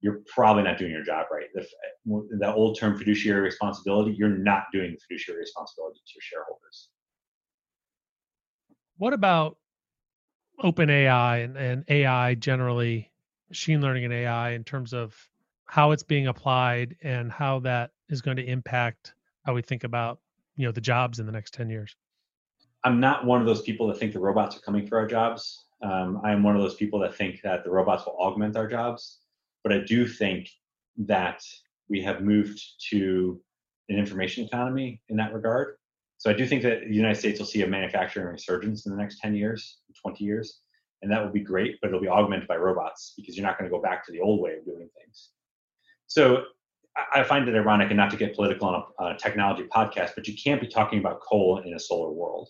you're 0.00 0.20
probably 0.26 0.62
not 0.62 0.78
doing 0.78 0.90
your 0.90 1.04
job 1.04 1.26
right. 1.30 1.46
The, 1.54 1.66
the 2.38 2.52
old 2.54 2.78
term 2.78 2.96
fiduciary 2.96 3.40
responsibility, 3.40 4.12
you're 4.12 4.28
not 4.28 4.64
doing 4.72 4.92
the 4.92 4.98
fiduciary 4.98 5.40
responsibility 5.40 6.00
to 6.06 6.12
your 6.14 6.22
shareholders. 6.22 6.88
What 8.96 9.12
about 9.12 9.56
OpenAI 10.62 11.44
and, 11.44 11.56
and 11.56 11.84
AI 11.88 12.34
generally, 12.34 13.10
machine 13.48 13.80
learning 13.80 14.04
and 14.04 14.12
AI 14.12 14.50
in 14.50 14.64
terms 14.64 14.92
of 14.92 15.14
how 15.64 15.92
it's 15.92 16.02
being 16.02 16.26
applied 16.26 16.96
and 17.02 17.30
how 17.30 17.60
that 17.60 17.92
is 18.08 18.20
going 18.20 18.36
to 18.36 18.44
impact 18.44 19.14
how 19.44 19.54
we 19.54 19.62
think 19.62 19.84
about 19.84 20.20
you 20.56 20.66
know 20.66 20.72
the 20.72 20.80
jobs 20.80 21.20
in 21.20 21.26
the 21.26 21.32
next 21.32 21.54
10 21.54 21.70
years? 21.70 21.96
I'm 22.84 23.00
not 23.00 23.26
one 23.26 23.40
of 23.40 23.46
those 23.46 23.62
people 23.62 23.86
that 23.88 23.98
think 23.98 24.12
the 24.12 24.20
robots 24.20 24.56
are 24.56 24.60
coming 24.60 24.86
for 24.86 24.98
our 24.98 25.06
jobs. 25.06 25.66
Um, 25.82 26.20
I 26.24 26.32
am 26.32 26.42
one 26.42 26.56
of 26.56 26.62
those 26.62 26.74
people 26.74 26.98
that 27.00 27.14
think 27.14 27.40
that 27.42 27.64
the 27.64 27.70
robots 27.70 28.04
will 28.06 28.16
augment 28.18 28.56
our 28.56 28.66
jobs. 28.66 29.18
But 29.62 29.72
I 29.72 29.78
do 29.78 30.06
think 30.06 30.48
that 30.98 31.42
we 31.88 32.02
have 32.02 32.22
moved 32.22 32.60
to 32.90 33.40
an 33.88 33.98
information 33.98 34.44
economy 34.44 35.00
in 35.08 35.16
that 35.16 35.34
regard. 35.34 35.76
So 36.18 36.30
I 36.30 36.34
do 36.34 36.46
think 36.46 36.62
that 36.62 36.80
the 36.88 36.94
United 36.94 37.18
States 37.18 37.38
will 37.38 37.46
see 37.46 37.62
a 37.62 37.66
manufacturing 37.66 38.26
resurgence 38.26 38.86
in 38.86 38.92
the 38.92 38.98
next 38.98 39.20
10 39.20 39.34
years, 39.34 39.78
20 40.02 40.22
years, 40.22 40.60
and 41.02 41.10
that 41.10 41.24
will 41.24 41.32
be 41.32 41.40
great, 41.40 41.78
but 41.80 41.88
it'll 41.88 42.00
be 42.00 42.08
augmented 42.08 42.46
by 42.46 42.56
robots 42.56 43.14
because 43.16 43.36
you're 43.36 43.46
not 43.46 43.58
going 43.58 43.70
to 43.70 43.74
go 43.74 43.82
back 43.82 44.04
to 44.06 44.12
the 44.12 44.20
old 44.20 44.40
way 44.40 44.54
of 44.56 44.64
doing 44.64 44.88
things. 44.98 45.30
So 46.06 46.44
I 47.14 47.22
find 47.22 47.48
it 47.48 47.54
ironic, 47.54 47.88
and 47.88 47.96
not 47.96 48.10
to 48.10 48.16
get 48.16 48.34
political 48.34 48.68
on 48.68 48.74
a, 48.74 49.02
on 49.02 49.12
a 49.12 49.18
technology 49.18 49.64
podcast, 49.74 50.10
but 50.14 50.26
you 50.26 50.34
can't 50.42 50.60
be 50.60 50.66
talking 50.66 50.98
about 50.98 51.20
coal 51.20 51.62
in 51.64 51.74
a 51.74 51.78
solar 51.78 52.10
world. 52.10 52.48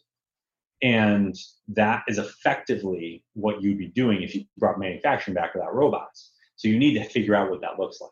And 0.82 1.36
that 1.68 2.04
is 2.08 2.18
effectively 2.18 3.22
what 3.34 3.62
you'd 3.62 3.78
be 3.78 3.88
doing 3.88 4.22
if 4.22 4.34
you 4.34 4.44
brought 4.56 4.78
manufacturing 4.78 5.34
back 5.34 5.54
without 5.54 5.74
robots. 5.74 6.32
So 6.60 6.68
you 6.68 6.78
need 6.78 6.92
to 6.92 7.04
figure 7.04 7.34
out 7.34 7.48
what 7.48 7.62
that 7.62 7.78
looks 7.78 8.02
like. 8.02 8.10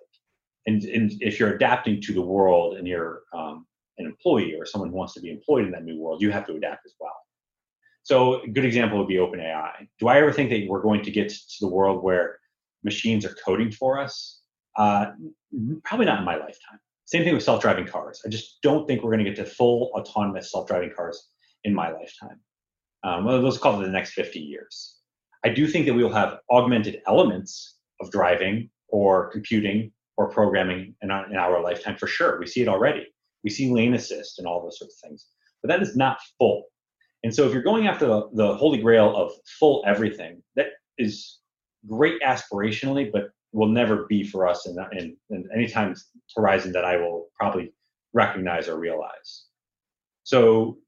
And, 0.66 0.82
and 0.84 1.12
if 1.20 1.38
you're 1.38 1.54
adapting 1.54 2.00
to 2.00 2.14
the 2.14 2.22
world 2.22 2.78
and 2.78 2.88
you're 2.88 3.24
um, 3.34 3.66
an 3.98 4.06
employee 4.06 4.54
or 4.58 4.64
someone 4.64 4.88
who 4.88 4.96
wants 4.96 5.12
to 5.14 5.20
be 5.20 5.30
employed 5.30 5.66
in 5.66 5.70
that 5.72 5.84
new 5.84 5.98
world, 5.98 6.22
you 6.22 6.30
have 6.30 6.46
to 6.46 6.54
adapt 6.54 6.86
as 6.86 6.94
well. 6.98 7.12
So 8.04 8.40
a 8.40 8.48
good 8.48 8.64
example 8.64 8.96
would 8.96 9.06
be 9.06 9.16
OpenAI. 9.16 9.86
Do 9.98 10.08
I 10.08 10.16
ever 10.16 10.32
think 10.32 10.48
that 10.48 10.66
we're 10.66 10.80
going 10.80 11.02
to 11.02 11.10
get 11.10 11.28
to 11.28 11.56
the 11.60 11.68
world 11.68 12.02
where 12.02 12.38
machines 12.82 13.26
are 13.26 13.36
coding 13.44 13.70
for 13.70 14.00
us? 14.00 14.40
Uh, 14.78 15.10
probably 15.84 16.06
not 16.06 16.20
in 16.20 16.24
my 16.24 16.36
lifetime. 16.36 16.80
Same 17.04 17.24
thing 17.24 17.34
with 17.34 17.42
self-driving 17.42 17.86
cars. 17.86 18.22
I 18.24 18.30
just 18.30 18.62
don't 18.62 18.88
think 18.88 19.02
we're 19.02 19.10
going 19.10 19.26
to 19.26 19.30
get 19.30 19.36
to 19.36 19.44
full 19.44 19.90
autonomous 19.94 20.52
self-driving 20.52 20.92
cars 20.96 21.28
in 21.64 21.74
my 21.74 21.90
lifetime. 21.90 22.40
Um, 23.04 23.26
well, 23.26 23.40
let's 23.40 23.58
call 23.58 23.78
it 23.78 23.84
the 23.84 23.92
next 23.92 24.12
50 24.12 24.38
years. 24.38 24.96
I 25.44 25.50
do 25.50 25.66
think 25.66 25.84
that 25.84 25.92
we 25.92 26.02
will 26.02 26.14
have 26.14 26.38
augmented 26.50 27.02
elements 27.06 27.77
of 28.00 28.10
driving 28.10 28.70
or 28.88 29.30
computing 29.30 29.92
or 30.16 30.28
programming 30.28 30.94
in 31.02 31.10
our, 31.10 31.26
in 31.30 31.36
our 31.36 31.62
lifetime 31.62 31.96
for 31.96 32.06
sure. 32.06 32.38
We 32.38 32.46
see 32.46 32.62
it 32.62 32.68
already. 32.68 33.06
We 33.44 33.50
see 33.50 33.70
lane 33.70 33.94
assist 33.94 34.38
and 34.38 34.48
all 34.48 34.62
those 34.62 34.78
sorts 34.78 35.00
of 35.02 35.08
things, 35.08 35.26
but 35.62 35.68
that 35.68 35.82
is 35.82 35.96
not 35.96 36.18
full. 36.38 36.64
And 37.24 37.34
so 37.34 37.46
if 37.46 37.52
you're 37.52 37.62
going 37.62 37.86
after 37.86 38.06
the, 38.06 38.28
the 38.34 38.54
holy 38.56 38.78
grail 38.78 39.16
of 39.16 39.32
full 39.58 39.82
everything, 39.86 40.42
that 40.56 40.66
is 40.98 41.38
great 41.86 42.20
aspirationally, 42.22 43.10
but 43.10 43.30
will 43.52 43.68
never 43.68 44.06
be 44.08 44.24
for 44.24 44.46
us 44.46 44.66
in, 44.66 44.76
in, 44.92 45.16
in 45.30 45.48
any 45.54 45.68
time 45.68 45.94
horizon 46.36 46.72
that 46.72 46.84
I 46.84 46.96
will 46.96 47.28
probably 47.38 47.72
recognize 48.12 48.68
or 48.68 48.78
realize. 48.78 49.46
So 50.24 50.78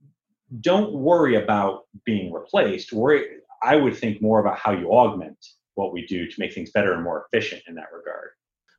don't 0.60 0.92
worry 0.92 1.36
about 1.36 1.82
being 2.04 2.32
replaced. 2.32 2.92
Worry, 2.92 3.24
I 3.62 3.76
would 3.76 3.96
think 3.96 4.20
more 4.20 4.40
about 4.40 4.58
how 4.58 4.72
you 4.72 4.90
augment 4.92 5.38
what 5.80 5.92
we 5.92 6.06
do 6.06 6.26
to 6.26 6.34
make 6.38 6.52
things 6.52 6.70
better 6.70 6.92
and 6.92 7.02
more 7.02 7.26
efficient 7.26 7.62
in 7.66 7.74
that 7.76 7.88
regard. 7.96 8.30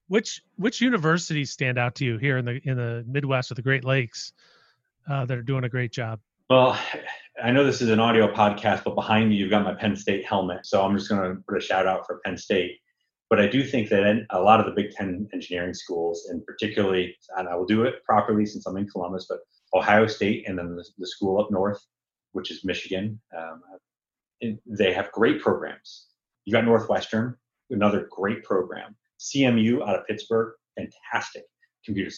Which 0.08 0.42
which 0.58 0.82
universities 0.82 1.52
stand 1.52 1.78
out 1.78 1.96
to 1.96 2.06
you 2.06 2.18
here 2.18 2.38
in 2.38 2.46
the 2.46 2.62
in 2.64 2.78
the 2.78 3.04
Midwest 3.08 3.52
or 3.52 3.56
the 3.56 3.62
Great 3.62 3.86
Lakes 3.86 4.34
uh, 5.10 5.26
that 5.26 5.38
are 5.38 5.42
doing 5.42 5.64
a 5.64 5.70
great 5.70 5.92
job? 5.92 6.20
Well, 6.50 6.78
I 7.42 7.52
know 7.52 7.64
this 7.64 7.82
is 7.82 7.90
an 7.90 8.00
audio 8.00 8.32
podcast, 8.34 8.84
but 8.84 8.94
behind 8.94 9.30
me 9.30 9.36
you've 9.36 9.50
got 9.50 9.64
my 9.64 9.74
Penn 9.74 9.96
State 9.96 10.26
helmet, 10.26 10.66
so 10.66 10.84
I'm 10.84 10.98
just 10.98 11.10
going 11.10 11.22
to 11.22 11.42
put 11.48 11.58
a 11.58 11.62
shout 11.62 11.88
out 11.88 12.06
for 12.06 12.20
Penn 12.26 12.38
State. 12.38 12.78
But 13.30 13.40
I 13.40 13.48
do 13.48 13.64
think 13.64 13.88
that 13.90 14.26
a 14.32 14.42
lot 14.42 14.60
of 14.60 14.66
the 14.66 14.74
Big 14.74 14.92
Ten 14.92 15.30
engineering 15.34 15.74
schools, 15.74 16.28
and 16.30 16.46
particularly, 16.46 17.16
and 17.38 17.48
I 17.48 17.56
will 17.56 17.66
do 17.66 17.84
it 17.84 18.04
properly 18.04 18.46
since 18.46 18.66
I'm 18.66 18.76
in 18.76 18.90
Columbus, 18.90 19.28
but 19.30 19.40
Ohio 19.74 20.08
State 20.08 20.46
and 20.48 20.60
then 20.60 20.76
the, 20.76 20.86
the 20.98 21.08
school 21.08 21.40
up 21.40 21.50
north, 21.50 21.82
which 22.34 22.52
is 22.52 22.66
Michigan, 22.66 23.22
um, 23.38 23.62
they 24.66 24.92
have 24.92 25.12
great 25.14 25.42
programs. 25.42 26.08
You 26.46 26.54
got 26.54 26.66
Northwestern, 26.66 27.36
another 27.70 28.08
great 28.10 28.44
program. 28.44 28.96
CMU 29.20 29.88
out 29.88 30.00
of 30.00 30.08
Pittsburgh, 30.08 30.54
fantastic 30.76 31.44
computer, 31.86 32.12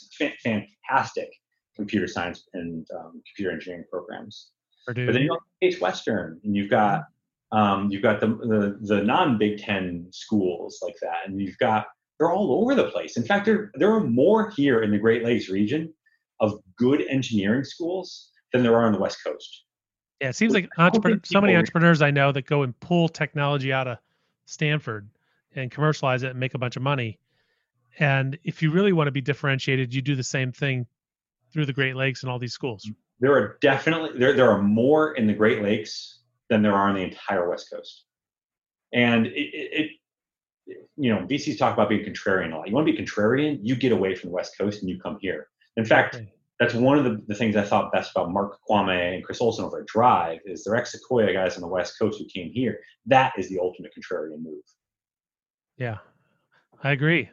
fantastic 0.43 1.29
computer 1.75 2.07
science 2.07 2.47
and 2.53 2.85
um, 2.97 3.21
computer 3.27 3.51
engineering 3.51 3.85
programs. 3.89 4.51
Purdue. 4.85 5.05
But 5.05 5.13
then 5.13 5.23
you 5.23 5.29
got 5.29 5.39
Case 5.61 5.79
Western, 5.79 6.39
and 6.43 6.55
you've 6.55 6.69
got 6.69 7.03
um, 7.51 7.89
you've 7.91 8.01
got 8.01 8.19
the, 8.19 8.27
the, 8.27 8.77
the 8.81 9.03
non 9.03 9.37
Big 9.37 9.59
Ten 9.59 10.07
schools 10.11 10.79
like 10.81 10.95
that, 11.01 11.19
and 11.25 11.39
you've 11.39 11.57
got 11.57 11.87
they're 12.19 12.31
all 12.31 12.61
over 12.61 12.75
the 12.75 12.89
place. 12.89 13.17
In 13.17 13.23
fact, 13.23 13.45
there 13.45 13.71
there 13.75 13.91
are 13.91 14.03
more 14.03 14.49
here 14.51 14.81
in 14.83 14.91
the 14.91 14.97
Great 14.97 15.23
Lakes 15.23 15.49
region 15.49 15.93
of 16.39 16.59
good 16.77 17.03
engineering 17.09 17.63
schools 17.63 18.31
than 18.51 18.63
there 18.63 18.75
are 18.75 18.85
on 18.85 18.93
the 18.93 18.99
West 18.99 19.19
Coast. 19.25 19.65
Yeah, 20.19 20.29
it 20.29 20.35
seems 20.35 20.53
like 20.53 20.69
so 21.23 21.41
many 21.41 21.55
entrepreneurs 21.55 22.01
I 22.01 22.11
know 22.11 22.31
that 22.31 22.45
go 22.45 22.63
and 22.63 22.77
pull 22.79 23.09
technology 23.09 23.73
out 23.73 23.87
of 23.87 23.97
Stanford 24.45 25.09
and 25.55 25.71
commercialize 25.71 26.23
it 26.23 26.31
and 26.31 26.39
make 26.39 26.53
a 26.53 26.57
bunch 26.57 26.75
of 26.75 26.81
money. 26.81 27.19
And 27.99 28.37
if 28.43 28.61
you 28.61 28.71
really 28.71 28.93
want 28.93 29.07
to 29.07 29.11
be 29.11 29.21
differentiated, 29.21 29.93
you 29.93 30.01
do 30.01 30.15
the 30.15 30.23
same 30.23 30.51
thing 30.51 30.87
through 31.51 31.67
the 31.67 31.73
Great 31.73 31.95
Lakes 31.95 32.23
and 32.23 32.31
all 32.31 32.39
these 32.39 32.53
schools. 32.53 32.89
There 33.19 33.33
are 33.33 33.57
definitely 33.61 34.17
there 34.17 34.33
there 34.33 34.49
are 34.49 34.61
more 34.61 35.13
in 35.13 35.27
the 35.27 35.33
Great 35.33 35.61
Lakes 35.61 36.19
than 36.49 36.61
there 36.61 36.73
are 36.73 36.89
on 36.89 36.95
the 36.95 37.03
entire 37.03 37.47
West 37.49 37.69
Coast. 37.71 38.05
And 38.91 39.27
it, 39.27 39.31
it, 39.31 39.91
it 40.65 40.79
you 40.97 41.13
know, 41.13 41.21
VCs 41.21 41.57
talk 41.57 41.73
about 41.73 41.89
being 41.89 42.03
contrarian 42.03 42.53
a 42.53 42.57
lot. 42.57 42.67
You 42.67 42.73
want 42.73 42.87
to 42.87 42.93
be 42.93 42.97
contrarian, 42.97 43.59
you 43.61 43.75
get 43.75 43.91
away 43.91 44.15
from 44.15 44.29
the 44.29 44.35
West 44.35 44.57
Coast 44.57 44.81
and 44.81 44.89
you 44.89 44.99
come 44.99 45.17
here. 45.21 45.47
In 45.77 45.85
fact, 45.85 46.21
that's 46.63 46.75
one 46.75 46.97
of 46.97 47.03
the, 47.03 47.21
the 47.27 47.35
things 47.35 47.57
I 47.57 47.63
thought 47.63 47.91
best 47.91 48.11
about 48.11 48.31
Mark 48.31 48.57
Kvamme 48.69 49.15
and 49.15 49.23
Chris 49.23 49.41
Olsen 49.41 49.65
over 49.65 49.81
at 49.81 49.85
Drive 49.85 50.39
is 50.45 50.63
they're 50.63 50.77
ex-Sequoia 50.77 51.33
guys 51.33 51.55
on 51.55 51.61
the 51.61 51.67
West 51.67 51.99
Coast 51.99 52.19
who 52.19 52.25
came 52.25 52.51
here. 52.53 52.79
That 53.05 53.33
is 53.37 53.49
the 53.49 53.59
ultimate 53.59 53.91
contrarian 53.93 54.41
move. 54.41 54.63
Yeah, 55.77 55.97
I 56.81 56.91
agree. 56.91 57.29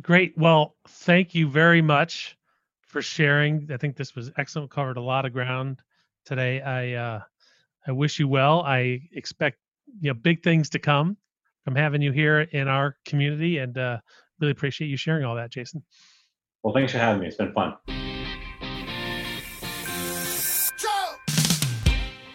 Great. 0.00 0.36
Well, 0.38 0.74
thank 0.88 1.34
you 1.34 1.48
very 1.48 1.82
much 1.82 2.38
for 2.80 3.02
sharing. 3.02 3.68
I 3.70 3.76
think 3.76 3.96
this 3.96 4.14
was 4.14 4.30
excellent. 4.38 4.70
Covered 4.70 4.96
a 4.96 5.02
lot 5.02 5.26
of 5.26 5.32
ground 5.34 5.82
today. 6.24 6.62
I 6.62 6.92
uh, 6.94 7.20
I 7.86 7.92
wish 7.92 8.18
you 8.18 8.28
well. 8.28 8.62
I 8.62 9.00
expect 9.12 9.58
you 10.00 10.10
know 10.10 10.14
big 10.14 10.42
things 10.42 10.70
to 10.70 10.78
come 10.78 11.16
from 11.64 11.74
having 11.74 12.00
you 12.00 12.12
here 12.12 12.40
in 12.40 12.68
our 12.68 12.96
community, 13.04 13.58
and 13.58 13.76
uh, 13.76 13.98
really 14.40 14.52
appreciate 14.52 14.88
you 14.88 14.96
sharing 14.96 15.24
all 15.24 15.34
that, 15.36 15.50
Jason. 15.50 15.82
Well, 16.62 16.72
thanks 16.72 16.92
for 16.92 16.98
having 16.98 17.20
me. 17.20 17.26
It's 17.26 17.36
been 17.36 17.52
fun. 17.52 18.15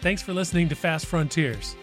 Thanks 0.02 0.20
for 0.20 0.34
listening 0.34 0.68
to 0.68 0.74
Fast 0.74 1.06
Frontiers. 1.06 1.76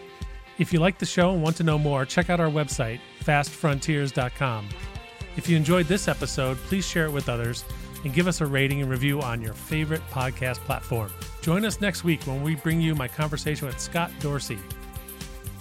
If 0.58 0.74
you 0.74 0.78
like 0.78 0.98
the 0.98 1.06
show 1.06 1.30
and 1.30 1.42
want 1.42 1.56
to 1.56 1.62
know 1.62 1.78
more, 1.78 2.04
check 2.04 2.28
out 2.28 2.38
our 2.38 2.50
website, 2.50 3.00
fastfrontiers.com. 3.24 4.68
If 5.38 5.48
you 5.48 5.56
enjoyed 5.56 5.86
this 5.86 6.06
episode, 6.06 6.58
please 6.58 6.86
share 6.86 7.06
it 7.06 7.12
with 7.12 7.30
others 7.30 7.64
and 8.04 8.12
give 8.12 8.28
us 8.28 8.42
a 8.42 8.46
rating 8.46 8.82
and 8.82 8.90
review 8.90 9.22
on 9.22 9.40
your 9.40 9.54
favorite 9.54 10.02
podcast 10.10 10.58
platform. 10.58 11.10
Join 11.40 11.64
us 11.64 11.80
next 11.80 12.04
week 12.04 12.22
when 12.24 12.42
we 12.42 12.56
bring 12.56 12.78
you 12.78 12.94
my 12.94 13.08
conversation 13.08 13.66
with 13.66 13.80
Scott 13.80 14.10
Dorsey, 14.20 14.58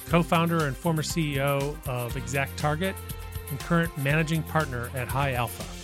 co 0.10 0.22
founder 0.22 0.66
and 0.66 0.76
former 0.76 1.02
CEO 1.02 1.78
of 1.88 2.14
ExactTarget 2.16 2.94
and 3.52 3.60
current 3.62 3.98
managing 3.98 4.44
partner 4.44 4.90
at 4.94 5.08
High 5.08 5.32
Alpha. 5.32 5.79